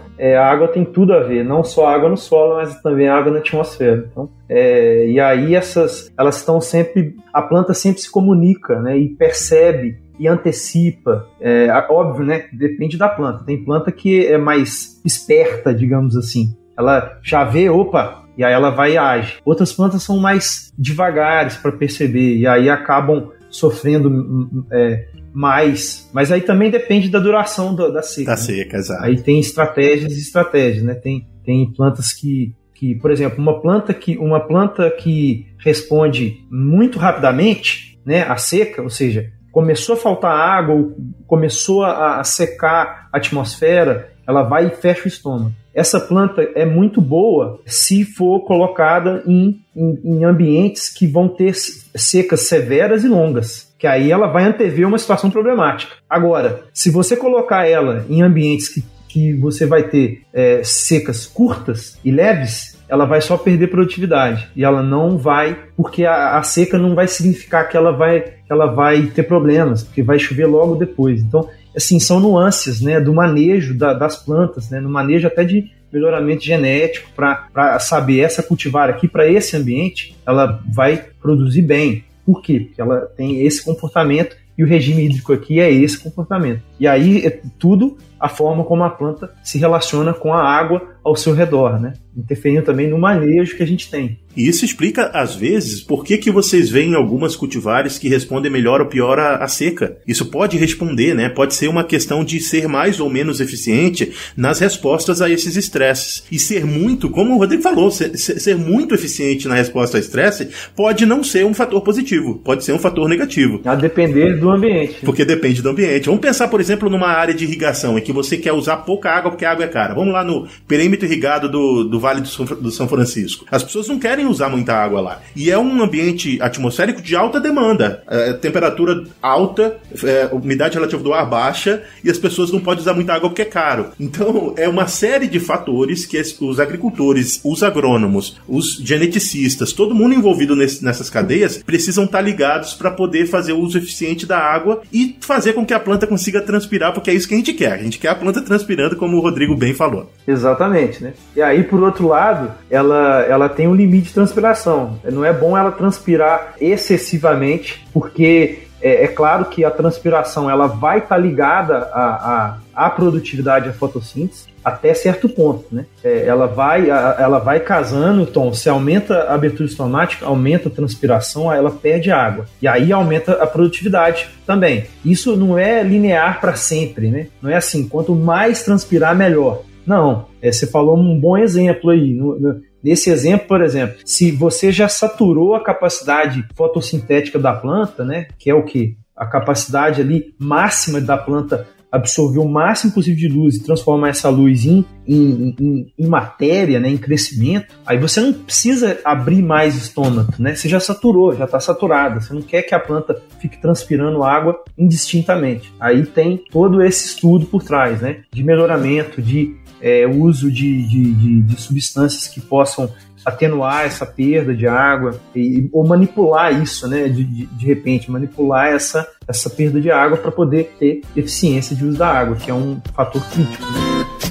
é, 0.18 0.36
a 0.36 0.50
água 0.50 0.68
tem 0.68 0.84
tudo 0.84 1.14
a 1.14 1.22
ver, 1.22 1.46
não 1.46 1.64
só 1.64 1.88
água 1.88 2.10
no 2.10 2.18
solo, 2.18 2.56
mas 2.56 2.82
também 2.82 3.08
água 3.08 3.32
na 3.32 3.40
atmosfera. 3.40 4.08
Então, 4.12 4.30
é, 4.50 5.08
e 5.08 5.20
aí 5.20 5.56
essas, 5.56 6.12
elas 6.18 6.38
estão 6.38 6.60
sempre, 6.60 7.16
a 7.34 7.42
planta 7.42 7.74
sempre 7.74 8.02
se 8.02 8.12
comunica, 8.12 8.80
né? 8.80 8.98
E 8.98 9.10
percebe 9.10 9.98
e 10.20 10.28
antecipa. 10.28 11.28
É, 11.40 11.68
óbvio, 11.90 12.26
né? 12.26 12.46
Depende 12.54 12.98
da 12.98 13.10
planta. 13.10 13.44
Tem 13.44 13.64
planta 13.64 13.92
que 13.92 14.26
é 14.26 14.38
mais 14.38 15.02
esperta, 15.06 15.74
digamos 15.74 16.16
assim. 16.16 16.56
Ela 16.78 17.20
já 17.24 17.44
vê, 17.44 17.70
opa, 17.70 18.24
e 18.38 18.44
aí 18.44 18.54
ela 18.54 18.70
vai 18.70 18.94
e 18.94 18.98
age. 18.98 19.38
Outras 19.46 19.74
plantas 19.74 20.04
são 20.04 20.18
mais 20.18 20.72
devagares 20.78 21.58
para 21.58 21.72
perceber 21.72 22.38
e 22.38 22.48
aí 22.48 22.70
acabam 22.70 23.30
sofrendo 23.52 24.10
hum, 24.10 24.50
hum, 24.52 24.64
é, 24.72 25.08
mais. 25.34 26.10
Mas 26.14 26.32
aí 26.32 26.42
também 26.42 26.70
depende 26.70 27.10
da 27.10 27.20
duração 27.20 27.74
da, 27.74 27.90
da 27.90 28.02
seca. 28.02 28.32
Da 28.32 28.38
né? 28.38 28.38
seca, 28.38 28.78
exato. 28.78 29.04
Aí 29.04 29.22
tem 29.22 29.40
estratégias 29.40 30.14
e 30.14 30.20
estratégias, 30.20 30.84
né? 30.84 30.94
Tem, 30.94 31.28
tem 31.44 31.72
plantas 31.72 32.14
que, 32.14 32.54
que, 32.76 32.96
por 32.96 33.12
exemplo, 33.12 33.40
uma 33.40 33.62
planta 33.62 33.94
que 33.94 34.18
uma 34.18 34.40
planta 34.40 34.90
que 34.90 35.48
responde 35.58 36.46
muito 36.50 37.00
rapidamente, 37.00 38.00
né, 38.06 38.24
à 38.24 38.36
seca, 38.38 38.82
ou 38.82 38.90
seja, 38.90 39.32
começou 39.52 39.94
a 39.94 39.98
faltar 39.98 40.32
água, 40.32 40.94
começou 41.28 41.84
a, 41.84 42.20
a 42.20 42.24
secar 42.24 43.10
a 43.12 43.18
atmosfera, 43.18 44.12
ela 44.28 44.44
vai 44.44 44.68
e 44.68 44.70
fecha 44.72 45.06
o 45.06 45.08
estômago. 45.08 45.52
Essa 45.74 46.00
planta 46.00 46.42
é 46.54 46.66
muito 46.66 47.00
boa 47.00 47.62
se 47.66 48.04
for 48.04 48.42
colocada 48.42 49.24
em, 49.26 49.62
em, 49.76 50.00
em 50.04 50.24
ambientes 50.26 50.90
que 50.90 51.08
vão 51.08 51.30
ter 51.30 51.54
secas 51.54 52.42
severas 52.42 53.04
e 53.06 53.08
longas 53.08 53.71
que 53.82 53.88
aí 53.88 54.12
ela 54.12 54.28
vai 54.28 54.44
antever 54.44 54.88
uma 54.88 55.00
situação 55.00 55.32
problemática. 55.32 55.94
Agora, 56.08 56.66
se 56.72 56.92
você 56.92 57.18
colocar 57.18 57.68
ela 57.68 58.06
em 58.08 58.22
ambientes 58.22 58.70
que, 58.70 58.84
que 59.10 59.34
você 59.34 59.66
vai 59.66 59.90
ter 59.90 60.22
é, 60.32 60.62
secas 60.64 61.26
curtas 61.26 61.98
e 62.06 62.12
leves, 62.12 62.80
ela 62.88 63.06
vai 63.06 63.22
só 63.22 63.36
perder 63.40 63.72
produtividade 63.72 64.52
e 64.56 64.64
ela 64.64 64.84
não 64.84 65.18
vai, 65.18 65.58
porque 65.76 66.06
a, 66.06 66.38
a, 66.38 66.44
seca 66.44 66.78
não 66.78 66.94
vai 66.94 67.08
significar 67.08 67.68
que 67.68 67.76
ela 67.76 67.92
vai, 67.92 68.24
ela 68.48 68.68
vai 68.68 69.08
ter 69.08 69.24
problemas, 69.24 69.82
porque 69.84 70.04
vai 70.04 70.20
chover 70.20 70.46
logo 70.46 70.76
depois. 70.76 71.20
Então, 71.20 71.50
assim, 71.76 72.00
são 72.00 72.20
nuances, 72.20 72.82
né, 72.82 73.02
do 73.02 73.16
manejo 73.16 73.76
da, 73.76 73.96
das 73.96 74.16
plantas, 74.16 74.70
né, 74.70 74.80
no 74.80 74.90
manejo 74.90 75.26
até 75.26 75.44
de 75.44 75.72
melhoramento 75.92 76.44
genético 76.44 77.10
para 77.16 77.80
saber 77.80 78.20
essa 78.20 78.44
cultivar 78.44 78.92
aqui 78.92 79.08
para 79.08 79.28
esse 79.28 79.58
ambiente, 79.58 80.16
ela 80.24 80.62
vai 80.72 81.04
produzir 81.20 81.64
bem. 81.64 82.06
Por 82.32 82.42
quê? 82.42 82.62
Porque 82.62 82.80
ela 82.80 83.02
tem 83.02 83.46
esse 83.46 83.62
comportamento 83.62 84.38
e 84.58 84.64
o 84.64 84.68
regime 84.68 85.04
hídrico 85.04 85.34
aqui 85.34 85.60
é 85.60 85.70
esse 85.70 86.00
comportamento. 86.00 86.64
E 86.82 86.88
aí 86.88 87.24
é 87.24 87.40
tudo 87.60 87.96
a 88.20 88.28
forma 88.28 88.64
como 88.64 88.84
a 88.84 88.90
planta 88.90 89.32
se 89.44 89.60
relaciona 89.60 90.16
com 90.16 90.34
a 90.34 90.44
água 90.44 90.96
ao 91.04 91.16
seu 91.16 91.34
redor, 91.34 91.80
né? 91.80 91.94
Interferindo 92.18 92.64
também 92.64 92.88
no 92.88 92.98
manejo 92.98 93.56
que 93.56 93.64
a 93.64 93.68
gente 93.68 93.90
tem. 93.90 94.20
E 94.36 94.48
isso 94.48 94.64
explica, 94.64 95.08
às 95.08 95.36
vezes, 95.36 95.82
por 95.82 96.06
que, 96.06 96.18
que 96.18 96.32
vocês 96.32 96.70
veem 96.70 96.96
algumas 96.96 97.36
cultivares 97.36 97.98
que 97.98 98.08
respondem 98.08 98.52
melhor 98.52 98.80
ou 98.80 98.88
pior 98.88 99.20
à, 99.20 99.38
à, 99.38 99.48
seca. 99.48 99.98
Isso 100.08 100.28
pode 100.28 100.58
responder, 100.58 101.14
né? 101.14 101.28
Pode 101.28 101.54
ser 101.54 101.68
uma 101.68 101.84
questão 101.84 102.24
de 102.24 102.40
ser 102.40 102.68
mais 102.68 103.00
ou 103.00 103.10
menos 103.10 103.42
eficiente 103.42 104.14
nas 104.38 104.60
respostas 104.60 105.22
a 105.22 105.30
esses 105.30 105.58
estresses. 105.58 106.24
E 106.32 106.40
ser 106.40 106.66
muito, 106.66 107.10
como 107.10 107.36
o 107.36 107.38
Rodrigo 107.38 107.62
falou, 107.62 107.92
ser, 107.92 108.16
ser 108.18 108.56
muito 108.56 108.96
eficiente 108.96 109.48
na 109.48 109.56
resposta 109.56 109.98
ao 109.98 110.02
estresse 110.02 110.48
pode 110.76 111.06
não 111.06 111.24
ser 111.24 111.46
um 111.46 111.54
fator 111.54 111.82
positivo, 111.82 112.40
pode 112.44 112.64
ser 112.64 112.74
um 112.74 112.80
fator 112.80 113.10
negativo. 113.10 113.60
A 113.66 113.76
depender 113.76 114.38
do 114.38 114.50
ambiente. 114.50 115.00
Porque 115.04 115.26
depende 115.26 115.62
do 115.62 115.70
ambiente. 115.70 116.06
Vamos 116.06 116.22
pensar, 116.22 116.48
por 116.48 116.62
exemplo, 116.62 116.71
numa 116.90 117.08
área 117.08 117.34
de 117.34 117.44
irrigação 117.44 117.98
em 117.98 118.02
que 118.02 118.12
você 118.12 118.38
quer 118.38 118.54
usar 118.54 118.78
pouca 118.78 119.10
água 119.12 119.32
porque 119.32 119.46
a 119.46 119.52
água 119.52 119.66
é 119.66 119.68
cara. 119.68 119.94
Vamos 119.94 120.14
lá 120.14 120.24
no 120.24 120.48
perímetro 120.68 121.06
irrigado 121.06 121.50
do, 121.50 121.84
do 121.84 122.00
Vale 122.00 122.22
do 122.22 122.72
São, 122.72 122.88
Francisco. 122.88 123.46
As 123.50 123.64
pessoas 123.64 123.88
não 123.88 124.00
querem 124.00 124.26
usar 124.26 124.50
muita 124.50 124.74
água 124.74 125.02
lá. 125.02 125.22
E 125.36 125.50
é 125.50 125.58
um 125.58 125.82
ambiente 125.82 126.42
atmosférico 126.42 127.02
de 127.02 127.16
alta 127.16 127.40
demanda. 127.40 128.04
É, 128.08 128.34
temperatura 128.34 129.04
alta, 129.22 129.78
é, 130.04 130.30
umidade 130.32 130.76
relativa 130.76 131.02
do 131.02 131.14
ar 131.14 131.30
baixa, 131.30 131.84
e 132.04 132.10
as 132.10 132.18
pessoas 132.18 132.52
não 132.52 132.60
podem 132.60 132.82
usar 132.82 132.94
muita 132.94 133.14
água 133.14 133.30
porque 133.30 133.42
é 133.42 133.46
caro. 133.46 133.92
Então, 134.00 134.54
é 134.58 134.68
uma 134.68 134.88
série 134.88 135.28
de 135.28 135.40
fatores 135.40 136.06
que 136.06 136.22
os 136.42 136.60
agricultores, 136.60 137.40
os 137.44 137.64
agrônomos, 137.64 138.38
os 138.48 138.76
geneticistas, 138.76 139.74
todo 139.74 139.96
mundo 139.96 140.14
envolvido 140.14 140.56
nesse, 140.56 140.84
nessas 140.84 141.10
cadeias, 141.10 141.62
precisam 141.64 142.06
estar 142.06 142.22
ligados 142.22 142.74
para 142.74 142.92
poder 142.92 143.26
fazer 143.28 143.54
o 143.54 143.60
uso 143.60 143.78
eficiente 143.78 144.26
da 144.26 144.38
água 144.38 144.82
e 144.92 145.16
fazer 145.20 145.54
com 145.54 145.66
que 145.66 145.74
a 145.74 145.80
planta 145.80 146.08
consiga 146.08 146.42
transpirar, 146.62 146.94
porque 146.94 147.10
é 147.10 147.14
isso 147.14 147.28
que 147.28 147.34
a 147.34 147.38
gente 147.38 147.54
quer. 147.54 147.74
A 147.74 147.78
gente 147.78 148.00
quer 148.00 148.10
a 148.10 148.16
planta 148.16 148.42
transpirando, 148.42 148.96
como 148.96 149.18
o 149.18 149.22
Rodrigo 149.22 149.56
bem 149.56 149.74
falou. 149.74 150.12
Exatamente, 150.28 151.04
né? 151.04 151.14
E 151.36 151.42
aí, 151.42 151.64
por 151.64 151.82
outro 151.82 152.08
lado, 152.08 152.52
ela, 152.70 153.22
ela 153.22 153.50
tem 153.50 153.68
um 153.68 153.76
limite 153.76 154.08
de 154.08 154.14
transpiração. 154.14 155.00
Não 155.12 155.26
é 155.26 155.34
bom 155.34 155.58
ela 155.58 155.72
transpirar 155.72 156.56
excessivamente, 156.60 157.86
porque 157.94 158.60
é, 158.82 159.06
é 159.06 159.08
claro 159.08 159.46
que 159.46 159.64
a 159.64 159.72
transpiração 159.72 160.50
ela 160.50 160.68
vai 160.68 161.00
estar 161.00 161.16
tá 161.16 161.18
ligada 161.18 161.78
à, 161.94 162.58
à, 162.76 162.86
à 162.88 162.90
produtividade 162.90 163.68
da 163.68 163.74
fotossíntese, 163.74 164.51
até 164.64 164.94
certo 164.94 165.28
ponto, 165.28 165.66
né? 165.72 165.86
É, 166.04 166.26
ela 166.26 166.48
vai 166.48 166.90
ela 166.90 167.40
vai 167.40 167.60
casando, 167.60 168.22
então 168.22 168.54
se 168.54 168.70
aumenta 168.70 169.24
a 169.24 169.34
abertura 169.34 169.68
estomática, 169.68 170.26
aumenta 170.26 170.70
a 170.70 170.72
transpiração, 170.72 171.52
ela 171.52 171.72
perde 171.72 172.12
água 172.12 172.46
e 172.62 172.68
aí 172.68 172.92
aumenta 172.92 173.34
a 173.34 173.48
produtividade 173.48 174.30
também. 174.46 174.86
Isso 175.04 175.36
não 175.36 175.58
é 175.58 175.84
linear 175.84 176.40
para 176.40 176.56
sempre, 176.56 177.10
né? 177.10 177.28
Não 177.42 177.50
é 177.50 177.56
assim, 177.56 177.88
quanto 177.88 178.16
mais 178.16 178.64
transpirar 178.64 179.16
melhor. 179.16 179.64
Não, 179.86 180.28
é, 180.42 180.52
você 180.52 180.68
falou 180.68 180.98
um 180.98 181.20
bom 181.20 181.38
exemplo 181.38 181.90
aí. 181.90 182.14
No, 182.14 182.40
no, 182.40 182.62
nesse 182.84 183.10
exemplo, 183.10 183.48
por 183.48 183.62
exemplo, 183.62 183.98
se 184.06 184.32
você 184.32 184.72
já 184.72 184.88
saturou 184.88 185.56
a 185.56 185.64
capacidade 185.64 186.46
fotossintética 186.56 187.40
da 187.40 187.54
planta, 187.54 188.04
né? 188.04 188.28
Que 188.38 188.50
é 188.50 188.56
o 188.56 188.64
que 188.64 188.96
a 189.16 189.26
capacidade 189.26 190.02
ali 190.02 190.34
máxima 190.40 191.00
da 191.00 191.18
planta 191.18 191.68
absorver 191.92 192.40
o 192.40 192.48
máximo 192.48 192.94
possível 192.94 193.20
de 193.20 193.28
luz 193.28 193.56
e 193.56 193.64
transformar 193.64 194.10
essa 194.10 194.30
luz 194.30 194.66
em, 194.66 194.86
em, 195.06 195.56
em, 195.60 195.94
em, 196.00 196.08
matéria, 196.08 196.80
né, 196.80 196.90
em 196.90 196.98
crescimento, 196.98 197.76
aí 197.86 197.98
você 197.98 198.22
não 198.22 198.32
precisa 198.32 199.00
abrir 199.04 199.42
mais 199.42 199.76
estômago, 199.76 200.34
né? 200.40 200.56
Você 200.56 200.70
já 200.70 200.80
saturou, 200.80 201.36
já 201.36 201.46
está 201.46 201.60
saturada. 201.60 202.22
Você 202.22 202.34
não 202.34 202.42
quer 202.42 202.62
que 202.62 202.74
a 202.74 202.80
planta 202.80 203.22
fique 203.40 203.62
transpirando 203.62 204.24
água 204.24 204.64
indistintamente. 204.78 205.74
Aí 205.80 206.06
tem 206.06 206.44
todo 206.50 206.82
esse 206.82 207.08
estudo 207.08 207.46
por 207.46 207.64
trás, 207.64 208.02
né? 208.02 208.22
De 208.32 208.44
melhoramento, 208.44 209.22
de 209.22 209.56
é, 209.82 210.08
uso 210.08 210.52
de, 210.52 210.88
de, 210.88 211.14
de, 211.14 211.42
de 211.42 211.62
substâncias 211.62 212.28
que 212.28 212.40
possam 212.40 212.90
atenuar 213.26 213.86
essa 213.86 214.06
perda 214.06 214.54
de 214.54 214.68
água 214.68 215.20
e, 215.36 215.70
ou 215.72 215.88
manipular 215.88 216.52
isso, 216.62 216.88
né? 216.88 217.08
De, 217.08 217.24
de, 217.24 217.46
de 217.46 217.66
repente, 217.66 218.10
manipular 218.10 218.68
essa, 218.68 219.08
essa 219.28 219.50
perda 219.50 219.80
de 219.80 219.92
água 219.92 220.18
para 220.18 220.32
poder 220.32 220.76
ter 220.80 221.02
eficiência 221.16 221.76
de 221.76 221.86
uso 221.86 221.98
da 221.98 222.08
água, 222.08 222.36
que 222.36 222.50
é 222.50 222.54
um 222.54 222.82
fator 222.94 223.22
crítico. 223.30 223.64
Né? 223.64 224.31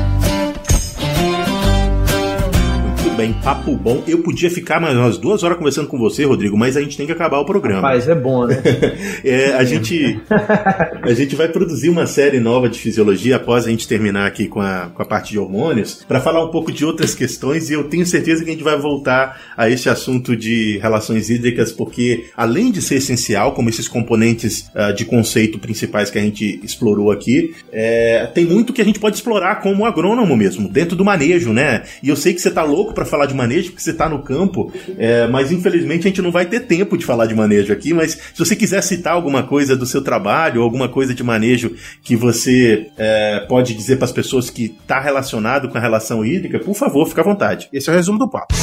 Bem, 3.21 3.33
papo 3.33 3.75
bom. 3.75 4.03
Eu 4.07 4.23
podia 4.23 4.49
ficar 4.49 4.79
mais 4.79 4.97
umas 4.97 5.15
duas 5.15 5.43
horas 5.43 5.55
conversando 5.55 5.87
com 5.87 5.95
você, 5.95 6.25
Rodrigo, 6.25 6.57
mas 6.57 6.75
a 6.75 6.81
gente 6.81 6.97
tem 6.97 7.05
que 7.05 7.11
acabar 7.11 7.37
o 7.37 7.45
programa. 7.45 7.81
Mas 7.81 8.09
é 8.09 8.15
bom, 8.15 8.47
né? 8.47 8.59
é, 9.23 9.53
a, 9.53 9.63
gente, 9.63 10.19
a 11.03 11.13
gente 11.13 11.35
vai 11.35 11.47
produzir 11.47 11.89
uma 11.89 12.07
série 12.07 12.39
nova 12.39 12.67
de 12.67 12.79
fisiologia 12.79 13.35
após 13.35 13.67
a 13.67 13.69
gente 13.69 13.87
terminar 13.87 14.25
aqui 14.25 14.47
com 14.47 14.59
a, 14.59 14.89
com 14.91 15.03
a 15.03 15.05
parte 15.05 15.33
de 15.33 15.37
hormônios, 15.37 16.03
para 16.07 16.19
falar 16.19 16.43
um 16.43 16.49
pouco 16.49 16.71
de 16.71 16.83
outras 16.83 17.13
questões 17.13 17.69
e 17.69 17.73
eu 17.73 17.83
tenho 17.83 18.07
certeza 18.07 18.43
que 18.43 18.49
a 18.49 18.53
gente 18.53 18.63
vai 18.63 18.75
voltar 18.75 19.39
a 19.55 19.69
esse 19.69 19.87
assunto 19.87 20.35
de 20.35 20.79
relações 20.79 21.29
hídricas, 21.29 21.71
porque 21.71 22.25
além 22.35 22.71
de 22.71 22.81
ser 22.81 22.95
essencial, 22.95 23.51
como 23.51 23.69
esses 23.69 23.87
componentes 23.87 24.71
uh, 24.73 24.95
de 24.95 25.05
conceito 25.05 25.59
principais 25.59 26.09
que 26.09 26.17
a 26.17 26.21
gente 26.21 26.59
explorou 26.63 27.11
aqui, 27.11 27.53
é, 27.71 28.25
tem 28.33 28.45
muito 28.45 28.73
que 28.73 28.81
a 28.81 28.85
gente 28.85 28.99
pode 28.99 29.15
explorar 29.15 29.61
como 29.61 29.85
agrônomo 29.85 30.35
mesmo, 30.35 30.67
dentro 30.67 30.95
do 30.95 31.05
manejo, 31.05 31.53
né? 31.53 31.83
E 32.01 32.09
eu 32.09 32.15
sei 32.15 32.33
que 32.33 32.41
você 32.41 32.49
tá 32.49 32.63
louco 32.63 32.95
para 32.95 33.10
falar 33.11 33.25
de 33.27 33.35
manejo, 33.35 33.69
porque 33.69 33.83
você 33.83 33.91
está 33.91 34.09
no 34.09 34.23
campo, 34.23 34.71
é, 34.97 35.27
mas 35.27 35.51
infelizmente 35.51 36.01
a 36.01 36.09
gente 36.09 36.21
não 36.21 36.31
vai 36.31 36.45
ter 36.45 36.61
tempo 36.61 36.97
de 36.97 37.05
falar 37.05 37.25
de 37.27 37.35
manejo 37.35 37.71
aqui. 37.71 37.93
Mas 37.93 38.13
se 38.13 38.39
você 38.39 38.55
quiser 38.55 38.81
citar 38.81 39.13
alguma 39.13 39.43
coisa 39.43 39.75
do 39.75 39.85
seu 39.85 40.01
trabalho, 40.01 40.61
alguma 40.61 40.89
coisa 40.89 41.13
de 41.13 41.23
manejo 41.23 41.75
que 42.01 42.15
você 42.15 42.87
é, 42.97 43.45
pode 43.47 43.75
dizer 43.75 43.97
para 43.97 44.05
as 44.05 44.11
pessoas 44.11 44.49
que 44.49 44.65
está 44.81 44.99
relacionado 44.99 45.69
com 45.69 45.77
a 45.77 45.81
relação 45.81 46.25
hídrica, 46.25 46.59
por 46.59 46.73
favor, 46.73 47.07
fica 47.07 47.21
à 47.21 47.25
vontade. 47.25 47.69
Esse 47.71 47.89
é 47.89 47.93
o 47.93 47.95
resumo 47.95 48.17
do 48.17 48.29
papo. 48.29 48.55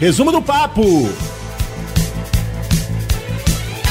Resumo 0.00 0.32
do 0.32 0.40
papo! 0.40 0.82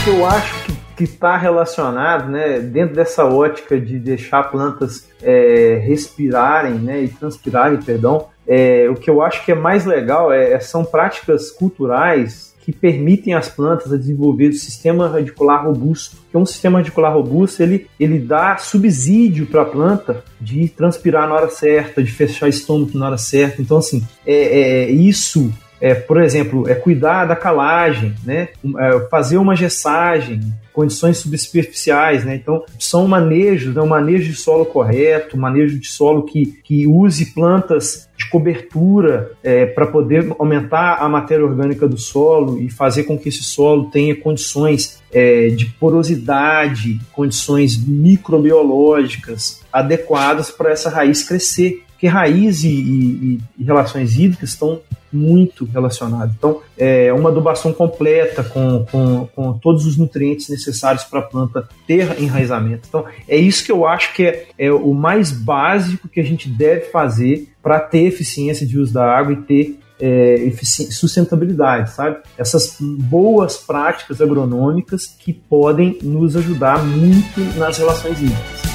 Eu 0.08 0.26
acho 0.26 0.64
que 0.64 0.70
que 1.00 1.06
está 1.06 1.38
relacionado, 1.38 2.30
né, 2.30 2.60
dentro 2.60 2.94
dessa 2.94 3.24
ótica 3.24 3.80
de 3.80 3.98
deixar 3.98 4.44
plantas 4.44 5.08
é, 5.24 5.82
respirarem, 5.82 6.74
né, 6.74 7.04
e 7.04 7.08
transpirarem, 7.08 7.80
perdão, 7.82 8.28
é, 8.52 8.90
o 8.90 8.96
que 8.96 9.08
eu 9.08 9.22
acho 9.22 9.46
que 9.46 9.52
é 9.52 9.56
mais 9.56 9.86
legal 9.86 10.34
é, 10.34 10.54
é, 10.54 10.60
são 10.60 10.84
práticas 10.84 11.52
culturais 11.52 12.50
que 12.60 12.74
permitem 12.74 13.36
às 13.36 13.48
plantas 13.48 13.92
desenvolver 13.98 14.50
o 14.50 14.54
sistema 14.54 15.08
radicular 15.08 15.66
robusto. 15.66 16.18
Que 16.32 16.38
um 16.38 16.46
sistema 16.46 16.80
radicular 16.80 17.14
robusto 17.14 17.62
ele, 17.62 17.88
ele 18.00 18.18
dá 18.18 18.58
subsídio 18.58 19.46
para 19.46 19.62
a 19.62 19.66
planta 19.66 20.24
de 20.42 20.68
transpirar 20.68 21.30
na 21.30 21.36
hora 21.36 21.50
certa, 21.50 22.02
de 22.02 22.12
fechar 22.12 22.50
estômago 22.50 22.98
na 22.98 23.08
hora 23.08 23.18
certa. 23.20 23.62
Então, 23.62 23.78
assim, 23.78 24.04
é, 24.26 24.34
é 24.34 24.92
isso 24.92 25.52
é, 25.82 25.94
por 25.94 26.22
exemplo, 26.22 26.68
é 26.68 26.76
cuidar 26.76 27.26
da 27.26 27.36
calagem, 27.36 28.14
né? 28.24 28.50
É, 28.78 29.08
fazer 29.10 29.38
uma 29.38 29.56
gessagem, 29.56 30.42
condições 30.74 31.18
subsuperficiais, 31.18 32.24
né? 32.24 32.36
Então, 32.36 32.64
são 32.78 33.08
manejos, 33.08 33.76
né? 33.76 33.82
um 33.82 33.88
manejo 33.88 34.32
de 34.32 34.38
solo 34.38 34.66
correto, 34.66 35.36
um 35.36 35.40
manejo 35.40 35.80
de 35.80 35.88
solo 35.88 36.24
que, 36.24 36.46
que 36.64 36.88
use 36.88 37.34
plantas 37.34 38.10
de 38.18 38.30
cobertura 38.30 39.32
é, 39.42 39.66
para 39.66 39.88
poder 39.88 40.34
aumentar 40.38 40.98
a 41.00 41.08
matéria 41.08 41.46
orgânica 41.46 41.88
do 41.88 41.98
solo 41.98 42.60
e 42.60 42.70
fazer 42.70 43.04
com 43.04 43.18
que 43.18 43.30
esse 43.30 43.44
solo 43.44 43.90
tenha 43.90 44.16
condições 44.16 45.02
é, 45.12 45.48
de 45.48 45.66
porosidade, 45.66 47.00
condições 47.14 47.78
microbiológicas 47.78 49.62
adequadas 49.72 50.52
para 50.52 50.72
essa 50.72 50.90
raiz 50.90 51.24
crescer. 51.24 51.84
Porque 51.90 52.08
raiz 52.08 52.64
e, 52.64 52.70
e, 52.70 53.40
e 53.58 53.64
relações 53.64 54.18
hídricas 54.18 54.52
estão 54.52 54.82
muito 55.12 55.66
relacionados. 55.66 56.36
Então, 56.38 56.62
é 56.78 57.12
uma 57.14 57.30
adubação 57.30 57.74
completa 57.74 58.44
com, 58.44 58.86
com, 58.92 59.28
com 59.36 59.54
todos 59.54 59.86
os 59.86 59.98
nutrientes 59.98 60.50
necessários 60.50 61.04
para 61.04 61.20
a 61.20 61.24
planta 61.24 61.68
ter 61.88 62.22
enraizamento. 62.22 62.88
Então, 62.88 63.06
é 63.28 63.38
isso 63.38 63.64
que 63.64 63.72
eu 63.72 63.86
acho 63.86 64.14
que 64.14 64.24
é, 64.24 64.48
é 64.58 64.72
o 64.72 64.94
mais 64.94 65.32
básico 65.32 66.08
que 66.08 66.20
a 66.20 66.24
gente 66.24 66.50
deve 66.50 66.86
fazer 66.86 67.50
para 67.62 67.80
ter 67.80 68.06
eficiência 68.06 68.66
de 68.66 68.80
uso 68.80 68.94
da 68.94 69.06
água 69.06 69.34
e 69.34 69.38
ter 69.38 69.80
é, 70.00 70.52
sustentabilidade, 70.64 71.92
sabe? 71.92 72.18
Essas 72.38 72.78
boas 72.80 73.58
práticas 73.58 74.22
agronômicas 74.22 75.06
que 75.06 75.34
podem 75.34 75.98
nos 76.02 76.36
ajudar 76.36 76.84
muito 76.86 77.42
nas 77.58 77.78
relações 77.78 78.22
hídricas. 78.22 78.69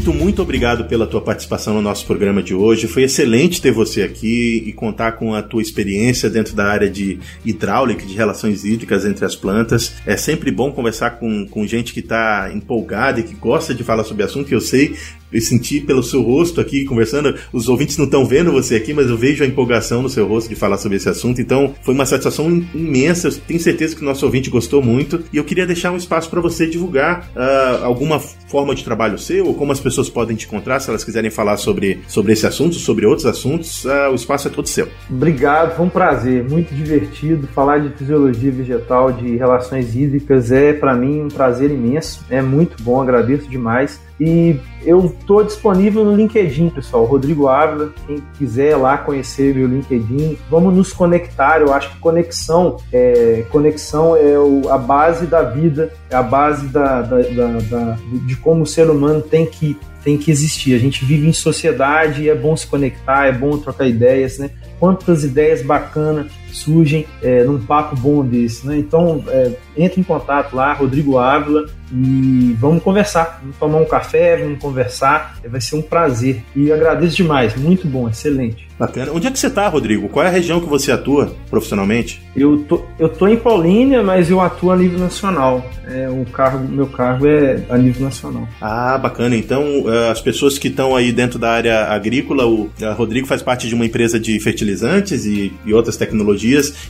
Muito, 0.00 0.14
muito 0.14 0.40
obrigado 0.40 0.86
pela 0.86 1.06
tua 1.06 1.20
participação 1.20 1.74
no 1.74 1.82
nosso 1.82 2.06
programa 2.06 2.42
de 2.42 2.54
hoje. 2.54 2.88
Foi 2.88 3.02
excelente 3.02 3.60
ter 3.60 3.70
você 3.70 4.02
aqui 4.02 4.64
e 4.66 4.72
contar 4.72 5.12
com 5.12 5.34
a 5.34 5.42
tua 5.42 5.60
experiência 5.60 6.30
dentro 6.30 6.54
da 6.54 6.64
área 6.64 6.88
de 6.88 7.18
hidráulica, 7.44 8.06
de 8.06 8.14
relações 8.14 8.64
hídricas 8.64 9.04
entre 9.04 9.26
as 9.26 9.36
plantas. 9.36 9.92
É 10.06 10.16
sempre 10.16 10.50
bom 10.50 10.72
conversar 10.72 11.18
com, 11.18 11.46
com 11.46 11.66
gente 11.66 11.92
que 11.92 12.00
está 12.00 12.50
empolgada 12.50 13.20
e 13.20 13.24
que 13.24 13.34
gosta 13.34 13.74
de 13.74 13.84
falar 13.84 14.04
sobre 14.04 14.22
assunto, 14.22 14.48
que 14.48 14.54
eu 14.54 14.60
sei 14.60 14.96
eu 15.32 15.40
senti 15.40 15.80
pelo 15.80 16.02
seu 16.02 16.22
rosto 16.22 16.60
aqui 16.60 16.84
conversando. 16.84 17.34
Os 17.52 17.68
ouvintes 17.68 17.96
não 17.96 18.04
estão 18.04 18.24
vendo 18.24 18.52
você 18.52 18.76
aqui, 18.76 18.92
mas 18.92 19.08
eu 19.08 19.16
vejo 19.16 19.44
a 19.44 19.46
empolgação 19.46 20.02
no 20.02 20.08
seu 20.08 20.26
rosto 20.26 20.48
de 20.48 20.54
falar 20.54 20.78
sobre 20.78 20.96
esse 20.96 21.08
assunto. 21.08 21.40
Então, 21.40 21.74
foi 21.82 21.94
uma 21.94 22.06
satisfação 22.06 22.48
imensa. 22.74 23.28
Eu 23.28 23.32
tenho 23.46 23.60
certeza 23.60 23.94
que 23.94 24.02
o 24.02 24.04
nosso 24.04 24.24
ouvinte 24.24 24.50
gostou 24.50 24.82
muito. 24.82 25.22
E 25.32 25.36
eu 25.36 25.44
queria 25.44 25.66
deixar 25.66 25.90
um 25.90 25.96
espaço 25.96 26.28
para 26.28 26.40
você 26.40 26.66
divulgar 26.66 27.30
uh, 27.34 27.84
alguma 27.84 28.18
forma 28.18 28.74
de 28.74 28.84
trabalho 28.84 29.18
seu, 29.18 29.46
ou 29.46 29.54
como 29.54 29.72
as 29.72 29.80
pessoas 29.80 30.08
podem 30.08 30.36
te 30.36 30.46
encontrar, 30.46 30.80
se 30.80 30.88
elas 30.88 31.04
quiserem 31.04 31.30
falar 31.30 31.56
sobre, 31.56 32.00
sobre 32.08 32.32
esse 32.32 32.46
assunto, 32.46 32.74
sobre 32.74 33.06
outros 33.06 33.26
assuntos. 33.26 33.84
Uh, 33.84 34.10
o 34.12 34.14
espaço 34.14 34.48
é 34.48 34.50
todo 34.50 34.68
seu. 34.68 34.88
Obrigado, 35.08 35.76
foi 35.76 35.86
um 35.86 35.90
prazer. 35.90 36.48
Muito 36.48 36.74
divertido. 36.74 37.46
Falar 37.48 37.78
de 37.78 37.90
fisiologia 37.96 38.50
vegetal, 38.50 39.12
de 39.12 39.36
relações 39.36 39.94
hídricas, 39.94 40.50
é 40.50 40.72
para 40.72 40.94
mim 40.94 41.22
um 41.22 41.28
prazer 41.28 41.70
imenso. 41.70 42.24
É 42.28 42.42
muito 42.42 42.82
bom, 42.82 43.00
agradeço 43.00 43.48
demais. 43.48 44.00
E 44.20 44.60
eu 44.84 45.06
estou 45.06 45.42
disponível 45.42 46.04
no 46.04 46.14
LinkedIn, 46.14 46.68
pessoal. 46.68 47.06
Rodrigo 47.06 47.48
Ávila, 47.48 47.90
quem 48.06 48.22
quiser 48.36 48.76
lá 48.76 48.98
conhecer 48.98 49.54
meu 49.54 49.66
LinkedIn, 49.66 50.36
vamos 50.50 50.74
nos 50.74 50.92
conectar. 50.92 51.62
Eu 51.62 51.72
acho 51.72 51.90
que 51.90 51.98
conexão 51.98 52.76
é, 52.92 53.46
conexão 53.50 54.14
é 54.14 54.38
o, 54.38 54.68
a 54.68 54.76
base 54.76 55.26
da 55.26 55.42
vida, 55.42 55.90
é 56.10 56.16
a 56.16 56.22
base 56.22 56.68
da, 56.68 57.00
da, 57.00 57.22
da, 57.22 57.58
da, 57.60 57.98
de 58.26 58.36
como 58.36 58.64
o 58.64 58.66
ser 58.66 58.90
humano 58.90 59.22
tem 59.22 59.46
que, 59.46 59.78
tem 60.04 60.18
que 60.18 60.30
existir. 60.30 60.74
A 60.74 60.78
gente 60.78 61.02
vive 61.02 61.26
em 61.26 61.32
sociedade 61.32 62.28
é 62.28 62.34
bom 62.34 62.54
se 62.54 62.66
conectar, 62.66 63.26
é 63.26 63.32
bom 63.32 63.56
trocar 63.56 63.86
ideias, 63.86 64.38
né? 64.38 64.50
Quantas 64.78 65.24
ideias 65.24 65.62
bacanas 65.62 66.30
surgem 66.52 67.06
é, 67.22 67.44
num 67.44 67.58
papo 67.58 67.96
bom 67.96 68.24
desse, 68.24 68.66
né? 68.66 68.78
Então, 68.78 69.22
é, 69.28 69.52
entre 69.76 70.00
em 70.00 70.04
contato 70.04 70.54
lá, 70.54 70.72
Rodrigo 70.72 71.18
Ávila, 71.18 71.66
e 71.92 72.56
vamos 72.58 72.82
conversar, 72.82 73.40
vamos 73.42 73.56
tomar 73.56 73.78
um 73.78 73.84
café, 73.84 74.36
vamos 74.36 74.60
conversar, 74.60 75.38
vai 75.44 75.60
ser 75.60 75.76
um 75.76 75.82
prazer. 75.82 76.42
E 76.54 76.70
agradeço 76.70 77.16
demais, 77.16 77.56
muito 77.56 77.86
bom, 77.86 78.08
excelente. 78.08 78.68
Bacana. 78.78 79.12
Onde 79.12 79.26
é 79.26 79.30
que 79.30 79.38
você 79.38 79.48
está, 79.48 79.68
Rodrigo? 79.68 80.08
Qual 80.08 80.24
é 80.24 80.28
a 80.28 80.32
região 80.32 80.58
que 80.58 80.66
você 80.66 80.90
atua 80.90 81.34
profissionalmente? 81.50 82.22
Eu 82.34 82.64
tô, 82.66 82.82
eu 82.98 83.10
tô 83.10 83.28
em 83.28 83.36
Paulínia, 83.36 84.02
mas 84.02 84.30
eu 84.30 84.40
atuo 84.40 84.70
a 84.70 84.76
nível 84.76 84.98
nacional. 84.98 85.62
É, 85.86 86.08
o 86.08 86.24
cargo, 86.24 86.66
meu 86.66 86.86
cargo 86.86 87.26
é 87.26 87.62
a 87.68 87.76
nível 87.76 88.04
nacional. 88.04 88.48
Ah, 88.58 88.96
bacana. 88.96 89.36
Então, 89.36 89.84
eh, 89.86 90.10
as 90.10 90.22
pessoas 90.22 90.56
que 90.56 90.68
estão 90.68 90.96
aí 90.96 91.12
dentro 91.12 91.38
da 91.38 91.50
área 91.50 91.88
agrícola, 91.88 92.46
o 92.46 92.70
Rodrigo 92.96 93.26
faz 93.26 93.42
parte 93.42 93.68
de 93.68 93.74
uma 93.74 93.84
empresa 93.84 94.18
de 94.18 94.38
fertilizantes 94.40 95.26
e, 95.26 95.52
e 95.66 95.74
outras 95.74 95.98
tecnologias. 95.98 96.39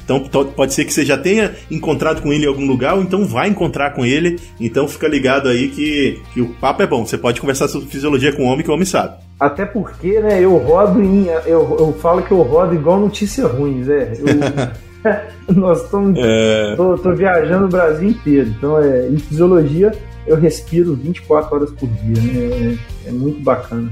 Então, 0.04 0.20
pode 0.20 0.74
ser 0.74 0.84
que 0.84 0.92
você 0.92 1.04
já 1.04 1.16
tenha 1.16 1.54
encontrado 1.70 2.22
com 2.22 2.32
ele 2.32 2.44
em 2.44 2.48
algum 2.48 2.66
lugar, 2.66 2.94
ou 2.94 3.02
então 3.02 3.26
vai 3.26 3.48
encontrar 3.48 3.90
com 3.90 4.04
ele. 4.04 4.38
Então, 4.60 4.86
fica 4.88 5.08
ligado 5.08 5.48
aí 5.48 5.68
que, 5.68 6.20
que 6.32 6.40
o 6.40 6.48
papo 6.54 6.82
é 6.82 6.86
bom. 6.86 7.04
Você 7.04 7.18
pode 7.18 7.40
conversar 7.40 7.68
sobre 7.68 7.88
fisiologia 7.88 8.32
com 8.32 8.44
o 8.44 8.46
homem 8.46 8.64
que 8.64 8.70
o 8.70 8.74
homem 8.74 8.86
sabe. 8.86 9.18
Até 9.38 9.64
porque, 9.64 10.20
né, 10.20 10.42
eu 10.42 10.56
rodo 10.56 11.02
em. 11.02 11.26
Eu, 11.46 11.76
eu 11.78 11.96
falo 12.00 12.22
que 12.22 12.30
eu 12.30 12.42
rodo 12.42 12.74
igual 12.74 13.00
notícia 13.00 13.46
ruim, 13.46 13.82
Zé. 13.82 14.12
Eu, 14.18 14.26
nós 15.54 15.82
estamos. 15.84 16.18
É... 16.18 16.74
Tô, 16.76 16.96
tô, 16.98 17.14
viajando 17.14 17.66
o 17.66 17.68
Brasil 17.68 18.10
inteiro. 18.10 18.50
Então, 18.50 18.78
é, 18.78 19.08
em 19.08 19.18
fisiologia, 19.18 19.92
eu 20.26 20.36
respiro 20.36 20.94
24 20.94 21.54
horas 21.54 21.70
por 21.72 21.88
dia, 21.88 22.22
né? 22.22 22.78
É, 23.04 23.08
é 23.08 23.12
muito 23.12 23.40
bacana. 23.42 23.90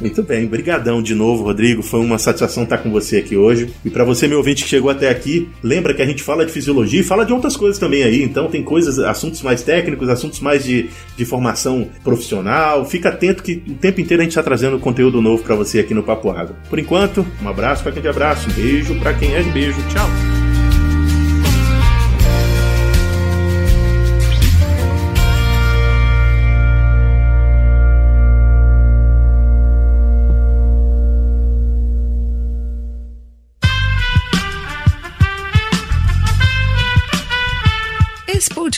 Muito 0.00 0.22
bem, 0.22 0.46
brigadão 0.46 1.02
de 1.02 1.14
novo, 1.14 1.44
Rodrigo. 1.44 1.82
Foi 1.82 2.00
uma 2.00 2.18
satisfação 2.18 2.62
estar 2.62 2.78
com 2.78 2.90
você 2.90 3.18
aqui 3.18 3.36
hoje. 3.36 3.70
E 3.84 3.90
para 3.90 4.02
você, 4.02 4.26
meu 4.26 4.38
ouvinte 4.38 4.64
que 4.64 4.70
chegou 4.70 4.90
até 4.90 5.10
aqui, 5.10 5.48
lembra 5.62 5.92
que 5.92 6.00
a 6.00 6.06
gente 6.06 6.22
fala 6.22 6.46
de 6.46 6.52
fisiologia 6.52 7.00
e 7.00 7.04
fala 7.04 7.24
de 7.24 7.32
outras 7.32 7.56
coisas 7.56 7.78
também 7.78 8.02
aí. 8.02 8.22
Então 8.22 8.48
tem 8.48 8.62
coisas, 8.62 8.98
assuntos 8.98 9.42
mais 9.42 9.62
técnicos, 9.62 10.08
assuntos 10.08 10.40
mais 10.40 10.64
de, 10.64 10.88
de 11.16 11.24
formação 11.24 11.88
profissional. 12.02 12.84
Fica 12.86 13.10
atento 13.10 13.42
que 13.42 13.62
o 13.68 13.74
tempo 13.74 14.00
inteiro 14.00 14.22
a 14.22 14.24
gente 14.24 14.32
está 14.32 14.42
trazendo 14.42 14.78
conteúdo 14.78 15.20
novo 15.20 15.42
para 15.42 15.54
você 15.54 15.80
aqui 15.80 15.92
no 15.92 16.02
Papo 16.02 16.30
Água. 16.30 16.56
Por 16.68 16.78
enquanto, 16.78 17.26
um 17.42 17.48
abraço 17.48 17.82
para 17.82 17.92
quem 17.92 18.00
é 18.00 18.02
de 18.02 18.08
abraço, 18.08 18.48
um 18.48 18.52
beijo 18.54 18.94
para 19.00 19.12
quem 19.12 19.34
é 19.34 19.42
de 19.42 19.50
beijo. 19.50 19.78
Tchau. 19.88 20.49